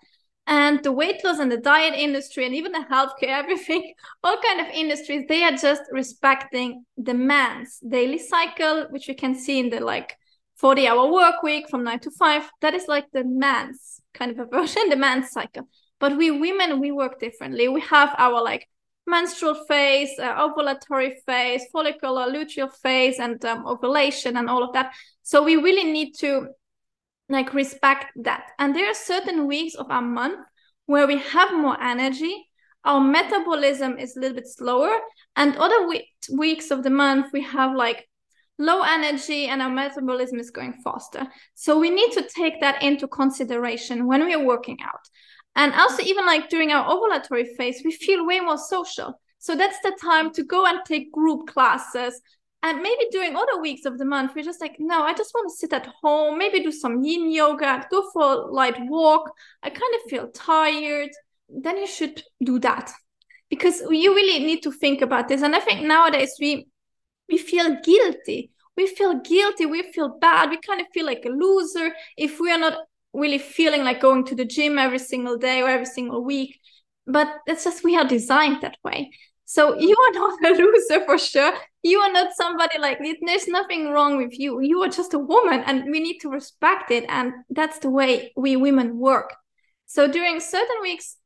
And 0.47 0.83
the 0.83 0.91
weight 0.91 1.23
loss 1.23 1.39
and 1.39 1.49
the 1.49 1.65
diet 1.71 1.93
industry 1.93 2.45
and 2.45 2.53
even 2.53 2.73
the 2.73 2.85
healthcare, 2.91 3.29
everything, 3.41 3.93
all 4.21 4.35
kind 4.41 4.59
of 4.59 4.67
industries, 4.67 5.23
they 5.29 5.43
are 5.43 5.53
just 5.53 5.83
respecting 5.91 6.83
the 6.97 7.13
man's 7.13 7.79
daily 7.87 8.19
cycle, 8.19 8.87
which 8.89 9.07
we 9.07 9.13
can 9.13 9.33
see 9.33 9.59
in 9.59 9.69
the 9.69 9.79
like 9.79 10.17
40 10.57 10.89
hour 10.89 11.09
work 11.09 11.41
week 11.41 11.69
from 11.69 11.85
nine 11.85 11.99
to 11.99 12.11
five. 12.11 12.43
That 12.59 12.73
is 12.73 12.89
like 12.89 13.05
the 13.13 13.23
man's 13.23 14.01
kind 14.13 14.29
of 14.29 14.39
a 14.39 14.45
version, 14.57 14.89
the 14.89 14.97
man's 14.97 15.31
cycle. 15.31 15.69
But 16.01 16.17
we 16.17 16.31
women, 16.31 16.81
we 16.81 16.91
work 16.91 17.17
differently. 17.21 17.69
We 17.69 17.79
have 17.79 18.13
our 18.17 18.43
like 18.43 18.67
menstrual 19.07 19.55
phase, 19.67 20.11
uh, 20.19 20.35
ovulatory 20.35 21.13
phase, 21.25 21.63
follicular 21.71 22.31
luteal 22.31 22.71
phase, 22.71 23.19
and 23.19 23.43
um, 23.45 23.65
ovulation, 23.67 24.37
and 24.37 24.49
all 24.49 24.63
of 24.63 24.73
that. 24.73 24.93
So 25.23 25.43
we 25.43 25.55
really 25.55 25.91
need 25.91 26.13
to 26.19 26.47
like 27.29 27.53
respect 27.53 28.05
that. 28.23 28.51
And 28.59 28.75
there 28.75 28.89
are 28.89 28.93
certain 28.93 29.47
weeks 29.47 29.75
of 29.75 29.89
our 29.89 30.01
month 30.01 30.39
where 30.85 31.07
we 31.07 31.17
have 31.17 31.53
more 31.53 31.81
energy. 31.81 32.45
Our 32.83 33.01
metabolism 33.01 33.97
is 33.97 34.15
a 34.15 34.19
little 34.19 34.35
bit 34.35 34.47
slower, 34.47 34.95
and 35.35 35.55
other 35.57 35.87
we- 35.87 36.07
weeks 36.31 36.71
of 36.71 36.83
the 36.83 36.91
month 36.91 37.27
we 37.33 37.41
have 37.41 37.75
like 37.75 38.07
low 38.57 38.81
energy 38.83 39.47
and 39.47 39.61
our 39.61 39.69
metabolism 39.69 40.39
is 40.39 40.49
going 40.49 40.73
faster. 40.83 41.27
So 41.55 41.77
we 41.77 41.89
need 41.89 42.11
to 42.13 42.27
take 42.35 42.61
that 42.61 42.81
into 42.81 43.07
consideration 43.07 44.07
when 44.07 44.25
we 44.25 44.33
are 44.33 44.43
working 44.43 44.77
out. 44.83 45.01
And 45.55 45.73
also, 45.73 46.03
even 46.03 46.25
like 46.25 46.49
during 46.49 46.71
our 46.71 46.85
ovulatory 46.85 47.55
phase, 47.55 47.81
we 47.83 47.91
feel 47.91 48.25
way 48.25 48.39
more 48.39 48.57
social. 48.57 49.19
So 49.39 49.55
that's 49.55 49.79
the 49.81 49.97
time 50.01 50.33
to 50.33 50.43
go 50.43 50.65
and 50.65 50.79
take 50.85 51.11
group 51.11 51.47
classes. 51.47 52.19
And 52.63 52.81
maybe 52.81 53.05
during 53.11 53.35
other 53.35 53.61
weeks 53.61 53.85
of 53.85 53.97
the 53.97 54.05
month, 54.05 54.31
we're 54.35 54.43
just 54.43 54.59
like, 54.59 54.77
no, 54.79 55.03
I 55.03 55.13
just 55.13 55.33
want 55.35 55.49
to 55.49 55.55
sit 55.55 55.71
at 55.71 55.87
home, 56.01 56.39
maybe 56.39 56.63
do 56.63 56.71
some 56.71 57.03
yin 57.03 57.31
yoga, 57.31 57.85
go 57.91 58.09
for 58.11 58.23
a 58.23 58.35
light 58.47 58.77
walk. 58.87 59.31
I 59.61 59.69
kind 59.69 59.93
of 59.95 60.09
feel 60.09 60.29
tired. 60.29 61.11
Then 61.47 61.77
you 61.77 61.85
should 61.85 62.23
do 62.43 62.57
that 62.59 62.91
because 63.49 63.81
you 63.81 64.15
really 64.15 64.43
need 64.43 64.63
to 64.63 64.71
think 64.71 65.01
about 65.01 65.27
this. 65.27 65.43
And 65.43 65.55
I 65.55 65.59
think 65.59 65.85
nowadays 65.85 66.35
we 66.39 66.67
we 67.29 67.37
feel 67.37 67.77
guilty. 67.83 68.51
We 68.75 68.87
feel 68.87 69.19
guilty. 69.19 69.65
We 69.65 69.91
feel 69.93 70.17
bad. 70.19 70.49
We 70.49 70.57
kind 70.57 70.81
of 70.81 70.87
feel 70.93 71.05
like 71.05 71.23
a 71.25 71.29
loser 71.29 71.93
if 72.17 72.39
we 72.39 72.51
are 72.51 72.57
not 72.57 72.79
really 73.15 73.37
feeling 73.37 73.83
like 73.83 74.01
going 74.01 74.25
to 74.25 74.35
the 74.35 74.45
gym 74.45 74.77
every 74.77 74.99
single 74.99 75.37
day 75.37 75.61
or 75.61 75.69
every 75.69 75.85
single 75.85 76.23
week. 76.23 76.59
But 77.07 77.27
it's 77.47 77.63
just 77.63 77.83
we 77.83 77.95
are 77.95 78.07
designed 78.07 78.61
that 78.61 78.77
way. 78.83 79.11
So 79.45 79.77
you 79.79 79.95
are 79.95 80.11
not 80.11 80.45
a 80.45 80.49
loser 80.49 81.05
for 81.05 81.17
sure. 81.17 81.53
You 81.83 81.99
are 81.99 82.11
not 82.11 82.33
somebody 82.33 82.79
like 82.79 82.99
there's 83.25 83.47
nothing 83.47 83.91
wrong 83.91 84.17
with 84.17 84.39
you. 84.39 84.59
You 84.59 84.81
are 84.81 84.89
just 84.89 85.13
a 85.13 85.19
woman 85.19 85.63
and 85.67 85.85
we 85.91 85.99
need 85.99 86.17
to 86.19 86.29
respect 86.29 86.89
it. 86.89 87.05
And 87.09 87.31
that's 87.49 87.79
the 87.79 87.91
way 87.91 88.33
we 88.35 88.55
women 88.55 88.97
work. 88.97 89.31
So 89.85 90.07
during 90.07 90.39
certain 90.39 90.81
weeks, 90.81 91.17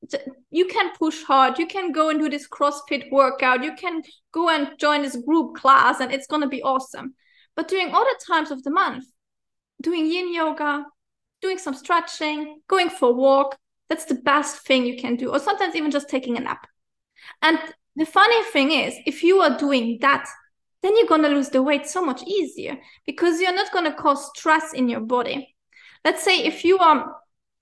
you 0.51 0.65
can 0.65 0.91
push 0.99 1.23
hard. 1.23 1.57
You 1.57 1.65
can 1.65 1.93
go 1.93 2.09
and 2.09 2.19
do 2.19 2.29
this 2.29 2.47
CrossFit 2.47 3.09
workout. 3.09 3.63
You 3.63 3.73
can 3.73 4.01
go 4.33 4.49
and 4.49 4.77
join 4.77 5.01
this 5.01 5.15
group 5.15 5.55
class 5.55 6.01
and 6.01 6.11
it's 6.11 6.27
going 6.27 6.41
to 6.41 6.49
be 6.49 6.61
awesome. 6.61 7.15
But 7.55 7.69
during 7.69 7.93
other 7.93 8.15
times 8.27 8.51
of 8.51 8.63
the 8.63 8.71
month, 8.71 9.05
doing 9.81 10.07
yin 10.07 10.33
yoga, 10.33 10.85
doing 11.41 11.57
some 11.57 11.73
stretching, 11.73 12.61
going 12.67 12.89
for 12.89 13.09
a 13.09 13.13
walk, 13.13 13.57
that's 13.89 14.05
the 14.05 14.15
best 14.15 14.65
thing 14.65 14.85
you 14.85 14.97
can 14.97 15.15
do 15.15 15.31
or 15.31 15.39
sometimes 15.39 15.75
even 15.75 15.91
just 15.91 16.09
taking 16.09 16.37
a 16.37 16.41
nap. 16.41 16.67
And 17.41 17.59
the 17.95 18.05
funny 18.05 18.43
thing 18.51 18.71
is 18.71 18.95
if 19.05 19.23
you 19.23 19.39
are 19.41 19.57
doing 19.57 19.97
that 20.01 20.27
then 20.81 20.95
you're 20.95 21.07
going 21.07 21.23
to 21.23 21.29
lose 21.29 21.49
the 21.49 21.61
weight 21.61 21.85
so 21.87 22.05
much 22.05 22.23
easier 22.23 22.77
because 23.05 23.41
you're 23.41 23.53
not 23.53 23.73
going 23.73 23.83
to 23.83 23.91
cause 23.91 24.29
stress 24.37 24.73
in 24.73 24.87
your 24.87 25.01
body. 25.01 25.53
Let's 26.05 26.23
say 26.23 26.39
if 26.39 26.63
you 26.63 26.77
are 26.77 27.13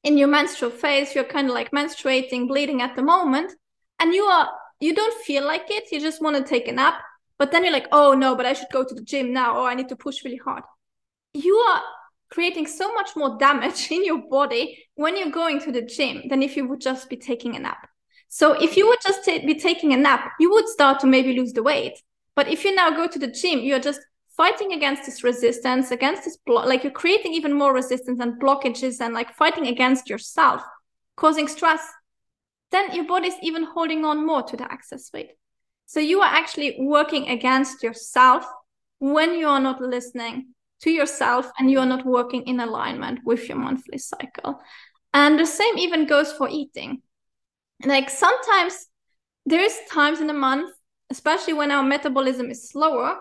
in 0.03 0.17
your 0.17 0.27
menstrual 0.27 0.71
phase 0.71 1.15
you're 1.15 1.23
kind 1.23 1.47
of 1.47 1.55
like 1.55 1.71
menstruating 1.71 2.47
bleeding 2.47 2.81
at 2.81 2.95
the 2.95 3.01
moment 3.01 3.53
and 3.99 4.13
you 4.13 4.23
are 4.23 4.49
you 4.79 4.93
don't 4.93 5.23
feel 5.23 5.43
like 5.43 5.65
it 5.69 5.91
you 5.91 5.99
just 5.99 6.21
want 6.21 6.35
to 6.35 6.43
take 6.43 6.67
a 6.67 6.71
nap 6.71 7.01
but 7.39 7.51
then 7.51 7.63
you're 7.63 7.73
like 7.73 7.87
oh 7.91 8.13
no 8.13 8.35
but 8.35 8.45
i 8.45 8.53
should 8.53 8.67
go 8.71 8.83
to 8.83 8.93
the 8.93 9.01
gym 9.01 9.33
now 9.33 9.57
or 9.57 9.67
i 9.67 9.73
need 9.73 9.89
to 9.89 9.95
push 9.95 10.23
really 10.23 10.37
hard. 10.37 10.63
You 11.33 11.55
are 11.55 11.81
creating 12.29 12.67
so 12.67 12.93
much 12.93 13.11
more 13.15 13.37
damage 13.37 13.91
in 13.91 14.05
your 14.05 14.27
body 14.29 14.85
when 14.95 15.17
you're 15.17 15.31
going 15.31 15.59
to 15.61 15.71
the 15.71 15.81
gym 15.81 16.23
than 16.29 16.43
if 16.43 16.55
you 16.55 16.67
would 16.67 16.81
just 16.81 17.09
be 17.09 17.17
taking 17.17 17.55
a 17.55 17.59
nap. 17.59 17.87
So 18.29 18.53
if 18.53 18.75
you 18.75 18.87
would 18.87 18.99
just 19.05 19.23
t- 19.23 19.45
be 19.45 19.55
taking 19.55 19.93
a 19.93 19.97
nap 19.97 20.33
you 20.39 20.51
would 20.51 20.67
start 20.67 20.99
to 20.99 21.07
maybe 21.07 21.37
lose 21.37 21.53
the 21.53 21.63
weight. 21.63 21.93
But 22.35 22.47
if 22.47 22.63
you 22.63 22.75
now 22.75 22.91
go 22.91 23.07
to 23.07 23.19
the 23.19 23.27
gym 23.27 23.59
you're 23.59 23.79
just 23.79 24.01
fighting 24.35 24.73
against 24.73 25.05
this 25.05 25.23
resistance 25.23 25.89
against 25.89 26.23
this 26.25 26.37
block 26.45 26.67
like 26.67 26.83
you're 26.83 26.91
creating 26.91 27.33
even 27.33 27.53
more 27.53 27.73
resistance 27.73 28.19
and 28.19 28.39
blockages 28.39 29.01
and 29.01 29.13
like 29.13 29.33
fighting 29.33 29.65
against 29.65 30.07
yourself 30.07 30.61
causing 31.15 31.47
stress 31.47 31.81
then 32.71 32.93
your 32.93 33.05
body's 33.05 33.33
even 33.41 33.63
holding 33.63 34.03
on 34.03 34.25
more 34.25 34.43
to 34.43 34.57
the 34.57 34.71
excess 34.71 35.11
weight. 35.13 35.31
So 35.85 35.99
you 35.99 36.21
are 36.21 36.33
actually 36.33 36.75
working 36.79 37.29
against 37.29 37.81
yourself 37.81 38.45
when 38.99 39.35
you 39.35 39.47
are 39.47 39.59
not 39.59 39.81
listening 39.81 40.53
to 40.81 40.91
yourself 40.91 41.49
and 41.57 41.71
you 41.71 41.79
are 41.79 41.85
not 41.85 42.05
working 42.05 42.43
in 42.43 42.59
alignment 42.59 43.19
with 43.23 43.47
your 43.49 43.57
monthly 43.57 43.97
cycle. 43.97 44.61
And 45.13 45.39
the 45.39 45.45
same 45.45 45.77
even 45.77 46.05
goes 46.05 46.31
for 46.31 46.47
eating. 46.49 47.01
Like 47.85 48.09
sometimes 48.09 48.87
there 49.45 49.61
is 49.61 49.77
times 49.91 50.19
in 50.19 50.27
the 50.27 50.33
month, 50.33 50.71
especially 51.09 51.53
when 51.53 51.71
our 51.71 51.83
metabolism 51.83 52.49
is 52.51 52.69
slower 52.69 53.17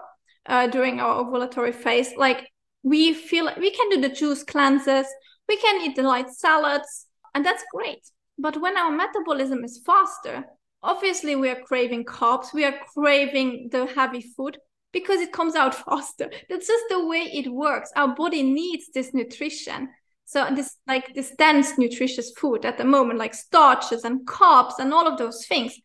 uh, 0.47 0.67
during 0.67 1.01
our 1.01 1.25
ovulatory 1.25 1.75
phase, 1.75 2.15
like 2.17 2.49
we 2.83 3.13
feel 3.13 3.51
we 3.59 3.71
can 3.71 3.91
do 3.91 4.01
the 4.01 4.15
juice 4.15 4.43
cleanses, 4.43 5.07
we 5.49 5.57
can 5.57 5.83
eat 5.83 5.97
the 5.97 6.03
light 6.03 6.31
salads, 6.31 7.07
and 7.35 7.45
that's 7.45 7.65
great. 7.73 8.03
But 8.39 8.61
when 8.61 8.77
our 8.77 8.91
metabolism 8.91 9.65
is 9.65 9.83
faster, 9.85 10.45
obviously 10.83 11.37
we 11.37 11.49
are 11.49 11.61
craving 11.61 12.05
carbs, 12.05 12.53
we 12.53 12.65
are 12.65 12.75
craving 12.95 13.71
the 13.73 13.87
heavy 13.87 14.21
food 14.21 14.59
because 14.93 15.21
it 15.21 15.33
comes 15.33 15.55
out 15.55 15.75
faster. 15.87 16.31
That's 16.49 16.67
just 16.67 16.85
the 16.89 17.07
way 17.07 17.31
it 17.33 17.53
works. 17.53 17.91
Our 17.97 18.15
body 18.15 18.43
needs 18.43 18.87
this 18.93 19.13
nutrition. 19.15 19.91
So 20.25 20.49
this 20.55 20.77
like 20.89 21.15
this 21.15 21.33
dense 21.39 21.79
nutritious 21.79 22.33
food 22.33 22.65
at 22.65 22.79
the 22.79 22.85
moment, 22.85 23.19
like 23.19 23.35
starches 23.35 24.05
and 24.05 24.27
carbs 24.27 24.75
and 24.79 24.93
all 24.93 25.07
of 25.07 25.19
those 25.19 25.47
things. 25.47 25.79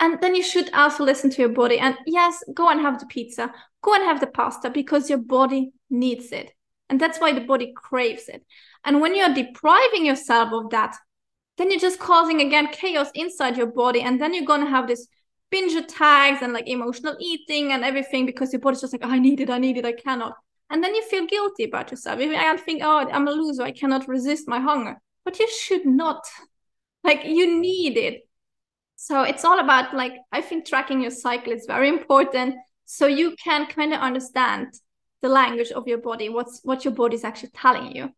And 0.00 0.20
then 0.20 0.34
you 0.34 0.42
should 0.42 0.72
also 0.74 1.04
listen 1.04 1.30
to 1.30 1.42
your 1.42 1.50
body. 1.50 1.78
And 1.78 1.96
yes, 2.06 2.42
go 2.52 2.68
and 2.68 2.80
have 2.80 3.00
the 3.00 3.06
pizza, 3.06 3.52
go 3.82 3.94
and 3.94 4.04
have 4.04 4.20
the 4.20 4.26
pasta 4.26 4.70
because 4.70 5.08
your 5.08 5.18
body 5.18 5.72
needs 5.90 6.32
it. 6.32 6.52
And 6.88 7.00
that's 7.00 7.18
why 7.18 7.32
the 7.32 7.40
body 7.40 7.72
craves 7.74 8.28
it. 8.28 8.44
And 8.84 9.00
when 9.00 9.14
you're 9.14 9.34
depriving 9.34 10.04
yourself 10.04 10.52
of 10.52 10.70
that, 10.70 10.96
then 11.56 11.70
you're 11.70 11.80
just 11.80 11.98
causing 11.98 12.40
again 12.40 12.68
chaos 12.72 13.08
inside 13.14 13.56
your 13.56 13.66
body 13.66 14.00
and 14.00 14.20
then 14.20 14.34
you're 14.34 14.44
going 14.44 14.64
to 14.64 14.70
have 14.70 14.86
this 14.86 15.06
binge 15.54 15.74
attacks 15.74 16.42
and 16.42 16.52
like 16.52 16.68
emotional 16.68 17.16
eating 17.20 17.70
and 17.72 17.84
everything 17.84 18.26
because 18.26 18.52
your 18.52 18.60
body's 18.60 18.80
just 18.80 18.92
like 18.92 19.04
i 19.04 19.18
need 19.26 19.38
it 19.44 19.50
i 19.56 19.58
need 19.66 19.76
it 19.76 19.84
i 19.84 19.92
cannot. 19.92 20.34
And 20.70 20.82
then 20.82 20.94
you 20.96 21.02
feel 21.08 21.26
guilty 21.26 21.64
about 21.64 21.90
yourself. 21.92 22.18
If 22.18 22.30
i 22.36 22.56
think 22.56 22.82
oh 22.82 23.08
i'm 23.16 23.28
a 23.28 23.30
loser 23.30 23.62
i 23.62 23.70
cannot 23.70 24.08
resist 24.08 24.48
my 24.48 24.58
hunger. 24.58 24.96
But 25.24 25.38
you 25.38 25.48
should 25.48 25.86
not. 25.86 26.22
Like 27.04 27.24
you 27.24 27.46
need 27.60 27.96
it. 27.96 28.16
So 28.96 29.22
it's 29.22 29.44
all 29.44 29.60
about 29.60 29.94
like 29.94 30.14
i 30.32 30.40
think 30.40 30.66
tracking 30.66 31.00
your 31.02 31.16
cycle 31.26 31.52
is 31.52 31.66
very 31.74 31.88
important 31.88 32.56
so 32.96 33.06
you 33.06 33.36
can 33.46 33.66
kind 33.66 33.92
of 33.94 34.00
understand 34.00 34.66
the 35.22 35.28
language 35.28 35.70
of 35.78 35.86
your 35.90 35.98
body 35.98 36.28
what's 36.28 36.60
what 36.64 36.84
your 36.84 36.94
body 36.94 37.16
is 37.20 37.24
actually 37.24 37.54
telling 37.62 37.94
you 37.96 38.10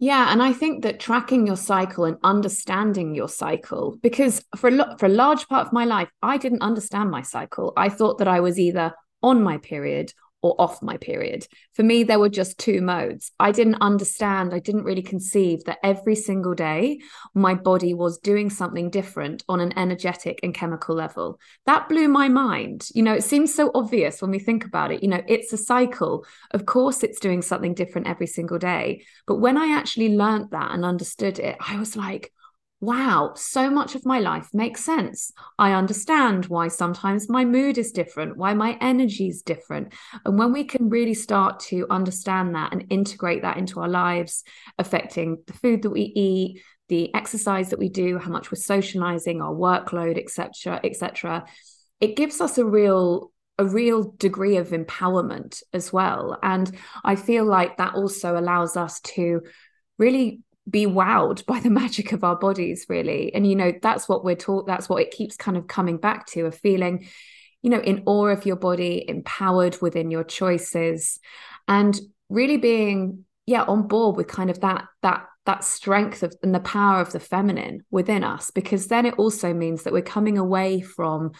yeah, 0.00 0.32
and 0.32 0.42
I 0.42 0.54
think 0.54 0.82
that 0.82 0.98
tracking 0.98 1.46
your 1.46 1.58
cycle 1.58 2.06
and 2.06 2.16
understanding 2.24 3.14
your 3.14 3.28
cycle, 3.28 3.98
because 4.02 4.42
for 4.56 4.68
a 4.68 4.70
lo- 4.70 4.96
for 4.98 5.04
a 5.04 5.10
large 5.10 5.46
part 5.46 5.66
of 5.66 5.74
my 5.74 5.84
life, 5.84 6.08
I 6.22 6.38
didn't 6.38 6.62
understand 6.62 7.10
my 7.10 7.20
cycle. 7.20 7.74
I 7.76 7.90
thought 7.90 8.16
that 8.18 8.26
I 8.26 8.40
was 8.40 8.58
either 8.58 8.94
on 9.22 9.42
my 9.42 9.58
period 9.58 10.14
or 10.42 10.54
off 10.58 10.82
my 10.82 10.96
period. 10.96 11.46
For 11.74 11.82
me, 11.82 12.02
there 12.02 12.18
were 12.18 12.28
just 12.28 12.58
two 12.58 12.80
modes. 12.80 13.30
I 13.38 13.52
didn't 13.52 13.76
understand, 13.80 14.54
I 14.54 14.58
didn't 14.58 14.84
really 14.84 15.02
conceive 15.02 15.64
that 15.64 15.78
every 15.82 16.14
single 16.14 16.54
day 16.54 17.00
my 17.34 17.54
body 17.54 17.94
was 17.94 18.18
doing 18.18 18.50
something 18.50 18.90
different 18.90 19.44
on 19.48 19.60
an 19.60 19.76
energetic 19.76 20.40
and 20.42 20.54
chemical 20.54 20.94
level. 20.94 21.38
That 21.66 21.88
blew 21.88 22.08
my 22.08 22.28
mind. 22.28 22.88
You 22.94 23.02
know, 23.02 23.14
it 23.14 23.24
seems 23.24 23.54
so 23.54 23.70
obvious 23.74 24.22
when 24.22 24.30
we 24.30 24.38
think 24.38 24.64
about 24.64 24.92
it. 24.92 25.02
You 25.02 25.08
know, 25.08 25.22
it's 25.26 25.52
a 25.52 25.58
cycle. 25.58 26.24
Of 26.52 26.66
course, 26.66 27.02
it's 27.02 27.20
doing 27.20 27.42
something 27.42 27.74
different 27.74 28.08
every 28.08 28.26
single 28.26 28.58
day. 28.58 29.04
But 29.26 29.36
when 29.36 29.56
I 29.56 29.76
actually 29.76 30.16
learned 30.16 30.50
that 30.50 30.72
and 30.72 30.84
understood 30.84 31.38
it, 31.38 31.56
I 31.60 31.78
was 31.78 31.96
like, 31.96 32.32
wow, 32.80 33.32
so 33.36 33.68
much 33.68 33.94
of 33.94 34.06
my 34.06 34.18
life 34.20 34.48
makes 34.54 34.82
sense. 34.82 35.32
I 35.58 35.72
understand 35.72 36.46
why 36.46 36.68
sometimes 36.68 37.28
my 37.28 37.44
mood 37.44 37.76
is 37.76 37.92
different, 37.92 38.38
why 38.38 38.54
my 38.54 38.78
energy 38.80 39.28
is 39.28 39.42
different. 39.42 39.92
And 40.24 40.38
when 40.38 40.52
we 40.52 40.64
can 40.64 40.88
really 40.88 41.12
start 41.12 41.60
to 41.60 41.86
understand 41.90 42.54
that 42.54 42.72
and 42.72 42.86
integrate 42.88 43.42
that 43.42 43.58
into 43.58 43.80
our 43.80 43.88
lives, 43.88 44.44
affecting 44.78 45.42
the 45.46 45.52
food 45.52 45.82
that 45.82 45.90
we 45.90 46.02
eat, 46.02 46.62
the 46.88 47.14
exercise 47.14 47.68
that 47.70 47.78
we 47.78 47.90
do, 47.90 48.18
how 48.18 48.30
much 48.30 48.50
we're 48.50 48.56
socializing, 48.56 49.42
our 49.42 49.54
workload, 49.54 50.18
etc., 50.18 50.80
etc., 50.82 51.44
it 52.00 52.16
gives 52.16 52.40
us 52.40 52.56
a 52.56 52.64
real 52.64 53.30
a 53.58 53.64
real 53.64 54.14
degree 54.16 54.56
of 54.56 54.68
empowerment 54.68 55.62
as 55.74 55.92
well. 55.92 56.38
And 56.42 56.74
I 57.04 57.14
feel 57.14 57.44
like 57.44 57.76
that 57.76 57.94
also 57.94 58.38
allows 58.38 58.74
us 58.74 59.00
to 59.00 59.42
really 59.98 60.40
be 60.70 60.86
wowed 60.86 61.44
by 61.46 61.60
the 61.60 61.70
magic 61.82 62.12
of 62.12 62.24
our 62.24 62.36
bodies 62.36 62.86
really. 62.88 63.34
And 63.34 63.46
you 63.46 63.56
know 63.56 63.72
that's 63.82 64.08
what 64.08 64.24
we're 64.24 64.36
taught 64.36 64.66
that's 64.66 64.88
what 64.88 65.02
it 65.02 65.10
keeps 65.10 65.36
kind 65.36 65.56
of 65.56 65.66
coming 65.66 65.96
back 65.96 66.26
to 66.28 66.46
a 66.46 66.52
feeling 66.52 67.06
you 67.62 67.70
know 67.70 67.80
in 67.80 68.02
awe 68.06 68.28
of 68.28 68.46
your 68.46 68.56
body 68.56 69.04
empowered 69.06 69.80
within 69.80 70.10
your 70.10 70.24
choices 70.24 71.18
and 71.68 71.98
really 72.28 72.56
being 72.56 73.24
yeah 73.46 73.62
on 73.62 73.86
board 73.86 74.16
with 74.16 74.28
kind 74.28 74.50
of 74.50 74.60
that 74.60 74.84
that 75.02 75.26
that 75.46 75.64
strength 75.64 76.22
of 76.22 76.34
and 76.42 76.54
the 76.54 76.60
power 76.60 77.00
of 77.00 77.12
the 77.12 77.20
feminine 77.20 77.80
within 77.90 78.24
us 78.24 78.50
because 78.50 78.86
then 78.86 79.06
it 79.06 79.14
also 79.14 79.52
means 79.52 79.82
that 79.82 79.92
we're 79.92 80.02
coming 80.02 80.38
away 80.38 80.80
from 80.80 81.32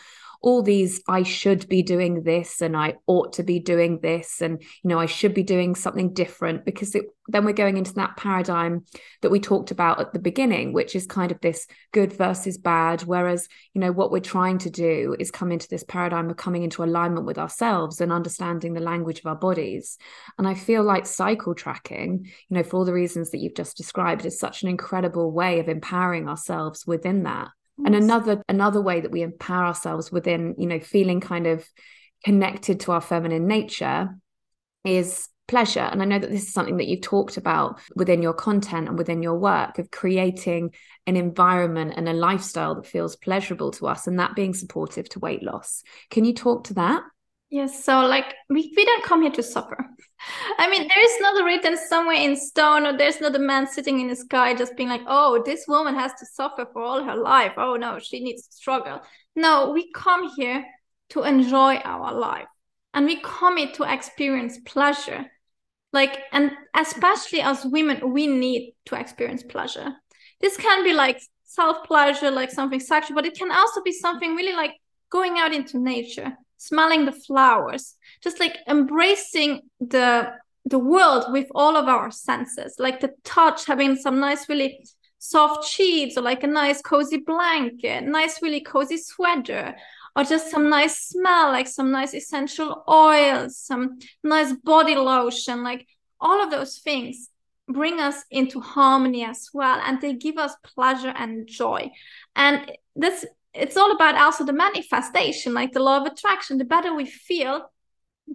all 0.43 0.62
these 0.62 1.03
I 1.07 1.22
should 1.22 1.68
be 1.68 1.82
doing 1.82 2.22
this 2.22 2.62
and 2.62 2.76
I 2.76 2.95
ought 3.07 3.34
to 3.34 3.43
be 3.43 3.59
doing 3.59 4.01
this 4.01 4.41
and 4.41 4.62
you 4.82 4.88
know 4.88 4.99
I 4.99 5.07
should 5.07 5.34
be 5.34 5.43
doing 5.43 5.74
something 5.74 6.14
different 6.14 6.64
because 6.64 6.95
it, 6.95 7.05
then 7.28 7.45
we're 7.45 7.53
going 7.53 7.76
into 7.76 7.95
that 7.95 8.16
paradigm 8.16 8.84
that 9.20 9.30
we 9.30 9.38
talked 9.38 9.70
about 9.70 10.01
at 10.01 10.12
the 10.12 10.18
beginning 10.18 10.72
which 10.72 10.97
is 10.97 11.07
kind 11.07 11.30
of 11.30 11.41
this 11.41 11.66
good 11.93 12.12
versus 12.12 12.57
bad. 12.57 13.03
Whereas 13.03 13.49
you 13.74 13.80
know 13.80 13.93
what 13.93 14.11
we're 14.11 14.20
trying 14.20 14.59
to 14.59 14.70
do 14.70 15.14
is 15.18 15.30
come 15.30 15.53
into 15.53 15.68
this 15.68 15.84
paradigm 15.84 16.30
of 16.30 16.36
coming 16.36 16.62
into 16.62 16.82
alignment 16.82 17.26
with 17.26 17.38
ourselves 17.38 18.01
and 18.01 18.12
understanding 18.12 18.72
the 18.72 18.80
language 18.80 19.20
of 19.20 19.26
our 19.26 19.36
bodies. 19.36 19.99
And 20.38 20.49
I 20.49 20.55
feel 20.55 20.82
like 20.82 21.07
cycle 21.07 21.55
tracking 21.55 22.24
you 22.49 22.57
know 22.57 22.62
for 22.62 22.78
all 22.78 22.84
the 22.86 22.95
reasons 22.95 23.30
that 23.30 23.38
you've 23.38 23.55
just 23.55 23.76
described 23.76 24.24
is 24.24 24.38
such 24.38 24.62
an 24.62 24.70
incredible 24.70 25.30
way 25.32 25.61
of 25.61 25.68
empowering 25.68 26.28
ourselves 26.28 26.86
within 26.86 27.24
that 27.24 27.49
and 27.85 27.95
another 27.95 28.43
another 28.49 28.81
way 28.81 29.01
that 29.01 29.11
we 29.11 29.22
empower 29.22 29.66
ourselves 29.66 30.11
within 30.11 30.55
you 30.59 30.66
know 30.66 30.81
feeling 30.81 31.20
kind 31.20 31.47
of 31.47 31.66
connected 32.24 32.81
to 32.81 32.93
our 32.93 33.01
feminine 33.01 33.47
nature 33.47 34.11
is 34.85 35.28
pleasure. 35.49 35.81
And 35.81 36.01
i 36.01 36.05
know 36.05 36.18
that 36.20 36.31
this 36.31 36.45
is 36.45 36.53
something 36.53 36.76
that 36.76 36.87
you've 36.87 37.01
talked 37.01 37.37
about 37.37 37.81
within 37.97 38.22
your 38.22 38.33
content 38.33 38.89
and 38.89 38.97
within 38.97 39.20
your 39.20 39.37
work 39.37 39.81
of 39.81 39.91
creating 39.91 40.72
an 41.09 41.16
environment 41.16 41.95
and 41.97 42.09
a 42.09 42.12
lifestyle 42.12 42.76
that 42.76 42.87
feels 42.87 43.16
pleasurable 43.16 43.72
to 43.72 43.89
us 43.89 44.07
and 44.07 44.20
that 44.20 44.37
being 44.37 44.55
supportive 44.55 45.09
to 45.09 45.18
weight 45.18 45.43
loss. 45.43 45.83
Can 46.09 46.24
you 46.24 46.35
talk 46.35 46.64
to 46.64 46.74
that 46.74 47.03
Yes, 47.51 47.85
so 47.85 48.03
like 48.03 48.35
we, 48.49 48.73
we 48.77 48.85
don't 48.85 49.03
come 49.03 49.23
here 49.23 49.33
to 49.33 49.43
suffer. 49.43 49.85
I 50.59 50.71
mean, 50.71 50.87
there 50.87 51.05
is 51.05 51.21
not 51.21 51.45
written 51.45 51.77
somewhere 51.77 52.17
in 52.17 52.37
stone, 52.37 52.87
or 52.87 52.97
there's 52.97 53.21
not 53.21 53.35
a 53.35 53.41
man 53.41 53.67
sitting 53.67 53.99
in 54.01 54.09
the 54.09 54.15
sky 54.15 54.55
just 54.55 54.77
being 54.77 54.89
like, 54.89 55.03
oh, 55.09 55.43
this 55.45 55.65
woman 55.67 55.95
has 55.97 56.13
to 56.21 56.27
suffer 56.27 56.67
for 56.73 56.81
all 56.83 57.03
her 57.03 57.17
life. 57.17 57.53
Oh 57.57 57.75
no, 57.75 57.99
she 57.99 58.21
needs 58.21 58.47
to 58.47 58.53
struggle. 58.53 59.01
No, 59.35 59.73
we 59.73 59.91
come 59.93 60.31
here 60.37 60.65
to 61.11 61.25
enjoy 61.25 61.77
our 61.79 62.15
life 62.15 62.47
and 62.95 63.05
we 63.07 63.21
come 63.21 63.57
here 63.57 63.73
to 63.73 63.93
experience 63.93 64.59
pleasure. 64.65 65.27
Like, 65.93 66.21
and 66.31 66.53
especially 66.77 67.41
as 67.41 67.65
women, 67.65 68.13
we 68.13 68.29
need 68.29 68.75
to 68.87 68.95
experience 68.95 69.43
pleasure. 69.43 69.93
This 70.41 70.57
can 70.57 70.85
be 70.85 70.93
like 70.93 71.21
self 71.43 71.85
pleasure, 71.85 72.31
like 72.31 72.53
something 72.53 72.79
sexual, 72.79 73.17
but 73.17 73.27
it 73.27 73.37
can 73.37 73.51
also 73.51 73.83
be 73.83 73.91
something 73.91 74.37
really 74.37 74.55
like 74.55 74.75
going 75.11 75.39
out 75.39 75.53
into 75.53 75.81
nature 75.81 76.37
smelling 76.61 77.07
the 77.07 77.13
flowers, 77.13 77.97
just 78.23 78.39
like 78.39 78.59
embracing 78.69 79.63
the 79.81 80.31
the 80.67 80.79
world 80.79 81.25
with 81.33 81.49
all 81.55 81.75
of 81.75 81.89
our 81.89 82.11
senses, 82.11 82.77
like 82.79 83.01
the 83.01 83.15
touch, 83.25 83.65
having 83.65 83.97
some 83.97 84.21
nice, 84.21 84.47
really 84.47 84.85
soft 85.19 85.67
sheets 85.67 86.19
or 86.19 86.21
like 86.21 86.45
a 86.45 86.47
nice 86.47 86.83
cozy 86.83 87.17
blanket, 87.17 88.05
nice 88.05 88.43
really 88.43 88.61
cozy 88.61 88.99
sweater, 88.99 89.75
or 90.15 90.23
just 90.23 90.51
some 90.51 90.69
nice 90.69 90.99
smell, 91.09 91.49
like 91.49 91.67
some 91.67 91.91
nice 91.91 92.13
essential 92.13 92.85
oils, 92.89 93.57
some 93.57 93.99
nice 94.23 94.53
body 94.53 94.95
lotion, 94.95 95.65
like 95.65 95.87
all 96.21 96.43
of 96.43 96.51
those 96.51 96.79
things 96.79 97.31
bring 97.67 98.01
us 98.01 98.23
into 98.31 98.61
harmony 98.61 99.25
as 99.25 99.49
well 99.55 99.81
and 99.87 100.01
they 100.01 100.13
give 100.13 100.37
us 100.37 100.55
pleasure 100.63 101.15
and 101.17 101.47
joy. 101.47 101.91
And 102.37 102.71
this 102.95 103.25
it's 103.53 103.77
all 103.77 103.93
about 103.93 104.15
also 104.15 104.45
the 104.45 104.53
manifestation 104.53 105.55
like 105.55 105.73
the 105.73 105.83
law 105.83 106.01
of 106.01 106.07
attraction. 106.07 106.59
The 106.59 106.65
better 106.65 106.95
we 106.95 107.07
feel 107.07 107.71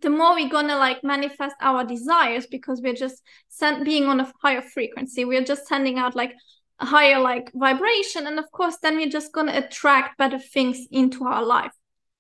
the 0.02 0.10
more 0.10 0.36
we're 0.36 0.50
gonna 0.50 0.78
like 0.78 1.04
manifest 1.04 1.56
our 1.62 1.86
desires 1.86 2.46
because 2.48 2.82
we're 2.82 2.94
just 2.94 3.22
sent 3.48 3.86
being 3.86 4.08
on 4.08 4.20
a 4.20 4.32
higher 4.42 4.62
frequency. 4.62 5.24
We're 5.24 5.44
just 5.44 5.68
sending 5.68 5.98
out 5.98 6.16
like 6.16 6.34
a 6.80 6.86
higher 6.86 7.20
like 7.20 7.52
vibration 7.54 8.28
and 8.28 8.38
of 8.38 8.52
course 8.52 8.78
then 8.82 8.98
we're 8.98 9.10
just 9.10 9.34
to 9.34 9.66
attract 9.66 10.18
better 10.18 10.40
things 10.40 10.86
into 10.92 11.24
our 11.24 11.44
life 11.44 11.72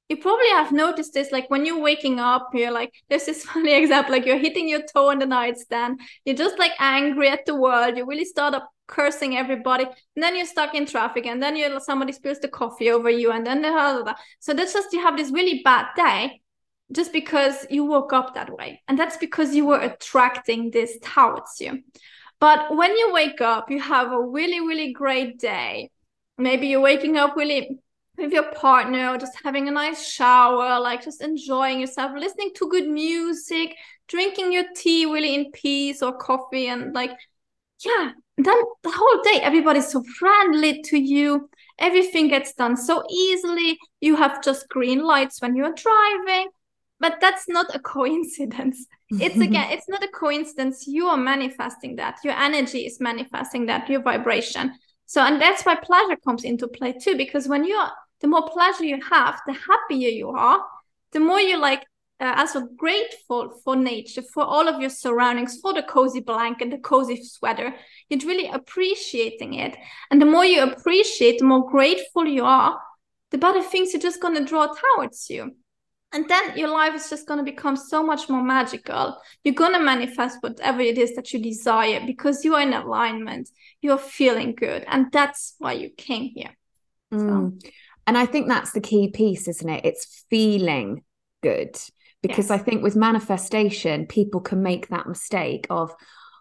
you 0.09 0.17
probably 0.17 0.49
have 0.49 0.71
noticed 0.71 1.13
this 1.13 1.31
like 1.31 1.49
when 1.49 1.65
you're 1.65 1.81
waking 1.81 2.19
up 2.19 2.49
you're 2.53 2.71
like 2.71 2.93
there's 3.09 3.25
this 3.25 3.43
funny 3.51 3.73
example 3.73 4.11
like 4.13 4.25
you're 4.25 4.37
hitting 4.37 4.69
your 4.69 4.81
toe 4.93 5.09
on 5.09 5.19
the 5.19 5.25
nightstand 5.25 5.99
you're 6.25 6.35
just 6.35 6.59
like 6.59 6.71
angry 6.79 7.29
at 7.29 7.45
the 7.45 7.55
world 7.55 7.97
you 7.97 8.05
really 8.05 8.25
start 8.25 8.53
up 8.53 8.69
cursing 8.87 9.35
everybody 9.35 9.83
and 9.83 10.23
then 10.23 10.35
you're 10.35 10.45
stuck 10.45 10.75
in 10.75 10.85
traffic 10.85 11.25
and 11.25 11.41
then 11.41 11.55
you 11.55 11.79
somebody 11.79 12.11
spills 12.11 12.39
the 12.39 12.47
coffee 12.47 12.91
over 12.91 13.09
you 13.09 13.31
and 13.31 13.45
then 13.45 13.61
blah, 13.61 13.93
blah, 13.93 14.03
blah. 14.03 14.15
so 14.39 14.53
that's 14.53 14.73
just 14.73 14.93
you 14.93 15.01
have 15.01 15.17
this 15.17 15.31
really 15.31 15.61
bad 15.63 15.87
day 15.95 16.39
just 16.91 17.11
because 17.11 17.65
you 17.71 17.83
woke 17.83 18.13
up 18.13 18.35
that 18.35 18.51
way 18.51 18.79
and 18.87 18.99
that's 18.99 19.17
because 19.17 19.55
you 19.55 19.65
were 19.65 19.79
attracting 19.79 20.69
this 20.69 20.99
towards 21.01 21.59
you 21.59 21.81
but 22.39 22.75
when 22.75 22.95
you 22.95 23.13
wake 23.13 23.41
up, 23.41 23.71
you 23.71 23.79
have 23.81 24.11
a 24.11 24.21
really, 24.21 24.59
really 24.59 24.91
great 24.93 25.39
day. 25.39 25.89
Maybe 26.37 26.67
you're 26.67 26.81
waking 26.81 27.17
up 27.17 27.35
really 27.35 27.79
with 28.17 28.31
your 28.31 28.51
partner 28.53 29.09
or 29.09 29.17
just 29.17 29.33
having 29.43 29.67
a 29.67 29.71
nice 29.71 30.07
shower, 30.07 30.79
like 30.79 31.03
just 31.03 31.21
enjoying 31.21 31.79
yourself, 31.79 32.11
listening 32.17 32.51
to 32.55 32.69
good 32.69 32.87
music, 32.87 33.75
drinking 34.07 34.51
your 34.51 34.65
tea 34.75 35.05
really 35.05 35.35
in 35.35 35.51
peace 35.51 36.01
or 36.01 36.17
coffee, 36.17 36.67
and 36.67 36.93
like, 36.93 37.11
yeah, 37.83 38.11
then 38.37 38.61
the 38.83 38.91
whole 38.91 39.21
day, 39.23 39.39
everybody's 39.41 39.91
so 39.91 40.03
friendly 40.17 40.81
to 40.83 40.97
you. 40.97 41.49
Everything 41.79 42.27
gets 42.27 42.53
done 42.53 42.77
so 42.77 43.03
easily. 43.09 43.77
You 44.01 44.15
have 44.15 44.43
just 44.43 44.69
green 44.69 45.03
lights 45.03 45.41
when 45.41 45.55
you're 45.55 45.73
driving. 45.73 46.49
But 46.99 47.17
that's 47.19 47.47
not 47.47 47.75
a 47.75 47.79
coincidence. 47.95 48.85
It's 49.09 49.35
again 49.41 49.71
it's 49.71 49.89
not 49.89 50.03
a 50.03 50.07
coincidence. 50.07 50.87
You 50.87 51.07
are 51.07 51.17
manifesting 51.17 51.97
that. 51.97 52.19
Your 52.23 52.33
energy 52.33 52.85
is 52.85 52.99
manifesting 52.99 53.65
that 53.67 53.89
your 53.89 54.01
vibration. 54.01 54.73
So 55.05 55.21
and 55.21 55.39
that's 55.39 55.63
why 55.63 55.75
pleasure 55.75 56.17
comes 56.23 56.43
into 56.43 56.67
play 56.67 56.93
too 56.93 57.15
because 57.15 57.47
when 57.47 57.65
you're 57.65 57.89
the 58.25 58.31
more 58.31 58.49
pleasure 58.49 58.83
you 58.85 58.99
have 59.07 59.39
the 59.45 59.53
happier 59.53 60.09
you 60.09 60.31
are 60.31 60.59
the 61.11 61.19
more 61.19 61.39
you 61.39 61.59
like 61.61 61.85
uh, 62.19 62.33
also 62.37 62.61
grateful 62.75 63.53
for 63.63 63.75
nature 63.75 64.23
for 64.33 64.43
all 64.43 64.67
of 64.67 64.81
your 64.81 64.89
surroundings 64.89 65.59
for 65.61 65.75
the 65.75 65.83
cozy 65.83 66.21
blanket 66.21 66.71
the 66.71 66.79
cozy 66.79 67.21
sweater. 67.23 67.75
You're 68.09 68.27
really 68.27 68.49
appreciating 68.49 69.53
it. 69.55 69.77
And 70.09 70.19
the 70.19 70.25
more 70.25 70.43
you 70.43 70.63
appreciate 70.63 71.37
the 71.37 71.45
more 71.45 71.69
grateful 71.69 72.25
you 72.25 72.45
are 72.45 72.79
the 73.29 73.37
better 73.37 73.61
things 73.61 73.93
are 73.93 73.99
just 73.99 74.19
going 74.19 74.33
to 74.33 74.43
draw 74.43 74.73
towards 74.73 75.29
you. 75.29 75.51
And 76.11 76.27
then 76.27 76.57
your 76.57 76.69
life 76.69 76.95
is 76.95 77.11
just 77.11 77.27
going 77.27 77.37
to 77.45 77.51
become 77.51 77.75
so 77.75 78.01
much 78.01 78.27
more 78.27 78.41
magical. 78.41 79.21
You're 79.43 79.53
going 79.53 79.73
to 79.73 79.79
manifest 79.79 80.37
whatever 80.41 80.81
it 80.81 80.97
is 80.97 81.15
that 81.15 81.31
you 81.31 81.39
desire 81.39 82.01
because 82.07 82.43
you 82.43 82.55
are 82.55 82.61
in 82.61 82.73
alignment. 82.73 83.49
You're 83.83 83.99
feeling 83.99 84.55
good. 84.55 84.83
And 84.87 85.11
that's 85.11 85.55
why 85.59 85.73
you 85.73 85.91
came 85.91 86.31
here. 86.33 86.55
Mm. 87.13 87.59
And 88.07 88.17
i 88.17 88.25
think 88.25 88.47
that's 88.47 88.71
the 88.71 88.81
key 88.81 89.09
piece 89.09 89.47
isn't 89.47 89.69
it? 89.69 89.85
It's 89.85 90.25
feeling 90.29 91.03
good. 91.41 91.77
Because 92.21 92.49
yes. 92.49 92.51
i 92.51 92.57
think 92.57 92.81
with 92.81 92.95
manifestation 92.95 94.07
people 94.07 94.41
can 94.41 94.63
make 94.63 94.87
that 94.87 95.07
mistake 95.07 95.67
of 95.69 95.93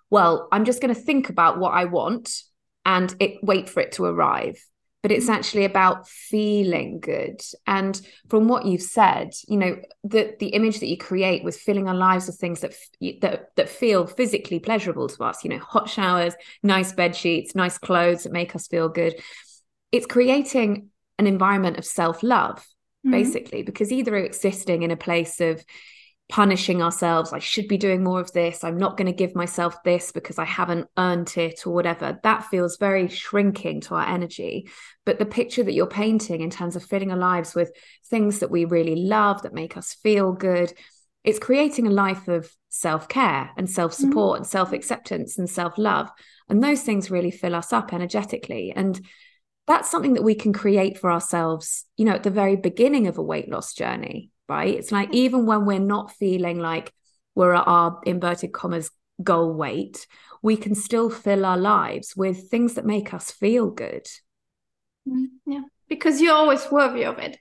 well 0.09 0.49
i'm 0.51 0.65
just 0.65 0.81
going 0.81 0.95
to 0.95 1.01
think 1.01 1.29
about 1.29 1.59
what 1.59 1.75
i 1.75 1.85
want 1.85 2.43
and 2.85 3.15
it 3.21 3.43
wait 3.43 3.69
for 3.69 3.81
it 3.81 3.93
to 3.93 4.05
arrive. 4.05 4.63
But 5.03 5.13
it's 5.13 5.27
mm. 5.27 5.35
actually 5.35 5.65
about 5.67 6.09
feeling 6.09 6.99
good. 7.01 7.43
And 7.67 8.01
from 8.31 8.49
what 8.49 8.65
you've 8.65 8.83
said 8.83 9.33
you 9.47 9.59
know 9.59 9.77
the 10.03 10.35
the 10.39 10.49
image 10.49 10.81
that 10.81 10.87
you 10.87 10.97
create 10.97 11.45
with 11.45 11.57
filling 11.57 11.89
our 11.89 11.95
lives 11.95 12.27
with 12.27 12.39
things 12.39 12.61
that 12.61 12.75
that 13.21 13.55
that 13.57 13.69
feel 13.69 14.07
physically 14.07 14.59
pleasurable 14.59 15.09
to 15.09 15.25
us 15.25 15.45
you 15.45 15.51
know 15.51 15.59
hot 15.59 15.89
showers 15.89 16.35
nice 16.63 16.93
bed 16.93 17.15
sheets 17.15 17.55
nice 17.55 17.79
clothes 17.79 18.23
that 18.25 18.33
make 18.33 18.55
us 18.55 18.67
feel 18.67 18.89
good. 18.89 19.15
It's 19.93 20.07
creating 20.07 20.89
an 21.19 21.27
environment 21.27 21.79
of 21.79 21.85
self-love 21.85 22.59
mm-hmm. 22.59 23.11
basically 23.11 23.63
because 23.63 23.93
either 23.93 24.17
existing 24.17 24.83
in 24.83 24.91
a 24.91 24.97
place 24.97 25.41
of 25.41 25.65
punishing 26.31 26.83
ourselves 26.83 27.35
i 27.35 27.39
should 27.39 27.69
be 27.69 27.77
doing 27.77 28.03
more 28.03 28.19
of 28.19 28.33
this 28.33 28.65
i'm 28.65 28.79
not 28.79 28.97
going 28.97 29.07
to 29.07 29.13
give 29.13 29.35
myself 29.35 29.83
this 29.85 30.11
because 30.11 30.39
i 30.39 30.45
haven't 30.45 30.89
earned 30.97 31.37
it 31.37 31.67
or 31.67 31.75
whatever 31.75 32.19
that 32.23 32.47
feels 32.47 32.79
very 32.79 33.09
shrinking 33.09 33.79
to 33.79 33.95
our 33.95 34.07
energy 34.07 34.67
but 35.05 35.19
the 35.19 35.27
picture 35.27 35.63
that 35.63 35.75
you're 35.75 35.87
painting 35.87 36.41
in 36.41 36.49
terms 36.49 36.77
of 36.77 36.83
filling 36.83 37.11
our 37.11 37.19
lives 37.19 37.55
with 37.55 37.71
things 38.07 38.39
that 38.39 38.51
we 38.51 38.65
really 38.65 38.97
love 38.97 39.43
that 39.43 39.53
make 39.53 39.77
us 39.77 39.93
feel 40.03 40.33
good 40.33 40.73
it's 41.25 41.39
creating 41.39 41.87
a 41.87 41.91
life 41.91 42.27
of 42.27 42.51
self-care 42.71 43.51
and 43.59 43.69
self-support 43.69 44.37
mm-hmm. 44.37 44.43
and 44.43 44.47
self-acceptance 44.47 45.37
and 45.37 45.49
self-love 45.49 46.11
and 46.49 46.65
those 46.65 46.83
things 46.83 47.11
really 47.11 47.31
fill 47.31 47.55
us 47.55 47.71
up 47.71 47.93
energetically 47.93 48.73
and 48.75 49.05
that's 49.67 49.91
something 49.91 50.15
that 50.15 50.23
we 50.23 50.35
can 50.35 50.53
create 50.53 50.99
for 50.99 51.11
ourselves 51.11 51.85
you 51.97 52.05
know 52.05 52.13
at 52.13 52.23
the 52.23 52.31
very 52.31 52.57
beginning 52.57 53.07
of 53.07 53.19
a 53.19 53.23
weight 53.23 53.49
loss 53.49 53.75
journey 53.75 54.31
right? 54.49 54.75
It's 54.75 54.93
like 54.93 55.13
even 55.13 55.47
when 55.47 55.65
we're 55.65 55.79
not 55.79 56.13
feeling 56.13 56.59
like 56.59 56.93
we're 57.35 57.55
at 57.55 57.67
our 57.67 58.01
inverted 58.05 58.53
commas 58.53 58.91
goal 59.23 59.55
weight, 59.55 60.07
we 60.43 60.57
can 60.57 60.75
still 60.75 61.11
fill 61.11 61.47
our 61.47 61.57
lives 61.57 62.15
with 62.17 62.51
things 62.51 62.75
that 62.75 62.85
make 62.85 63.15
us 63.15 63.31
feel 63.31 63.71
good. 63.71 64.07
Mm, 65.09 65.27
yeah, 65.47 65.63
because 65.89 66.21
you're 66.21 66.35
always 66.35 66.71
worthy 66.71 67.05
of 67.05 67.19
it. 67.19 67.39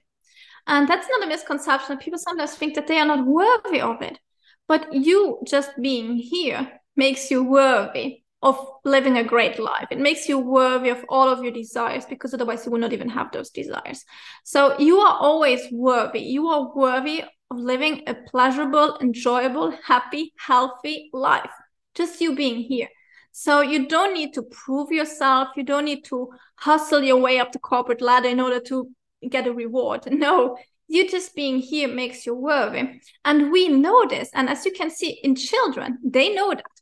And 0.66 0.88
that's 0.88 1.08
not 1.08 1.24
a 1.24 1.26
misconception. 1.26 1.98
People 1.98 2.18
sometimes 2.18 2.54
think 2.54 2.74
that 2.74 2.86
they 2.86 2.98
are 2.98 3.06
not 3.06 3.26
worthy 3.26 3.80
of 3.80 4.00
it. 4.00 4.18
But 4.66 4.94
you 4.94 5.40
just 5.46 5.70
being 5.80 6.16
here 6.16 6.80
makes 6.96 7.30
you 7.30 7.44
worthy 7.44 8.23
of 8.44 8.58
living 8.84 9.16
a 9.16 9.24
great 9.24 9.58
life. 9.58 9.88
It 9.90 9.98
makes 9.98 10.28
you 10.28 10.38
worthy 10.38 10.90
of 10.90 11.02
all 11.08 11.30
of 11.30 11.42
your 11.42 11.50
desires 11.50 12.04
because 12.04 12.34
otherwise 12.34 12.64
you 12.64 12.70
will 12.70 12.78
not 12.78 12.92
even 12.92 13.08
have 13.08 13.32
those 13.32 13.48
desires. 13.48 14.04
So 14.44 14.78
you 14.78 14.98
are 14.98 15.16
always 15.18 15.62
worthy. 15.72 16.20
You 16.20 16.48
are 16.48 16.70
worthy 16.76 17.22
of 17.50 17.56
living 17.56 18.02
a 18.06 18.14
pleasurable, 18.14 18.98
enjoyable, 19.00 19.74
happy, 19.82 20.34
healthy 20.36 21.08
life. 21.14 21.50
Just 21.94 22.20
you 22.20 22.36
being 22.36 22.60
here. 22.60 22.88
So 23.32 23.62
you 23.62 23.88
don't 23.88 24.12
need 24.12 24.34
to 24.34 24.42
prove 24.42 24.92
yourself. 24.92 25.48
You 25.56 25.62
don't 25.62 25.86
need 25.86 26.04
to 26.04 26.28
hustle 26.56 27.02
your 27.02 27.16
way 27.16 27.38
up 27.38 27.50
the 27.50 27.58
corporate 27.58 28.02
ladder 28.02 28.28
in 28.28 28.40
order 28.40 28.60
to 28.60 28.90
get 29.28 29.46
a 29.46 29.52
reward. 29.54 30.06
No, 30.10 30.58
you 30.86 31.08
just 31.08 31.34
being 31.34 31.60
here 31.60 31.88
makes 31.88 32.26
you 32.26 32.34
worthy. 32.34 33.00
And 33.24 33.50
we 33.50 33.68
know 33.68 34.06
this. 34.06 34.28
And 34.34 34.50
as 34.50 34.66
you 34.66 34.72
can 34.72 34.90
see 34.90 35.18
in 35.22 35.34
children, 35.34 35.98
they 36.04 36.34
know 36.34 36.50
that 36.50 36.73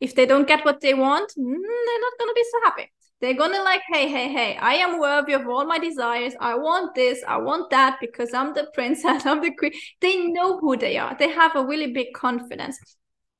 if 0.00 0.14
they 0.14 0.26
don't 0.26 0.46
get 0.46 0.64
what 0.64 0.80
they 0.80 0.94
want, 0.94 1.32
mm, 1.36 1.44
they're 1.44 2.00
not 2.00 2.18
going 2.18 2.30
to 2.30 2.34
be 2.34 2.44
so 2.50 2.60
happy. 2.64 2.92
They're 3.20 3.34
going 3.34 3.52
to 3.52 3.62
like, 3.62 3.82
hey, 3.92 4.08
hey, 4.08 4.32
hey, 4.32 4.56
I 4.56 4.74
am 4.74 5.00
worthy 5.00 5.32
of 5.32 5.48
all 5.48 5.64
my 5.64 5.78
desires. 5.78 6.34
I 6.38 6.54
want 6.54 6.94
this, 6.94 7.24
I 7.26 7.38
want 7.38 7.70
that 7.70 7.98
because 8.00 8.32
I'm 8.32 8.54
the 8.54 8.68
princess, 8.74 9.26
I'm 9.26 9.42
the 9.42 9.54
queen. 9.54 9.72
They 10.00 10.28
know 10.28 10.58
who 10.58 10.76
they 10.76 10.96
are. 10.98 11.16
They 11.18 11.30
have 11.30 11.56
a 11.56 11.64
really 11.64 11.92
big 11.92 12.12
confidence 12.14 12.78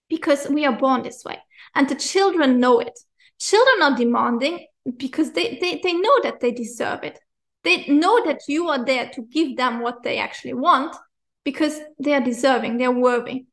because 0.09 0.49
we 0.49 0.67
are 0.67 0.77
born 0.77 1.03
this 1.03 1.25
way. 1.25 1.39
And 1.75 1.89
the 1.89 1.95
children 1.95 2.59
know 2.59 2.81
it. 2.81 2.99
Children 3.39 3.83
are 3.83 3.97
demanding 3.97 4.67
because 4.97 5.33
they, 5.33 5.59
they, 5.61 5.81
they 5.83 5.93
know 5.93 6.23
that 6.25 6.41
they 6.41 6.51
deserve 6.51 7.05
it. 7.05 7.21
They 7.63 7.87
know 7.87 8.25
that 8.25 8.41
you 8.49 8.69
are 8.69 8.85
there 8.85 9.11
to 9.11 9.23
give 9.23 9.57
them 9.57 9.81
what 9.81 10.03
they 10.03 10.19
actually 10.19 10.55
want 10.55 10.97
because 11.45 11.79
they 12.01 12.15
are 12.15 12.21
deserving, 12.21 12.79
they're 12.79 12.91
worthy 12.91 13.47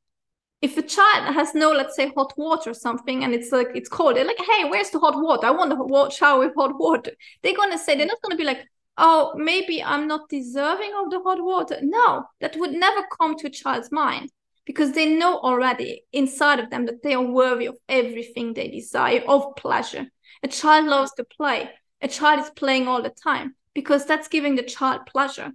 if 0.61 0.77
a 0.77 0.81
child 0.81 1.33
has 1.33 1.53
no 1.53 1.71
let's 1.71 1.95
say 1.95 2.11
hot 2.15 2.33
water 2.37 2.71
or 2.71 2.73
something 2.73 3.23
and 3.23 3.33
it's 3.33 3.51
like 3.51 3.67
it's 3.75 3.89
cold 3.89 4.15
they're 4.15 4.25
like 4.25 4.39
hey 4.39 4.69
where's 4.69 4.89
the 4.89 4.99
hot 4.99 5.15
water? 5.15 5.47
I 5.47 5.51
want 5.51 5.71
to 5.71 6.15
shower 6.15 6.39
with 6.39 6.55
hot 6.55 6.77
water. 6.79 7.11
They're 7.43 7.55
going 7.55 7.71
to 7.71 7.77
say 7.77 7.95
they're 7.95 8.07
not 8.07 8.21
going 8.21 8.31
to 8.31 8.37
be 8.37 8.43
like 8.45 8.65
oh 8.97 9.33
maybe 9.35 9.83
i'm 9.83 10.07
not 10.07 10.29
deserving 10.29 10.93
of 10.97 11.09
the 11.11 11.19
hot 11.19 11.43
water. 11.43 11.77
No 11.81 12.25
that 12.39 12.55
would 12.57 12.71
never 12.71 13.05
come 13.19 13.35
to 13.37 13.47
a 13.47 13.49
child's 13.49 13.91
mind 13.91 14.31
because 14.65 14.93
they 14.93 15.05
know 15.05 15.37
already 15.39 16.03
inside 16.11 16.59
of 16.59 16.69
them 16.69 16.85
that 16.85 17.03
they 17.03 17.13
are 17.13 17.21
worthy 17.21 17.67
of 17.67 17.77
everything 17.87 18.53
they 18.53 18.69
desire 18.69 19.23
of 19.27 19.55
pleasure. 19.55 20.05
A 20.41 20.47
child 20.47 20.87
loves 20.87 21.11
to 21.13 21.23
play. 21.23 21.69
A 22.01 22.07
child 22.07 22.39
is 22.39 22.49
playing 22.51 22.87
all 22.87 23.01
the 23.01 23.09
time 23.09 23.55
because 23.73 24.05
that's 24.05 24.27
giving 24.27 24.55
the 24.55 24.63
child 24.63 25.05
pleasure 25.05 25.51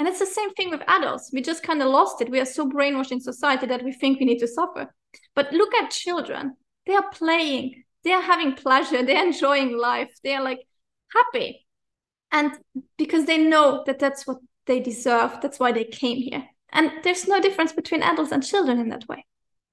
and 0.00 0.08
it's 0.08 0.18
the 0.18 0.26
same 0.26 0.50
thing 0.54 0.70
with 0.70 0.82
adults. 0.88 1.30
We 1.32 1.42
just 1.42 1.62
kind 1.62 1.80
of 1.82 1.88
lost 1.88 2.20
it. 2.20 2.30
We 2.30 2.40
are 2.40 2.46
so 2.46 2.68
brainwashed 2.68 3.12
in 3.12 3.20
society 3.20 3.66
that 3.66 3.84
we 3.84 3.92
think 3.92 4.18
we 4.18 4.26
need 4.26 4.40
to 4.40 4.48
suffer. 4.48 4.92
But 5.36 5.52
look 5.52 5.72
at 5.74 5.90
children. 5.90 6.56
They 6.86 6.94
are 6.94 7.08
playing. 7.12 7.84
they're 8.04 8.20
having 8.22 8.54
pleasure 8.54 9.02
they're 9.06 9.26
enjoying 9.26 9.76
life 9.76 10.10
they're 10.24 10.42
like 10.42 10.60
happy 11.14 11.66
and 12.32 12.52
because 12.96 13.24
they 13.24 13.38
know 13.38 13.82
that 13.86 13.98
that's 13.98 14.26
what 14.26 14.38
they 14.66 14.80
deserve 14.80 15.38
that's 15.42 15.58
why 15.58 15.72
they 15.72 15.84
came 15.84 16.18
here 16.18 16.44
and 16.72 16.90
there's 17.02 17.26
no 17.26 17.40
difference 17.40 17.72
between 17.72 18.02
adults 18.02 18.32
and 18.32 18.44
children 18.44 18.78
in 18.78 18.88
that 18.88 19.06
way 19.08 19.24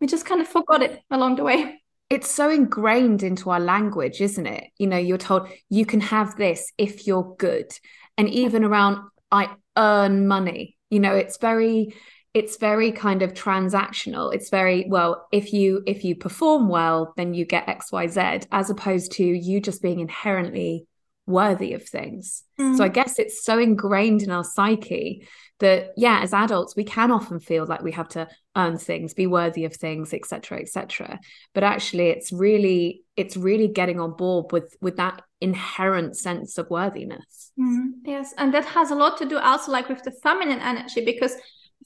we 0.01 0.07
just 0.07 0.25
kind 0.25 0.41
of 0.41 0.47
forgot 0.47 0.81
it 0.81 1.01
along 1.11 1.35
the 1.35 1.43
way 1.43 1.81
it's 2.09 2.31
so 2.31 2.49
ingrained 2.49 3.21
into 3.21 3.49
our 3.49 3.59
language 3.59 4.21
isn't 4.21 4.47
it 4.47 4.65
you 4.77 4.87
know 4.87 4.97
you're 4.97 5.17
told 5.17 5.47
you 5.69 5.85
can 5.85 5.99
have 5.99 6.35
this 6.37 6.71
if 6.77 7.05
you're 7.05 7.35
good 7.37 7.71
and 8.17 8.29
even 8.29 8.63
around 8.63 8.97
i 9.31 9.49
earn 9.77 10.27
money. 10.27 10.77
You 10.89 10.99
know 10.99 11.13
it's 11.15 11.37
very 11.37 11.93
it's 12.33 12.57
very 12.57 12.91
kind 12.91 13.21
of 13.21 13.33
transactional. 13.33 14.33
It's 14.33 14.49
very 14.49 14.85
well 14.89 15.27
if 15.31 15.53
you 15.53 15.83
if 15.87 16.03
you 16.03 16.15
perform 16.15 16.67
well 16.69 17.13
then 17.17 17.33
you 17.33 17.45
get 17.45 17.67
xyz 17.67 18.47
as 18.51 18.69
opposed 18.69 19.11
to 19.13 19.23
you 19.23 19.61
just 19.61 19.81
being 19.81 19.99
inherently 19.99 20.85
worthy 21.27 21.73
of 21.73 21.87
things 21.87 22.43
mm. 22.59 22.75
so 22.75 22.83
i 22.83 22.87
guess 22.87 23.19
it's 23.19 23.43
so 23.43 23.59
ingrained 23.59 24.23
in 24.23 24.31
our 24.31 24.43
psyche 24.43 25.27
that 25.59 25.91
yeah 25.97 26.19
as 26.21 26.33
adults 26.33 26.75
we 26.75 26.83
can 26.83 27.11
often 27.11 27.39
feel 27.39 27.65
like 27.65 27.83
we 27.83 27.91
have 27.91 28.07
to 28.07 28.27
earn 28.55 28.77
things 28.77 29.13
be 29.13 29.27
worthy 29.27 29.65
of 29.65 29.75
things 29.75 30.13
etc 30.13 30.59
etc 30.59 31.19
but 31.53 31.63
actually 31.63 32.07
it's 32.07 32.31
really 32.31 33.01
it's 33.15 33.37
really 33.37 33.67
getting 33.67 33.99
on 33.99 34.11
board 34.13 34.51
with 34.51 34.75
with 34.81 34.95
that 34.97 35.21
inherent 35.41 36.15
sense 36.17 36.57
of 36.57 36.69
worthiness 36.69 37.51
mm. 37.59 37.89
yes 38.05 38.33
and 38.37 38.53
that 38.53 38.65
has 38.65 38.89
a 38.89 38.95
lot 38.95 39.17
to 39.17 39.25
do 39.25 39.37
also 39.37 39.71
like 39.71 39.89
with 39.89 40.01
the 40.03 40.11
feminine 40.23 40.59
energy 40.59 41.03
because 41.03 41.35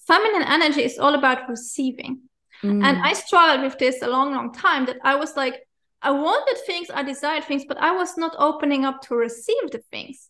feminine 0.07 0.43
energy 0.47 0.83
is 0.83 0.97
all 0.97 1.15
about 1.15 1.49
receiving. 1.49 2.21
Mm. 2.63 2.83
And 2.83 2.97
I 3.01 3.13
struggled 3.13 3.63
with 3.63 3.79
this 3.79 4.01
a 4.01 4.07
long, 4.07 4.33
long 4.33 4.53
time 4.53 4.85
that 4.85 4.97
I 5.03 5.15
was 5.15 5.35
like, 5.35 5.67
I 6.01 6.11
wanted 6.11 6.57
things, 6.65 6.89
I 6.93 7.03
desired 7.03 7.43
things, 7.43 7.65
but 7.67 7.77
I 7.77 7.91
was 7.91 8.17
not 8.17 8.35
opening 8.39 8.85
up 8.85 9.01
to 9.03 9.15
receive 9.15 9.71
the 9.71 9.79
things. 9.91 10.29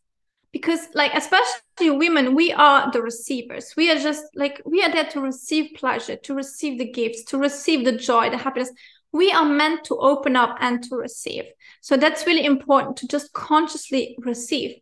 Because, 0.52 0.88
like, 0.94 1.14
especially 1.14 1.92
women, 1.92 2.36
we 2.36 2.52
are 2.52 2.92
the 2.92 3.02
receivers. 3.02 3.74
We 3.78 3.90
are 3.90 3.98
just 3.98 4.26
like, 4.36 4.62
we 4.66 4.84
are 4.84 4.92
there 4.92 5.06
to 5.06 5.22
receive 5.22 5.78
pleasure, 5.78 6.18
to 6.18 6.34
receive 6.34 6.78
the 6.78 6.92
gifts, 6.92 7.24
to 7.26 7.38
receive 7.38 7.86
the 7.86 7.94
joy, 7.94 8.30
the 8.30 8.38
happiness. 8.38 8.70
We 9.14 9.32
are 9.32 9.46
meant 9.46 9.86
to 9.86 9.98
open 9.98 10.36
up 10.36 10.58
and 10.60 10.84
to 10.84 10.98
receive. 10.98 11.46
So 11.80 11.96
that's 11.96 12.28
really 12.28 12.46
important 12.46 12.98
to 12.98 13.08
just 13.08 13.32
consciously 13.32 14.18
receive. 14.20 14.76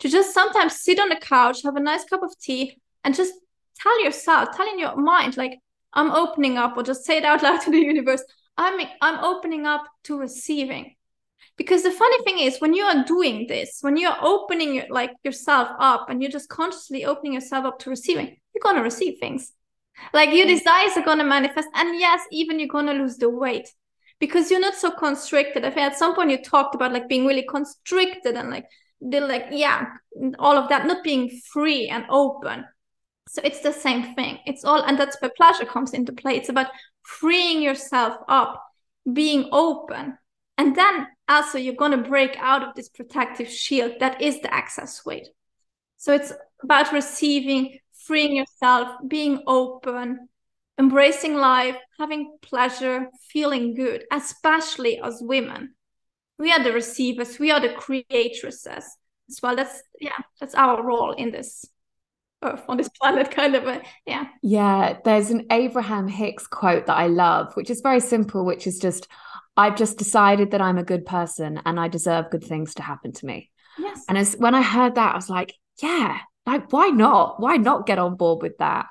To 0.00 0.08
just 0.08 0.34
sometimes 0.34 0.80
sit 0.80 0.98
on 0.98 1.10
the 1.10 1.16
couch, 1.16 1.62
have 1.62 1.76
a 1.76 1.80
nice 1.80 2.04
cup 2.04 2.24
of 2.24 2.36
tea, 2.40 2.80
and 3.04 3.14
just 3.14 3.34
tell 3.80 4.02
yourself, 4.02 4.56
tell 4.56 4.68
in 4.68 4.80
your 4.80 4.96
mind, 4.96 5.36
like, 5.36 5.60
I'm 5.92 6.10
opening 6.10 6.58
up, 6.58 6.76
or 6.76 6.82
just 6.82 7.04
say 7.04 7.18
it 7.18 7.24
out 7.24 7.42
loud 7.44 7.60
to 7.62 7.70
the 7.70 7.78
universe. 7.78 8.24
I'm 8.56 8.86
I'm 9.00 9.18
opening 9.24 9.66
up 9.66 9.84
to 10.04 10.18
receiving. 10.18 10.94
Because 11.56 11.82
the 11.82 11.90
funny 11.90 12.22
thing 12.24 12.38
is, 12.40 12.58
when 12.58 12.74
you 12.74 12.82
are 12.82 13.04
doing 13.04 13.46
this, 13.46 13.78
when 13.80 13.96
you 13.96 14.08
are 14.08 14.18
opening 14.22 14.74
your, 14.74 14.86
like 14.90 15.12
yourself 15.22 15.68
up, 15.78 16.10
and 16.10 16.20
you're 16.20 16.30
just 16.30 16.48
consciously 16.48 17.04
opening 17.04 17.34
yourself 17.34 17.64
up 17.64 17.78
to 17.80 17.90
receiving, 17.90 18.36
you're 18.54 18.62
gonna 18.62 18.82
receive 18.82 19.18
things. 19.20 19.52
Like 20.12 20.30
your 20.30 20.46
mm. 20.46 20.56
desires 20.58 20.96
are 20.96 21.04
gonna 21.04 21.24
manifest, 21.24 21.68
and 21.74 21.98
yes, 21.98 22.22
even 22.32 22.58
you're 22.58 22.68
gonna 22.68 22.94
lose 22.94 23.16
the 23.18 23.30
weight 23.30 23.68
because 24.18 24.50
you're 24.50 24.60
not 24.60 24.74
so 24.74 24.90
constricted. 24.90 25.64
I 25.64 25.70
think 25.70 25.86
at 25.92 25.98
some 25.98 26.14
point 26.14 26.30
you 26.30 26.42
talked 26.42 26.74
about 26.74 26.92
like 26.92 27.08
being 27.08 27.26
really 27.26 27.44
constricted 27.48 28.36
and 28.36 28.50
like 28.50 28.66
the 29.00 29.20
like 29.20 29.46
yeah, 29.50 29.86
all 30.38 30.56
of 30.56 30.68
that, 30.70 30.86
not 30.86 31.04
being 31.04 31.40
free 31.52 31.88
and 31.88 32.04
open. 32.08 32.64
So 33.28 33.40
it's 33.44 33.60
the 33.60 33.72
same 33.72 34.14
thing. 34.14 34.38
It's 34.46 34.64
all, 34.64 34.82
and 34.82 34.98
that's 34.98 35.20
where 35.20 35.30
pleasure 35.36 35.64
comes 35.64 35.92
into 35.92 36.12
play. 36.12 36.36
It's 36.36 36.50
about 36.50 36.68
freeing 37.04 37.62
yourself 37.62 38.16
up, 38.28 38.64
being 39.12 39.48
open. 39.52 40.18
And 40.58 40.74
then 40.74 41.06
also 41.28 41.58
you're 41.58 41.74
going 41.74 41.92
to 41.92 42.08
break 42.08 42.36
out 42.38 42.62
of 42.62 42.74
this 42.74 42.88
protective 42.88 43.48
shield 43.48 43.92
that 44.00 44.20
is 44.20 44.40
the 44.40 44.54
excess 44.54 45.04
weight. 45.04 45.28
So 45.96 46.12
it's 46.12 46.32
about 46.62 46.92
receiving, 46.92 47.78
freeing 47.92 48.36
yourself, 48.36 48.88
being 49.06 49.42
open, 49.46 50.28
embracing 50.78 51.34
life, 51.34 51.76
having 51.98 52.36
pleasure, 52.42 53.08
feeling 53.28 53.74
good, 53.74 54.04
especially 54.12 55.00
as 55.00 55.18
women. 55.22 55.74
We 56.38 56.52
are 56.52 56.62
the 56.62 56.72
receivers, 56.72 57.38
we 57.38 57.50
are 57.50 57.60
the 57.60 57.68
creatresses 57.68 58.84
as 59.28 59.40
well. 59.42 59.56
That's 59.56 59.82
yeah, 60.00 60.18
that's 60.40 60.54
our 60.54 60.82
role 60.82 61.12
in 61.12 61.30
this 61.30 61.64
on 62.68 62.76
this 62.76 62.88
planet 63.00 63.30
kind 63.30 63.54
of 63.54 63.66
a 63.66 63.82
yeah. 64.06 64.26
Yeah 64.42 64.98
there's 65.04 65.30
an 65.30 65.46
abraham 65.50 66.08
hicks 66.08 66.46
quote 66.46 66.86
that 66.86 66.96
i 66.96 67.06
love 67.06 67.54
which 67.54 67.70
is 67.70 67.80
very 67.80 68.00
simple 68.00 68.44
which 68.44 68.66
is 68.66 68.78
just 68.78 69.08
i've 69.56 69.76
just 69.76 69.98
decided 69.98 70.50
that 70.50 70.60
i'm 70.60 70.78
a 70.78 70.84
good 70.84 71.06
person 71.06 71.60
and 71.64 71.80
i 71.80 71.88
deserve 71.88 72.30
good 72.30 72.44
things 72.44 72.74
to 72.74 72.82
happen 72.82 73.12
to 73.12 73.26
me. 73.26 73.50
Yes. 73.78 74.04
And 74.08 74.18
as 74.18 74.34
when 74.34 74.54
i 74.54 74.62
heard 74.62 74.94
that 74.96 75.12
i 75.12 75.16
was 75.16 75.30
like 75.30 75.54
yeah 75.82 76.20
like 76.46 76.72
why 76.72 76.88
not? 76.88 77.40
Why 77.40 77.56
not 77.56 77.86
get 77.86 77.98
on 77.98 78.16
board 78.16 78.42
with 78.42 78.58
that? 78.58 78.86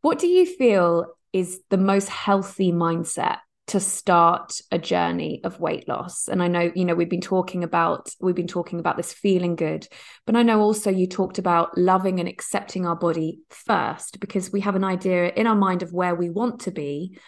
What 0.00 0.18
do 0.18 0.26
you 0.26 0.46
feel 0.46 1.06
is 1.32 1.60
the 1.68 1.76
most 1.76 2.08
healthy 2.08 2.72
mindset 2.72 3.38
to 3.68 3.80
start 3.80 4.60
a 4.70 4.78
journey 4.78 5.40
of 5.44 5.60
weight 5.60 5.88
loss. 5.88 6.28
And 6.28 6.42
i 6.42 6.48
know 6.48 6.72
you 6.74 6.84
know 6.84 6.94
we've 6.94 7.08
been 7.08 7.20
talking 7.20 7.64
about 7.64 8.14
we've 8.20 8.34
been 8.34 8.46
talking 8.46 8.80
about 8.80 8.96
this 8.96 9.12
feeling 9.12 9.56
good 9.56 9.86
but 10.26 10.36
i 10.36 10.42
know 10.42 10.60
also 10.60 10.90
you 10.90 11.06
talked 11.06 11.38
about 11.38 11.76
loving 11.76 12.20
and 12.20 12.28
accepting 12.28 12.86
our 12.86 12.96
body 12.96 13.40
first 13.50 14.20
because 14.20 14.52
we 14.52 14.60
have 14.60 14.76
an 14.76 14.84
idea 14.84 15.32
in 15.34 15.46
our 15.46 15.54
mind 15.54 15.82
of 15.82 15.92
where 15.92 16.14
we 16.14 16.30
want 16.30 16.60
to 16.60 16.70
be 16.70 17.18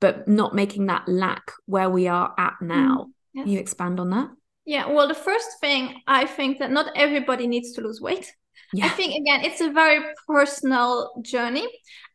but 0.00 0.26
not 0.26 0.54
making 0.54 0.86
that 0.86 1.06
lack 1.06 1.52
where 1.66 1.90
we 1.90 2.08
are 2.08 2.32
at 2.38 2.54
mm, 2.62 2.68
now. 2.68 3.08
yes. 3.34 3.44
Can 3.44 3.52
you 3.52 3.58
expand 3.58 4.00
on 4.00 4.10
that? 4.10 4.28
Yeah 4.64 4.86
well 4.88 5.08
the 5.08 5.14
first 5.14 5.48
thing 5.60 6.02
i 6.06 6.26
think 6.26 6.58
that 6.58 6.70
not 6.70 6.92
everybody 6.96 7.46
needs 7.46 7.72
to 7.72 7.80
lose 7.80 8.00
weight. 8.00 8.32
Yeah. 8.72 8.86
i 8.86 8.88
think 8.88 9.14
again 9.20 9.44
it's 9.44 9.60
a 9.60 9.70
very 9.70 10.00
personal 10.26 11.10
journey 11.22 11.66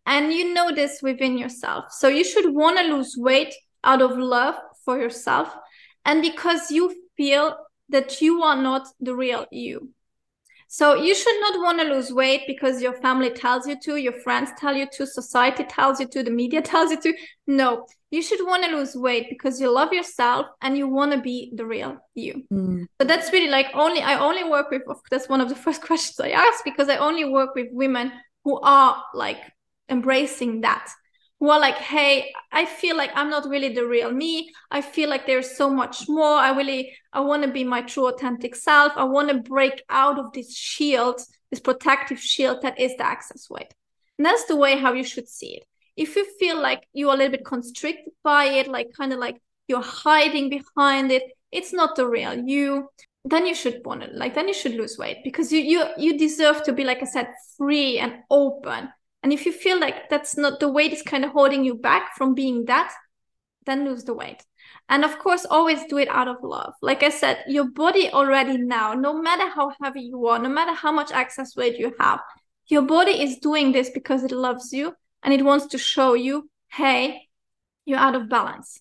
and 0.05 0.31
you 0.31 0.53
know 0.53 0.73
this 0.73 1.01
within 1.01 1.37
yourself. 1.37 1.85
So 1.91 2.07
you 2.07 2.23
should 2.23 2.53
want 2.53 2.77
to 2.77 2.93
lose 2.93 3.15
weight 3.17 3.53
out 3.85 4.01
of 4.01 4.17
love 4.17 4.55
for 4.83 4.97
yourself 4.97 5.55
and 6.03 6.21
because 6.21 6.71
you 6.71 6.93
feel 7.17 7.55
that 7.89 8.21
you 8.21 8.43
are 8.43 8.61
not 8.61 8.87
the 8.99 9.15
real 9.15 9.45
you. 9.51 9.89
So 10.67 10.95
you 10.95 11.13
should 11.15 11.39
not 11.39 11.59
want 11.61 11.79
to 11.79 11.87
lose 11.87 12.11
weight 12.11 12.43
because 12.47 12.81
your 12.81 12.93
family 12.93 13.29
tells 13.29 13.67
you 13.67 13.79
to, 13.83 13.95
your 13.95 14.13
friends 14.13 14.49
tell 14.57 14.75
you 14.75 14.87
to, 14.93 15.05
society 15.05 15.63
tells 15.63 15.99
you 15.99 16.07
to, 16.07 16.23
the 16.23 16.31
media 16.31 16.61
tells 16.73 16.91
you 16.91 16.99
to. 17.01 17.13
No, 17.47 17.85
you 18.11 18.21
should 18.21 18.45
want 18.45 18.63
to 18.65 18.75
lose 18.75 18.95
weight 18.95 19.27
because 19.29 19.61
you 19.61 19.71
love 19.71 19.93
yourself 19.93 20.47
and 20.61 20.77
you 20.77 20.87
want 20.87 21.11
to 21.11 21.19
be 21.19 21.51
the 21.55 21.65
real 21.65 21.97
you. 22.13 22.43
Mm. 22.51 22.87
So 22.99 23.07
that's 23.07 23.31
really 23.31 23.49
like 23.49 23.67
only 23.73 24.01
I 24.01 24.19
only 24.19 24.43
work 24.43 24.71
with 24.71 24.81
that's 25.11 25.29
one 25.29 25.41
of 25.41 25.49
the 25.49 25.55
first 25.65 25.81
questions 25.81 26.19
I 26.19 26.31
ask 26.31 26.63
because 26.63 26.89
I 26.89 26.97
only 26.97 27.25
work 27.25 27.55
with 27.55 27.67
women 27.71 28.11
who 28.43 28.59
are 28.61 29.03
like 29.13 29.39
embracing 29.89 30.61
that 30.61 30.89
are 31.41 31.59
like, 31.59 31.75
hey, 31.75 32.33
I 32.51 32.65
feel 32.65 32.95
like 32.95 33.11
I'm 33.13 33.29
not 33.29 33.47
really 33.47 33.73
the 33.73 33.85
real 33.85 34.11
me. 34.11 34.51
I 34.71 34.81
feel 34.81 35.09
like 35.09 35.27
there's 35.27 35.57
so 35.57 35.69
much 35.69 36.07
more. 36.07 36.37
I 36.37 36.55
really, 36.55 36.93
I 37.13 37.19
want 37.19 37.43
to 37.43 37.51
be 37.51 37.63
my 37.63 37.81
true 37.81 38.07
authentic 38.07 38.55
self. 38.55 38.93
I 38.95 39.03
want 39.03 39.29
to 39.29 39.49
break 39.49 39.83
out 39.89 40.17
of 40.17 40.31
this 40.33 40.55
shield, 40.55 41.21
this 41.51 41.59
protective 41.59 42.19
shield 42.19 42.61
that 42.61 42.79
is 42.79 42.95
the 42.97 43.05
excess 43.05 43.49
weight. 43.49 43.73
And 44.17 44.25
that's 44.25 44.45
the 44.45 44.55
way 44.55 44.77
how 44.77 44.93
you 44.93 45.03
should 45.03 45.27
see 45.27 45.55
it. 45.57 45.65
If 45.97 46.15
you 46.15 46.25
feel 46.39 46.61
like 46.61 46.87
you're 46.93 47.13
a 47.13 47.17
little 47.17 47.31
bit 47.31 47.45
constricted 47.45 48.13
by 48.23 48.45
it, 48.45 48.67
like 48.67 48.87
kind 48.95 49.13
of 49.13 49.19
like 49.19 49.41
you're 49.67 49.81
hiding 49.81 50.49
behind 50.49 51.11
it, 51.11 51.23
it's 51.51 51.73
not 51.73 51.95
the 51.95 52.07
real 52.07 52.33
you 52.47 52.89
then 53.25 53.45
you 53.47 53.55
should 53.55 53.81
want 53.83 54.03
it 54.03 54.13
like 54.13 54.35
then 54.35 54.47
you 54.47 54.53
should 54.53 54.75
lose 54.75 54.97
weight 54.97 55.17
because 55.23 55.51
you 55.51 55.59
you 55.59 55.83
you 55.97 56.17
deserve 56.17 56.61
to 56.63 56.71
be 56.71 56.83
like 56.83 57.01
i 57.01 57.05
said 57.05 57.27
free 57.57 57.97
and 57.97 58.13
open 58.29 58.89
and 59.25 59.33
if 59.33 59.43
you 59.47 59.51
feel 59.51 59.79
like 59.79 60.07
that's 60.07 60.37
not 60.37 60.59
the 60.59 60.69
weight 60.69 60.93
is 60.93 61.01
kind 61.01 61.25
of 61.25 61.31
holding 61.31 61.65
you 61.65 61.73
back 61.73 62.15
from 62.15 62.35
being 62.35 62.65
that, 62.65 62.93
then 63.65 63.83
lose 63.83 64.03
the 64.03 64.13
weight. 64.13 64.45
And 64.87 65.03
of 65.03 65.17
course, 65.17 65.47
always 65.49 65.83
do 65.85 65.97
it 65.97 66.07
out 66.09 66.27
of 66.27 66.43
love. 66.43 66.75
Like 66.83 67.01
I 67.01 67.09
said, 67.09 67.43
your 67.47 67.71
body 67.71 68.11
already 68.11 68.59
now, 68.59 68.93
no 68.93 69.19
matter 69.19 69.49
how 69.49 69.71
heavy 69.81 70.01
you 70.01 70.27
are, 70.27 70.37
no 70.37 70.49
matter 70.49 70.75
how 70.75 70.91
much 70.91 71.11
excess 71.11 71.55
weight 71.55 71.79
you 71.79 71.91
have, 71.99 72.19
your 72.67 72.83
body 72.83 73.19
is 73.19 73.39
doing 73.39 73.71
this 73.71 73.89
because 73.89 74.23
it 74.23 74.31
loves 74.31 74.71
you 74.71 74.93
and 75.23 75.33
it 75.33 75.43
wants 75.43 75.65
to 75.69 75.79
show 75.79 76.13
you, 76.13 76.47
hey, 76.67 77.27
you're 77.83 77.97
out 77.97 78.13
of 78.13 78.29
balance. 78.29 78.79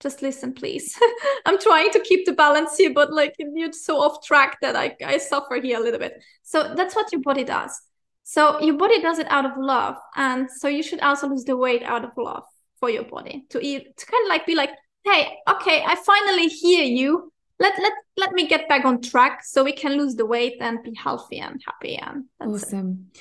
Just 0.00 0.20
listen, 0.20 0.52
please. 0.52 0.94
I'm 1.46 1.58
trying 1.58 1.90
to 1.92 2.00
keep 2.00 2.26
the 2.26 2.34
balance 2.34 2.76
here, 2.76 2.92
but 2.92 3.14
like 3.14 3.34
you're 3.38 3.72
so 3.72 4.02
off 4.02 4.22
track 4.22 4.58
that 4.60 4.76
I, 4.76 4.94
I 5.02 5.16
suffer 5.16 5.54
here 5.54 5.80
a 5.80 5.82
little 5.82 6.00
bit. 6.00 6.22
So 6.42 6.74
that's 6.74 6.94
what 6.94 7.10
your 7.12 7.22
body 7.22 7.44
does. 7.44 7.80
So 8.28 8.60
your 8.60 8.76
body 8.76 9.00
does 9.00 9.20
it 9.20 9.28
out 9.30 9.44
of 9.46 9.52
love, 9.56 9.94
and 10.16 10.50
so 10.50 10.66
you 10.66 10.82
should 10.82 10.98
also 10.98 11.28
lose 11.28 11.44
the 11.44 11.56
weight 11.56 11.84
out 11.84 12.04
of 12.04 12.10
love 12.18 12.42
for 12.80 12.90
your 12.90 13.04
body 13.04 13.46
to 13.50 13.64
eat 13.64 13.96
to 13.96 14.04
kind 14.04 14.26
of 14.26 14.28
like 14.28 14.44
be 14.44 14.56
like, 14.56 14.70
hey, 15.04 15.38
okay, 15.48 15.84
I 15.86 15.94
finally 15.94 16.48
hear 16.48 16.82
you. 16.82 17.32
Let 17.60 17.78
let 17.80 17.92
let 18.16 18.32
me 18.32 18.48
get 18.48 18.68
back 18.68 18.84
on 18.84 19.00
track 19.00 19.44
so 19.44 19.62
we 19.62 19.72
can 19.72 19.92
lose 19.96 20.16
the 20.16 20.26
weight 20.26 20.56
and 20.60 20.82
be 20.82 20.92
healthy 21.00 21.38
and 21.38 21.62
happy 21.64 21.98
and 21.98 22.24
awesome. 22.40 23.10
It. 23.14 23.20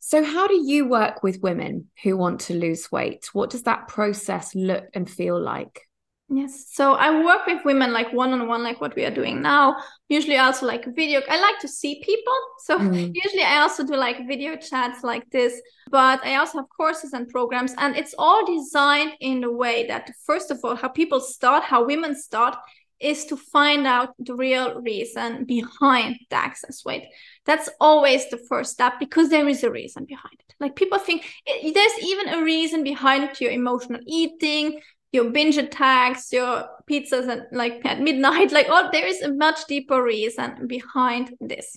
So, 0.00 0.24
how 0.24 0.48
do 0.48 0.60
you 0.60 0.88
work 0.88 1.22
with 1.22 1.40
women 1.40 1.86
who 2.02 2.16
want 2.16 2.40
to 2.40 2.54
lose 2.54 2.90
weight? 2.90 3.30
What 3.32 3.50
does 3.50 3.62
that 3.62 3.86
process 3.86 4.52
look 4.56 4.86
and 4.94 5.08
feel 5.08 5.40
like? 5.40 5.86
Yes. 6.32 6.66
So 6.70 6.94
I 6.94 7.24
work 7.24 7.44
with 7.46 7.64
women 7.64 7.92
like 7.92 8.12
one 8.12 8.32
on 8.32 8.46
one, 8.46 8.62
like 8.62 8.80
what 8.80 8.94
we 8.94 9.04
are 9.04 9.10
doing 9.10 9.42
now. 9.42 9.76
Usually 10.08 10.36
also 10.36 10.64
like 10.64 10.86
video. 10.94 11.20
I 11.28 11.40
like 11.40 11.58
to 11.58 11.66
see 11.66 12.00
people. 12.04 12.38
So 12.60 12.78
mm. 12.78 13.10
usually 13.24 13.42
I 13.42 13.62
also 13.62 13.84
do 13.84 13.96
like 13.96 14.28
video 14.28 14.54
chats 14.56 15.02
like 15.02 15.28
this. 15.30 15.60
But 15.90 16.24
I 16.24 16.36
also 16.36 16.58
have 16.58 16.68
courses 16.68 17.14
and 17.14 17.28
programs. 17.28 17.74
And 17.78 17.96
it's 17.96 18.14
all 18.16 18.46
designed 18.46 19.14
in 19.20 19.42
a 19.42 19.50
way 19.50 19.88
that, 19.88 20.12
first 20.24 20.52
of 20.52 20.60
all, 20.62 20.76
how 20.76 20.88
people 20.88 21.18
start, 21.18 21.64
how 21.64 21.84
women 21.84 22.14
start, 22.14 22.56
is 23.00 23.24
to 23.24 23.36
find 23.36 23.86
out 23.86 24.14
the 24.18 24.34
real 24.34 24.80
reason 24.82 25.44
behind 25.46 26.16
the 26.28 26.36
excess 26.36 26.84
weight. 26.84 27.08
That's 27.44 27.68
always 27.80 28.28
the 28.30 28.36
first 28.36 28.72
step 28.72 29.00
because 29.00 29.30
there 29.30 29.48
is 29.48 29.64
a 29.64 29.70
reason 29.70 30.04
behind 30.04 30.36
it. 30.38 30.54
Like 30.60 30.76
people 30.76 30.98
think 30.98 31.24
it, 31.46 31.74
there's 31.74 32.08
even 32.08 32.28
a 32.34 32.44
reason 32.44 32.84
behind 32.84 33.40
your 33.40 33.50
emotional 33.50 34.00
eating, 34.06 34.80
your 35.12 35.30
binge 35.30 35.56
attacks, 35.56 36.32
your 36.32 36.68
pizzas 36.88 37.28
and 37.28 37.42
like 37.52 37.84
at 37.84 38.00
midnight. 38.00 38.52
Like 38.58 38.66
oh, 38.68 38.88
there 38.92 39.06
is 39.06 39.22
a 39.22 39.32
much 39.32 39.66
deeper 39.66 40.02
reason 40.02 40.66
behind 40.66 41.34
this. 41.40 41.76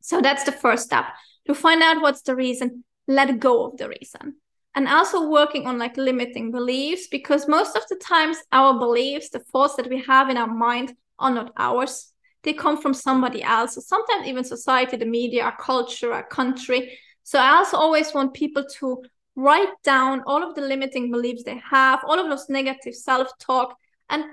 So 0.00 0.20
that's 0.20 0.44
the 0.44 0.52
first 0.52 0.84
step 0.84 1.06
to 1.46 1.54
find 1.54 1.82
out 1.82 2.02
what's 2.02 2.22
the 2.22 2.36
reason. 2.36 2.84
Let 3.08 3.38
go 3.38 3.66
of 3.66 3.76
the 3.76 3.88
reason 3.88 4.36
and 4.76 4.86
also 4.86 5.28
working 5.28 5.66
on 5.66 5.78
like 5.78 5.96
limiting 5.96 6.52
beliefs 6.52 7.08
because 7.08 7.48
most 7.48 7.74
of 7.74 7.82
the 7.88 7.96
times 7.96 8.36
our 8.52 8.78
beliefs 8.78 9.30
the 9.30 9.40
thoughts 9.40 9.74
that 9.74 9.88
we 9.88 10.00
have 10.02 10.28
in 10.28 10.36
our 10.36 10.46
mind 10.46 10.94
are 11.18 11.32
not 11.32 11.52
ours 11.56 12.12
they 12.42 12.52
come 12.52 12.80
from 12.80 12.94
somebody 12.94 13.42
else 13.42 13.74
so 13.74 13.80
sometimes 13.80 14.28
even 14.28 14.44
society 14.44 14.96
the 14.96 15.06
media 15.06 15.42
our 15.42 15.56
culture 15.56 16.12
our 16.12 16.26
country 16.26 16.96
so 17.24 17.38
i 17.38 17.56
also 17.56 17.76
always 17.76 18.12
want 18.14 18.34
people 18.34 18.64
to 18.78 19.02
write 19.36 19.68
down 19.84 20.22
all 20.26 20.42
of 20.42 20.54
the 20.54 20.62
limiting 20.62 21.10
beliefs 21.10 21.42
they 21.44 21.60
have 21.70 22.00
all 22.06 22.18
of 22.18 22.28
those 22.28 22.48
negative 22.48 22.94
self-talk 22.94 23.76
and 24.08 24.24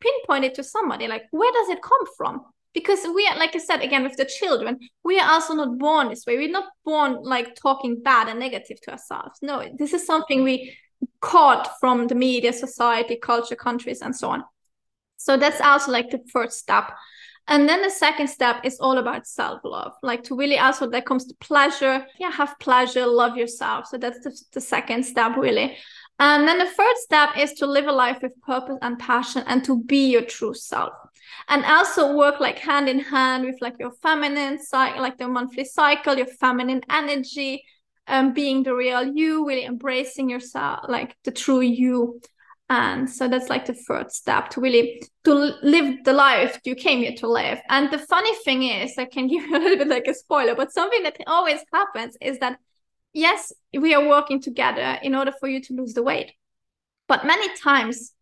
pinpoint 0.00 0.44
it 0.44 0.54
to 0.54 0.62
somebody. 0.62 1.08
Like 1.08 1.24
where 1.30 1.52
does 1.52 1.70
it 1.70 1.82
come 1.82 2.04
from? 2.16 2.44
Because 2.72 3.00
we 3.14 3.26
are 3.26 3.36
like 3.36 3.56
i 3.56 3.58
said 3.58 3.82
again 3.82 4.04
with 4.04 4.16
the 4.16 4.24
children 4.24 4.78
we 5.02 5.18
are 5.18 5.28
also 5.28 5.54
not 5.54 5.78
born 5.78 6.08
this 6.08 6.24
way. 6.26 6.36
We're 6.36 6.50
not 6.50 6.68
born 6.84 7.18
like 7.22 7.56
talking 7.56 8.02
bad 8.02 8.28
and 8.28 8.38
negative 8.38 8.80
to 8.82 8.92
ourselves. 8.92 9.38
No 9.42 9.64
this 9.76 9.92
is 9.92 10.06
something 10.06 10.44
we 10.44 10.76
caught 11.20 11.80
from 11.80 12.06
the 12.06 12.14
media 12.14 12.52
society 12.52 13.16
culture 13.16 13.56
countries 13.56 14.02
and 14.02 14.14
so 14.14 14.28
on. 14.28 14.44
So 15.16 15.36
that's 15.36 15.60
also 15.60 15.90
like 15.90 16.10
the 16.10 16.22
first 16.32 16.58
step 16.58 16.92
and 17.50 17.68
then 17.68 17.82
the 17.82 17.90
second 17.90 18.28
step 18.28 18.64
is 18.64 18.78
all 18.78 18.98
about 18.98 19.26
self-love 19.26 19.92
like 20.02 20.22
to 20.22 20.36
really 20.36 20.58
also 20.58 20.88
that 20.88 21.04
comes 21.04 21.26
to 21.26 21.34
pleasure. 21.40 22.06
Yeah 22.18 22.30
have 22.30 22.54
pleasure 22.60 23.06
love 23.06 23.36
yourself. 23.36 23.86
So 23.88 23.98
that's 23.98 24.20
the, 24.20 24.32
the 24.52 24.60
second 24.60 25.04
step 25.04 25.36
really. 25.36 25.76
And 26.20 26.46
then 26.46 26.58
the 26.58 26.66
third 26.66 26.96
step 26.96 27.30
is 27.36 27.54
to 27.54 27.66
live 27.66 27.86
a 27.86 27.92
life 27.92 28.18
with 28.22 28.40
purpose 28.42 28.78
and 28.82 28.98
passion 28.98 29.42
and 29.46 29.64
to 29.64 29.82
be 29.82 30.10
your 30.10 30.22
true 30.22 30.54
self. 30.54 30.92
And 31.48 31.64
also 31.64 32.14
work 32.16 32.38
like 32.38 32.58
hand 32.58 32.88
in 32.88 33.00
hand 33.00 33.44
with 33.44 33.56
like 33.60 33.74
your 33.80 33.92
feminine 34.00 34.58
like 34.72 35.18
the 35.18 35.26
monthly 35.26 35.64
cycle 35.64 36.16
your 36.16 36.26
feminine 36.26 36.82
energy 36.88 37.64
um 38.06 38.32
being 38.32 38.62
the 38.62 38.74
real 38.74 39.02
you 39.02 39.46
really 39.46 39.64
embracing 39.64 40.30
yourself 40.30 40.80
like 40.88 41.16
the 41.24 41.32
true 41.32 41.60
you 41.60 42.20
and 42.70 43.10
so 43.10 43.26
that's 43.26 43.50
like 43.50 43.66
the 43.66 43.74
first 43.74 44.12
step 44.12 44.48
to 44.48 44.60
really 44.60 45.02
to 45.24 45.34
live 45.34 45.96
the 46.04 46.12
life 46.12 46.58
you 46.64 46.74
came 46.74 47.00
here 47.00 47.14
to 47.16 47.26
live 47.26 47.60
and 47.68 47.90
the 47.90 47.98
funny 47.98 48.34
thing 48.44 48.62
is 48.62 48.96
i 48.96 49.04
can 49.04 49.26
give 49.28 49.44
you 49.44 49.56
a 49.56 49.58
little 49.58 49.76
bit 49.76 49.88
like 49.88 50.06
a 50.06 50.14
spoiler 50.14 50.54
but 50.54 50.72
something 50.72 51.02
that 51.02 51.16
always 51.26 51.60
happens 51.74 52.16
is 52.22 52.38
that 52.38 52.58
yes 53.12 53.52
we 53.74 53.92
are 53.92 54.08
working 54.08 54.40
together 54.40 54.98
in 55.02 55.14
order 55.14 55.32
for 55.38 55.48
you 55.48 55.60
to 55.60 55.74
lose 55.74 55.92
the 55.94 56.02
weight 56.02 56.32
but 57.08 57.26
many 57.26 57.48
times 57.56 58.12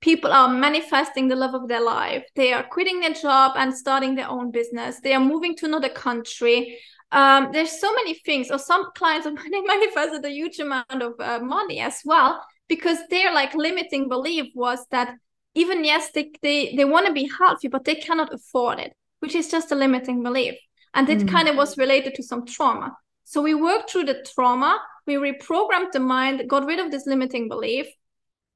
people 0.00 0.32
are 0.32 0.48
manifesting 0.48 1.28
the 1.28 1.34
love 1.34 1.54
of 1.54 1.66
their 1.66 1.80
life. 1.82 2.24
They 2.36 2.52
are 2.52 2.62
quitting 2.62 3.00
their 3.00 3.14
job 3.14 3.54
and 3.56 3.76
starting 3.76 4.14
their 4.14 4.28
own 4.28 4.52
business. 4.52 5.00
They 5.00 5.12
are 5.12 5.20
moving 5.20 5.56
to 5.56 5.66
another 5.66 5.88
country. 5.88 6.78
Um, 7.10 7.48
there's 7.52 7.80
so 7.80 7.92
many 7.92 8.14
things. 8.14 8.52
Or 8.52 8.60
some 8.60 8.92
clients 8.94 9.26
have 9.26 9.34
manifested 9.66 10.24
a 10.24 10.30
huge 10.30 10.60
amount 10.60 11.02
of 11.02 11.14
uh, 11.18 11.40
money 11.40 11.80
as 11.80 12.00
well 12.04 12.40
because 12.68 12.98
their 13.10 13.32
like 13.32 13.54
limiting 13.54 14.08
belief 14.08 14.46
was 14.54 14.86
that 14.90 15.14
even 15.54 15.84
yes 15.84 16.10
they 16.12 16.30
they, 16.42 16.74
they 16.76 16.84
want 16.84 17.06
to 17.06 17.12
be 17.12 17.30
healthy 17.38 17.68
but 17.68 17.84
they 17.84 17.94
cannot 17.94 18.32
afford 18.32 18.78
it 18.78 18.92
which 19.20 19.34
is 19.34 19.50
just 19.50 19.72
a 19.72 19.74
limiting 19.74 20.22
belief. 20.22 20.54
And 20.94 21.08
it 21.08 21.18
mm. 21.18 21.28
kind 21.28 21.48
of 21.48 21.56
was 21.56 21.76
related 21.76 22.14
to 22.14 22.22
some 22.22 22.46
trauma. 22.46 22.96
So 23.24 23.42
we 23.42 23.54
worked 23.54 23.90
through 23.90 24.04
the 24.04 24.24
trauma 24.34 24.80
we 25.08 25.14
reprogrammed 25.14 25.90
the 25.92 26.00
mind 26.00 26.48
got 26.48 26.66
rid 26.66 26.78
of 26.78 26.92
this 26.92 27.06
limiting 27.06 27.48
belief 27.48 27.86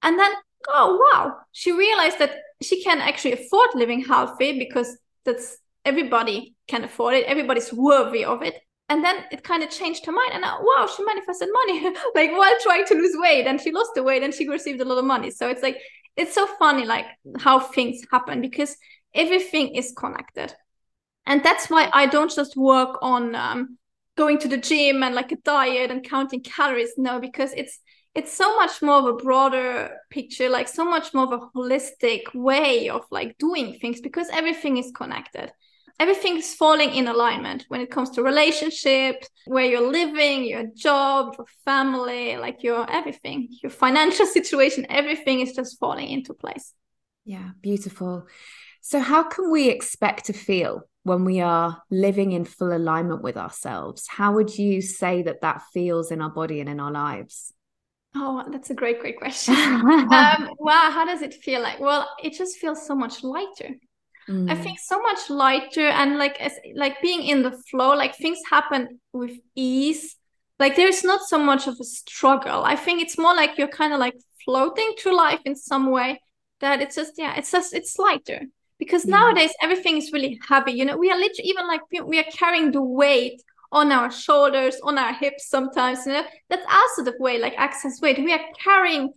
and 0.02 0.18
then 0.18 0.30
oh 0.68 1.00
wow 1.02 1.34
she 1.50 1.72
realized 1.72 2.18
that 2.18 2.36
she 2.60 2.82
can 2.84 3.00
actually 3.00 3.32
afford 3.32 3.70
living 3.74 4.04
healthy 4.04 4.58
because 4.58 4.96
that's 5.24 5.56
everybody 5.84 6.54
can 6.68 6.84
afford 6.84 7.14
it 7.14 7.24
everybody's 7.24 7.72
worthy 7.72 8.24
of 8.24 8.42
it 8.42 8.54
and 8.88 9.04
then 9.04 9.24
it 9.30 9.42
kind 9.42 9.62
of 9.62 9.70
changed 9.70 10.04
her 10.06 10.12
mind 10.12 10.32
and 10.32 10.44
uh, 10.44 10.56
wow 10.60 10.88
she 10.94 11.04
manifested 11.04 11.48
money. 11.52 11.94
Like 12.14 12.32
while 12.32 12.54
trying 12.62 12.84
to 12.86 12.94
lose 12.94 13.14
weight 13.16 13.46
and 13.46 13.60
she 13.60 13.72
lost 13.72 13.92
the 13.94 14.02
weight 14.02 14.22
and 14.22 14.34
she 14.34 14.48
received 14.48 14.80
a 14.80 14.84
lot 14.84 14.98
of 14.98 15.04
money. 15.04 15.30
So 15.30 15.48
it's 15.48 15.62
like 15.62 15.78
it's 16.16 16.34
so 16.34 16.46
funny 16.58 16.84
like 16.84 17.06
how 17.38 17.58
things 17.58 18.02
happen 18.10 18.40
because 18.40 18.76
everything 19.14 19.74
is 19.74 19.92
connected. 19.96 20.54
And 21.24 21.42
that's 21.44 21.70
why 21.70 21.88
i 21.94 22.06
don't 22.06 22.34
just 22.34 22.56
work 22.56 22.98
on 23.00 23.34
um, 23.36 23.78
going 24.16 24.38
to 24.38 24.48
the 24.48 24.56
gym 24.56 25.02
and 25.02 25.14
like 25.14 25.32
a 25.32 25.36
diet 25.36 25.90
and 25.90 26.04
counting 26.04 26.42
calories 26.42 26.92
no 26.96 27.20
because 27.20 27.52
it's 27.54 27.78
it's 28.14 28.32
so 28.32 28.56
much 28.56 28.82
more 28.82 28.98
of 28.98 29.06
a 29.06 29.14
broader 29.14 29.96
picture 30.10 30.48
like 30.48 30.68
so 30.68 30.84
much 30.84 31.14
more 31.14 31.24
of 31.24 31.32
a 31.32 31.58
holistic 31.58 32.22
way 32.34 32.88
of 32.90 33.02
like 33.10 33.38
doing 33.38 33.78
things 33.80 34.00
because 34.00 34.28
everything 34.30 34.76
is 34.76 34.92
connected 34.94 35.50
everything 36.02 36.36
is 36.36 36.54
falling 36.54 36.90
in 36.98 37.06
alignment 37.06 37.64
when 37.68 37.80
it 37.80 37.90
comes 37.90 38.10
to 38.10 38.22
relationships 38.22 39.28
where 39.46 39.64
you're 39.64 39.90
living 40.00 40.44
your 40.44 40.64
job 40.74 41.34
your 41.38 41.46
family 41.64 42.36
like 42.36 42.62
your 42.62 42.90
everything 42.90 43.48
your 43.62 43.70
financial 43.70 44.26
situation 44.38 44.86
everything 44.90 45.40
is 45.40 45.52
just 45.52 45.78
falling 45.78 46.08
into 46.08 46.34
place 46.34 46.74
yeah 47.24 47.50
beautiful 47.60 48.26
so 48.80 48.98
how 48.98 49.22
can 49.22 49.50
we 49.50 49.68
expect 49.68 50.26
to 50.26 50.32
feel 50.32 50.82
when 51.04 51.24
we 51.24 51.40
are 51.40 51.82
living 51.90 52.32
in 52.32 52.44
full 52.44 52.72
alignment 52.72 53.22
with 53.22 53.36
ourselves 53.36 54.08
how 54.08 54.32
would 54.32 54.58
you 54.58 54.82
say 54.82 55.22
that 55.22 55.40
that 55.42 55.62
feels 55.72 56.10
in 56.10 56.20
our 56.20 56.30
body 56.30 56.58
and 56.60 56.68
in 56.68 56.80
our 56.80 56.92
lives 56.92 57.52
Oh, 58.14 58.44
that's 58.52 58.68
a 58.68 58.74
great, 58.74 59.00
great 59.00 59.16
question. 59.16 59.54
um, 59.56 60.50
wow, 60.58 60.90
how 60.92 61.06
does 61.06 61.22
it 61.22 61.32
feel 61.32 61.62
like? 61.62 61.80
Well, 61.80 62.06
it 62.22 62.34
just 62.34 62.58
feels 62.58 62.86
so 62.86 62.94
much 62.94 63.24
lighter. 63.24 63.70
Mm. 64.28 64.50
I 64.50 64.54
think 64.54 64.78
so 64.78 65.00
much 65.00 65.30
lighter 65.30 65.88
and 65.88 66.18
like 66.18 66.40
as 66.40 66.52
like 66.74 67.00
being 67.02 67.22
in 67.22 67.42
the 67.42 67.52
flow, 67.70 67.94
like 67.94 68.16
things 68.16 68.38
happen 68.48 69.00
with 69.12 69.32
ease. 69.54 70.16
Like 70.58 70.76
there's 70.76 71.02
not 71.02 71.22
so 71.22 71.38
much 71.38 71.66
of 71.66 71.76
a 71.80 71.84
struggle. 71.84 72.62
I 72.64 72.76
think 72.76 73.02
it's 73.02 73.18
more 73.18 73.34
like 73.34 73.58
you're 73.58 73.68
kind 73.68 73.92
of 73.92 73.98
like 73.98 74.14
floating 74.44 74.94
through 74.98 75.16
life 75.16 75.40
in 75.44 75.56
some 75.56 75.90
way. 75.90 76.20
That 76.60 76.80
it's 76.80 76.94
just 76.94 77.14
yeah, 77.18 77.34
it's 77.36 77.50
just 77.50 77.74
it's 77.74 77.98
lighter 77.98 78.42
because 78.78 79.04
yeah. 79.04 79.16
nowadays 79.16 79.52
everything 79.60 79.96
is 79.96 80.12
really 80.12 80.38
heavy. 80.48 80.72
You 80.72 80.84
know, 80.84 80.96
we 80.96 81.10
are 81.10 81.18
literally 81.18 81.50
even 81.50 81.66
like 81.66 81.80
we 82.04 82.20
are 82.20 82.30
carrying 82.32 82.70
the 82.70 82.82
weight 82.82 83.42
on 83.72 83.90
our 83.90 84.10
shoulders, 84.10 84.76
on 84.84 84.98
our 84.98 85.12
hips 85.12 85.48
sometimes. 85.48 86.06
You 86.06 86.12
know, 86.12 86.24
that's 86.48 86.66
also 86.70 87.02
the 87.02 87.16
way, 87.18 87.38
like 87.38 87.54
excess 87.58 88.00
weight. 88.00 88.18
We 88.18 88.32
are 88.32 88.44
carrying 88.62 89.12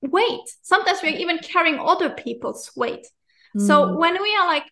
weight. 0.00 0.48
Sometimes 0.62 1.00
we're 1.02 1.16
even 1.16 1.38
carrying 1.38 1.78
other 1.78 2.10
people's 2.10 2.70
weight. 2.76 3.06
Mm. 3.56 3.66
So 3.66 3.96
when 3.96 4.20
we 4.20 4.36
are 4.36 4.46
like 4.46 4.64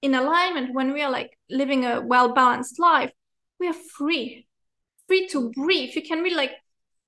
in 0.00 0.14
alignment, 0.14 0.74
when 0.74 0.92
we 0.92 1.02
are 1.02 1.10
like 1.10 1.38
living 1.50 1.84
a 1.84 2.00
well-balanced 2.00 2.78
life, 2.78 3.12
we 3.60 3.68
are 3.68 3.74
free, 3.74 4.46
free 5.06 5.28
to 5.28 5.50
breathe. 5.52 5.94
You 5.94 6.02
can 6.02 6.20
really 6.22 6.36
like 6.36 6.52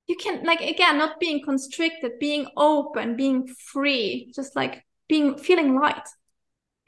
you 0.07 0.16
can 0.16 0.45
like 0.45 0.61
again 0.61 0.99
not 0.99 1.18
being 1.18 1.43
constricted, 1.45 2.18
being 2.20 2.47
open, 2.57 3.16
being 3.16 3.47
free, 3.47 4.31
just 4.35 4.55
like 4.55 4.85
being 5.09 5.37
feeling 5.37 5.75
light. 5.75 6.09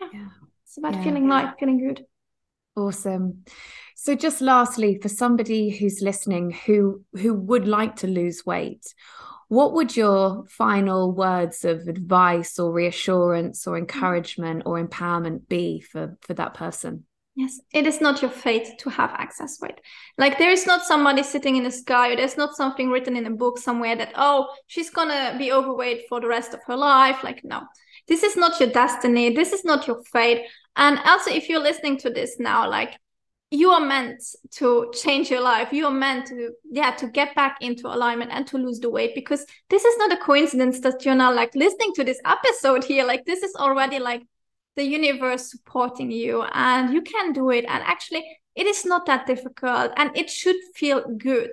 Yeah. 0.01 0.09
yeah. 0.13 0.29
It's 0.65 0.79
about 0.79 0.95
yeah. 0.95 1.05
feeling 1.05 1.29
light, 1.29 1.55
feeling 1.59 1.79
good. 1.79 2.05
Awesome. 2.77 3.45
So 3.97 4.15
just 4.15 4.43
lastly, 4.43 4.99
for 5.01 5.09
somebody 5.09 5.71
who's 5.71 6.03
listening 6.03 6.51
who 6.67 7.03
who 7.15 7.35
would 7.35 7.67
like 7.67 7.97
to 7.97 8.07
lose 8.07 8.45
weight, 8.45 8.85
what 9.49 9.73
would 9.75 9.97
your 9.97 10.45
final 10.49 11.13
words 11.13 11.65
of 11.65 11.87
advice 11.87 12.59
or 12.59 12.73
reassurance 12.73 13.67
or 13.67 13.77
mm. 13.77 13.81
encouragement 13.81 14.63
or 14.67 14.85
empowerment 14.85 15.49
be 15.49 15.81
for 15.81 16.17
for 16.21 16.35
that 16.35 16.55
person? 16.55 17.05
Yes, 17.37 17.61
it 17.71 17.87
is 17.87 18.01
not 18.01 18.23
your 18.23 18.31
fate 18.31 18.79
to 18.79 18.89
have 18.89 19.15
excess 19.19 19.61
weight. 19.61 19.79
Like 20.17 20.39
there 20.39 20.51
is 20.51 20.67
not 20.67 20.87
somebody 20.87 21.23
sitting 21.23 21.57
in 21.57 21.65
the 21.65 21.71
sky, 21.71 22.13
or 22.13 22.17
there's 22.17 22.39
not 22.39 22.57
something 22.57 22.91
written 22.91 23.15
in 23.15 23.27
a 23.27 23.31
book 23.31 23.59
somewhere 23.59 23.95
that 23.95 24.13
oh 24.17 24.49
she's 24.67 24.91
gonna 24.91 25.37
be 25.39 25.53
overweight 25.53 26.05
for 26.09 26.21
the 26.21 26.29
rest 26.29 26.55
of 26.55 26.61
her 26.67 26.77
life. 26.77 27.23
Like 27.23 27.45
no, 27.45 27.63
this 28.09 28.23
is 28.23 28.37
not 28.37 28.59
your 28.59 28.71
destiny. 28.71 29.35
This 29.35 29.53
is 29.53 29.65
not 29.65 29.87
your 29.87 30.03
fate. 30.05 30.47
And 30.77 30.99
also, 31.05 31.31
if 31.31 31.49
you're 31.49 31.63
listening 31.63 31.99
to 31.99 32.11
this 32.11 32.37
now, 32.39 32.69
like 32.69 32.99
you 33.57 33.71
are 33.71 33.81
meant 33.81 34.23
to 34.51 34.91
change 34.93 35.31
your 35.31 35.41
life. 35.41 35.73
You 35.73 35.87
are 35.87 35.99
meant 36.07 36.27
to 36.27 36.51
yeah 36.71 36.91
to 36.93 37.07
get 37.09 37.35
back 37.35 37.57
into 37.61 37.87
alignment 37.87 38.31
and 38.33 38.47
to 38.49 38.59
lose 38.59 38.81
the 38.81 38.91
weight 38.91 39.15
because 39.15 39.47
this 39.71 39.85
is 39.85 39.97
not 39.99 40.13
a 40.13 40.17
coincidence 40.19 40.81
that 40.81 41.05
you're 41.05 41.15
now 41.15 41.33
like 41.33 41.55
listening 41.55 41.93
to 41.95 42.05
this 42.05 42.21
episode 42.25 42.85
here. 42.85 43.05
Like 43.05 43.25
this 43.25 43.43
is 43.43 43.55
already 43.57 43.99
like 43.99 44.23
the 44.77 44.85
universe 44.85 45.51
supporting 45.51 46.11
you 46.11 46.43
and 46.53 46.93
you 46.93 47.01
can 47.01 47.33
do 47.33 47.51
it. 47.51 47.65
And 47.67 47.83
actually 47.85 48.25
it 48.55 48.67
is 48.67 48.85
not 48.85 49.07
that 49.07 49.27
difficult 49.27 49.93
and 49.97 50.17
it 50.17 50.29
should 50.31 50.57
feel 50.75 51.03
good. 51.17 51.51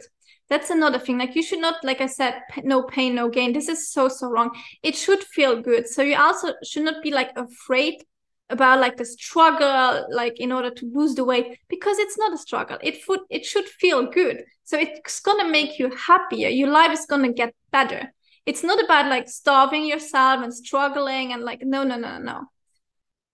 That's 0.49 0.69
another 0.69 0.99
thing. 0.99 1.17
Like 1.17 1.35
you 1.35 1.43
should 1.43 1.61
not 1.61 1.83
like 1.83 2.01
i 2.01 2.05
said 2.05 2.41
no 2.63 2.83
pain 2.83 3.15
no 3.15 3.29
gain. 3.29 3.53
This 3.53 3.69
is 3.69 3.91
so 3.91 4.09
so 4.09 4.29
wrong. 4.29 4.51
It 4.83 4.95
should 4.95 5.23
feel 5.23 5.61
good. 5.61 5.87
So 5.87 6.01
you 6.01 6.17
also 6.17 6.53
should 6.63 6.83
not 6.83 7.01
be 7.01 7.11
like 7.11 7.31
afraid 7.37 8.03
about 8.49 8.79
like 8.79 8.97
the 8.97 9.05
struggle 9.05 10.05
like 10.11 10.39
in 10.39 10.51
order 10.51 10.69
to 10.69 10.91
lose 10.93 11.15
the 11.15 11.23
weight 11.23 11.57
because 11.69 11.97
it's 11.97 12.17
not 12.17 12.33
a 12.33 12.37
struggle. 12.37 12.77
It 12.81 13.01
food 13.03 13.19
it 13.29 13.45
should 13.45 13.65
feel 13.65 14.05
good. 14.09 14.43
So 14.63 14.77
it's 14.77 15.19
gonna 15.19 15.49
make 15.49 15.79
you 15.79 15.89
happier. 15.95 16.49
Your 16.49 16.69
life 16.69 16.91
is 16.91 17.05
gonna 17.05 17.33
get 17.33 17.53
better. 17.71 18.13
It's 18.45 18.63
not 18.63 18.83
about 18.83 19.09
like 19.09 19.29
starving 19.29 19.85
yourself 19.85 20.43
and 20.43 20.53
struggling 20.53 21.33
and 21.33 21.43
like 21.43 21.61
no 21.63 21.83
no 21.83 21.97
no 21.97 22.17
no 22.17 22.43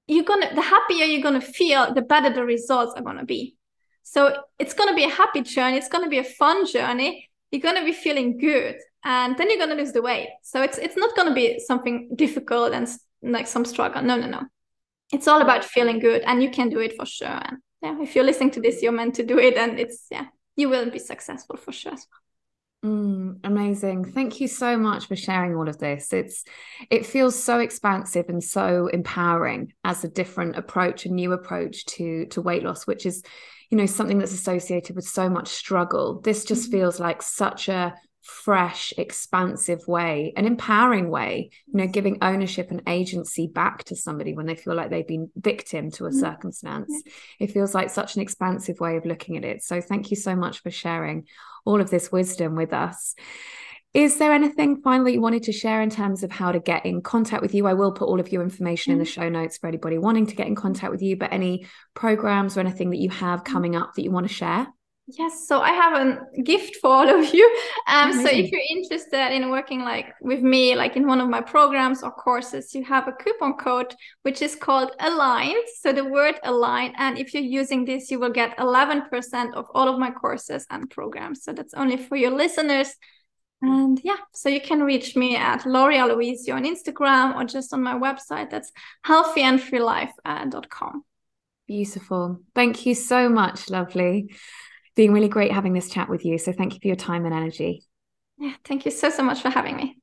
you're 0.08 0.24
gonna 0.24 0.54
the 0.56 0.62
happier 0.62 1.06
you're 1.06 1.22
gonna 1.22 1.42
feel 1.42 1.94
the 1.94 2.02
better 2.02 2.34
the 2.34 2.44
results 2.44 2.94
are 2.96 3.04
gonna 3.04 3.26
be. 3.26 3.56
So 4.04 4.36
it's 4.58 4.74
gonna 4.74 4.96
be 4.96 5.04
a 5.04 5.10
happy 5.10 5.42
journey. 5.42 5.78
It's 5.78 5.90
gonna 5.90 6.10
be 6.10 6.18
a 6.18 6.24
fun 6.24 6.66
journey. 6.66 7.30
You're 7.52 7.62
gonna 7.62 7.86
be 7.86 7.94
feeling 7.94 8.38
good 8.38 8.78
and 9.04 9.38
then 9.38 9.50
you're 9.50 9.60
gonna 9.60 9.76
lose 9.76 9.92
the 9.92 10.02
weight. 10.02 10.30
So 10.44 10.62
it's 10.62 10.78
it's 10.78 10.98
not 10.98 11.16
gonna 11.16 11.34
be 11.34 11.60
something 11.60 12.12
difficult 12.16 12.74
and 12.74 12.88
like 13.22 13.48
some 13.48 13.66
struggle. 13.66 14.02
No 14.02 14.16
no 14.16 14.28
no 14.28 14.42
it's 15.12 15.28
all 15.28 15.42
about 15.42 15.64
feeling 15.64 16.00
good 16.00 16.22
and 16.24 16.42
you 16.44 16.50
can 16.50 16.70
do 16.70 16.80
it 16.80 16.96
for 16.96 17.06
sure 17.06 17.28
and 17.28 17.58
yeah 17.82 18.02
if 18.02 18.16
you're 18.16 18.26
listening 18.26 18.52
to 18.52 18.62
this 18.62 18.82
you're 18.82 18.92
meant 18.92 19.16
to 19.16 19.26
do 19.26 19.38
it 19.38 19.58
and 19.58 19.80
it's 19.80 20.06
yeah 20.12 20.26
you 20.56 20.70
will 20.70 20.90
be 20.90 21.00
successful 21.00 21.58
for 21.58 21.72
sure 21.72 21.94
as 21.94 22.06
well 22.12 22.20
Mm, 22.84 23.40
amazing. 23.44 24.06
Thank 24.06 24.40
you 24.40 24.48
so 24.48 24.78
much 24.78 25.08
for 25.08 25.16
sharing 25.16 25.54
all 25.56 25.68
of 25.68 25.80
this. 25.80 26.14
It's 26.14 26.46
it 26.90 27.06
feels 27.06 27.42
so 27.42 27.60
expansive 27.60 28.30
and 28.30 28.42
so 28.42 28.88
empowering 28.88 29.74
as 29.84 30.04
a 30.04 30.10
different 30.10 30.56
approach, 30.56 31.06
a 31.06 31.12
new 31.12 31.34
approach 31.34 31.86
to 31.88 32.26
to 32.28 32.42
weight 32.42 32.64
loss, 32.64 32.88
which 32.88 33.06
is, 33.06 33.22
you 33.70 33.78
know, 33.78 33.86
something 33.86 34.18
that's 34.18 34.34
associated 34.34 34.96
with 34.96 35.06
so 35.06 35.30
much 35.30 35.50
struggle. 35.50 36.22
This 36.22 36.46
just 36.46 36.64
mm-hmm. 36.64 36.80
feels 36.80 37.02
like 37.02 37.22
such 37.22 37.68
a 37.68 37.96
fresh, 38.30 38.94
expansive 38.98 39.88
way, 39.88 40.34
an 40.38 40.46
empowering 40.46 41.10
way, 41.10 41.50
you 41.68 41.74
know, 41.78 41.88
giving 41.88 42.20
ownership 42.22 42.72
and 42.72 42.84
agency 42.88 43.48
back 43.48 43.84
to 43.86 43.96
somebody 43.96 44.34
when 44.34 44.46
they 44.46 44.56
feel 44.56 44.76
like 44.76 44.90
they've 44.90 45.08
been 45.08 45.30
victim 45.36 45.92
to 45.92 46.06
a 46.06 46.10
mm-hmm. 46.10 46.20
circumstance. 46.20 47.04
It 47.40 47.52
feels 47.52 47.74
like 47.74 47.90
such 47.90 48.16
an 48.16 48.22
expansive 48.22 48.80
way 48.80 48.98
of 48.98 49.06
looking 49.06 49.38
at 49.38 49.44
it. 49.44 49.64
So 49.64 49.82
thank 49.82 50.12
you 50.12 50.18
so 50.18 50.36
much 50.36 50.62
for 50.62 50.72
sharing 50.72 51.26
all 51.66 51.82
of 51.82 51.90
this 51.90 52.12
wisdom 52.12 52.56
with 52.56 52.74
us. 52.74 53.16
Is 53.94 54.20
there 54.20 54.32
anything 54.32 54.82
finally 54.84 55.14
you 55.14 55.22
wanted 55.22 55.44
to 55.44 55.52
share 55.52 55.82
in 55.82 55.90
terms 55.90 56.22
of 56.24 56.32
how 56.32 56.52
to 56.52 56.60
get 56.60 56.86
in 56.86 57.02
contact 57.02 57.42
with 57.42 57.56
you? 57.56 57.66
I 57.66 57.74
will 57.74 57.92
put 57.92 58.08
all 58.08 58.20
of 58.20 58.32
your 58.32 58.44
information 58.44 58.94
in 58.94 59.00
the 59.00 59.04
mm-hmm. 59.04 59.22
show 59.22 59.30
notes 59.30 59.58
for 59.58 59.68
anybody 59.68 59.98
wanting 59.98 60.28
to 60.28 60.36
get 60.36 60.48
in 60.48 60.56
contact 60.56 60.92
with 60.92 61.02
you, 61.02 61.18
but 61.18 61.34
any 61.34 61.66
programs 61.96 62.56
or 62.56 62.60
anything 62.60 62.92
that 62.92 63.00
you 63.00 63.10
have 63.10 63.40
mm-hmm. 63.44 63.54
coming 63.54 63.76
up 63.76 63.96
that 63.96 64.04
you 64.04 64.12
want 64.12 64.28
to 64.28 64.34
share? 64.34 64.68
Yes, 65.18 65.48
so 65.48 65.60
I 65.60 65.72
have 65.72 65.94
a 65.94 66.42
gift 66.42 66.76
for 66.78 66.90
all 66.92 67.10
of 67.10 67.34
you. 67.34 67.58
Um, 67.88 68.14
so 68.14 68.30
if 68.30 68.52
you're 68.52 68.62
interested 68.70 69.34
in 69.34 69.50
working 69.50 69.80
like 69.80 70.14
with 70.22 70.42
me, 70.42 70.76
like 70.76 70.96
in 70.96 71.08
one 71.08 71.20
of 71.20 71.28
my 71.30 71.42
programs 71.42 72.04
or 72.04 72.12
courses, 72.12 72.76
you 72.76 72.84
have 72.84 73.08
a 73.08 73.14
coupon 73.14 73.54
code 73.54 73.96
which 74.22 74.44
is 74.44 74.56
called 74.56 74.92
Align. 75.00 75.56
So 75.82 75.92
the 75.92 76.06
word 76.06 76.36
Align, 76.44 76.94
and 76.98 77.18
if 77.18 77.34
you're 77.34 77.42
using 77.42 77.86
this, 77.86 78.12
you 78.12 78.20
will 78.20 78.30
get 78.30 78.56
11% 78.58 79.54
of 79.56 79.66
all 79.74 79.88
of 79.88 79.98
my 79.98 80.12
courses 80.12 80.68
and 80.70 80.88
programs. 80.90 81.44
So 81.44 81.54
that's 81.54 81.74
only 81.74 81.98
for 81.98 82.16
your 82.16 82.32
listeners. 82.32 82.94
And 83.62 84.00
yeah, 84.04 84.18
so 84.34 84.48
you 84.48 84.62
can 84.62 84.84
reach 84.84 85.16
me 85.16 85.36
at 85.36 85.66
Lori 85.66 85.96
Aloisio 85.98 86.54
on 86.56 86.66
Instagram 86.66 87.36
or 87.36 87.46
just 87.46 87.74
on 87.74 87.82
my 87.82 87.96
website. 87.96 88.50
That's 88.52 88.72
healthyandfreelife.com. 89.06 91.04
Beautiful. 91.68 92.42
Thank 92.54 92.86
you 92.86 92.96
so 92.96 93.28
much, 93.28 93.70
lovely 93.70 94.30
been 95.00 95.14
really 95.14 95.30
great 95.30 95.54
having 95.54 95.72
this 95.72 95.90
chat 95.90 96.10
with 96.10 96.26
you. 96.26 96.38
So 96.38 96.52
thank 96.52 96.74
you 96.74 96.80
for 96.82 96.88
your 96.88 96.98
time 96.98 97.24
and 97.24 97.34
energy. 97.34 97.86
Yeah, 98.38 98.56
thank 98.66 98.84
you 98.84 98.92
so, 98.92 99.10
so 99.10 99.24
much 99.24 99.42
for 99.42 99.50
having 99.50 99.78
me. 99.78 99.98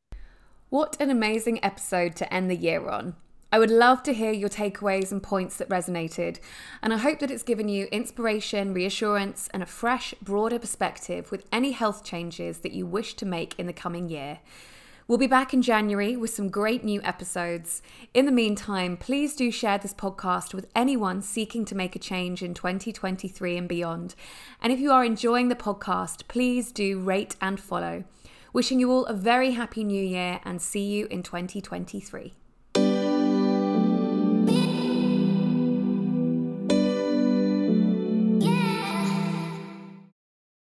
What 0.70 0.96
an 0.98 1.10
amazing 1.10 1.62
episode 1.62 2.16
to 2.16 2.32
end 2.32 2.50
the 2.50 2.56
year 2.56 2.88
on. 2.88 3.14
I 3.52 3.58
would 3.58 3.70
love 3.70 4.02
to 4.04 4.14
hear 4.14 4.32
your 4.32 4.48
takeaways 4.48 5.12
and 5.12 5.22
points 5.22 5.58
that 5.58 5.68
resonated, 5.68 6.38
and 6.82 6.94
I 6.94 6.96
hope 6.96 7.18
that 7.18 7.30
it's 7.30 7.42
given 7.42 7.68
you 7.68 7.88
inspiration, 7.92 8.72
reassurance, 8.72 9.50
and 9.52 9.62
a 9.62 9.66
fresh, 9.66 10.14
broader 10.22 10.58
perspective 10.58 11.30
with 11.30 11.46
any 11.52 11.72
health 11.72 12.02
changes 12.02 12.60
that 12.60 12.72
you 12.72 12.86
wish 12.86 13.12
to 13.16 13.26
make 13.26 13.54
in 13.58 13.66
the 13.66 13.74
coming 13.74 14.08
year. 14.08 14.38
We'll 15.08 15.18
be 15.18 15.28
back 15.28 15.54
in 15.54 15.62
January 15.62 16.16
with 16.16 16.30
some 16.30 16.48
great 16.48 16.82
new 16.82 17.00
episodes. 17.04 17.80
In 18.12 18.26
the 18.26 18.32
meantime, 18.32 18.96
please 18.96 19.36
do 19.36 19.52
share 19.52 19.78
this 19.78 19.94
podcast 19.94 20.52
with 20.52 20.66
anyone 20.74 21.22
seeking 21.22 21.64
to 21.66 21.76
make 21.76 21.94
a 21.94 22.00
change 22.00 22.42
in 22.42 22.54
2023 22.54 23.56
and 23.56 23.68
beyond. 23.68 24.16
And 24.60 24.72
if 24.72 24.80
you 24.80 24.90
are 24.90 25.04
enjoying 25.04 25.46
the 25.46 25.54
podcast, 25.54 26.26
please 26.26 26.72
do 26.72 26.98
rate 26.98 27.36
and 27.40 27.60
follow. 27.60 28.02
Wishing 28.52 28.80
you 28.80 28.90
all 28.90 29.04
a 29.04 29.12
very 29.12 29.52
happy 29.52 29.84
new 29.84 30.04
year 30.04 30.40
and 30.44 30.60
see 30.60 30.84
you 30.84 31.06
in 31.06 31.22
2023. 31.22 32.34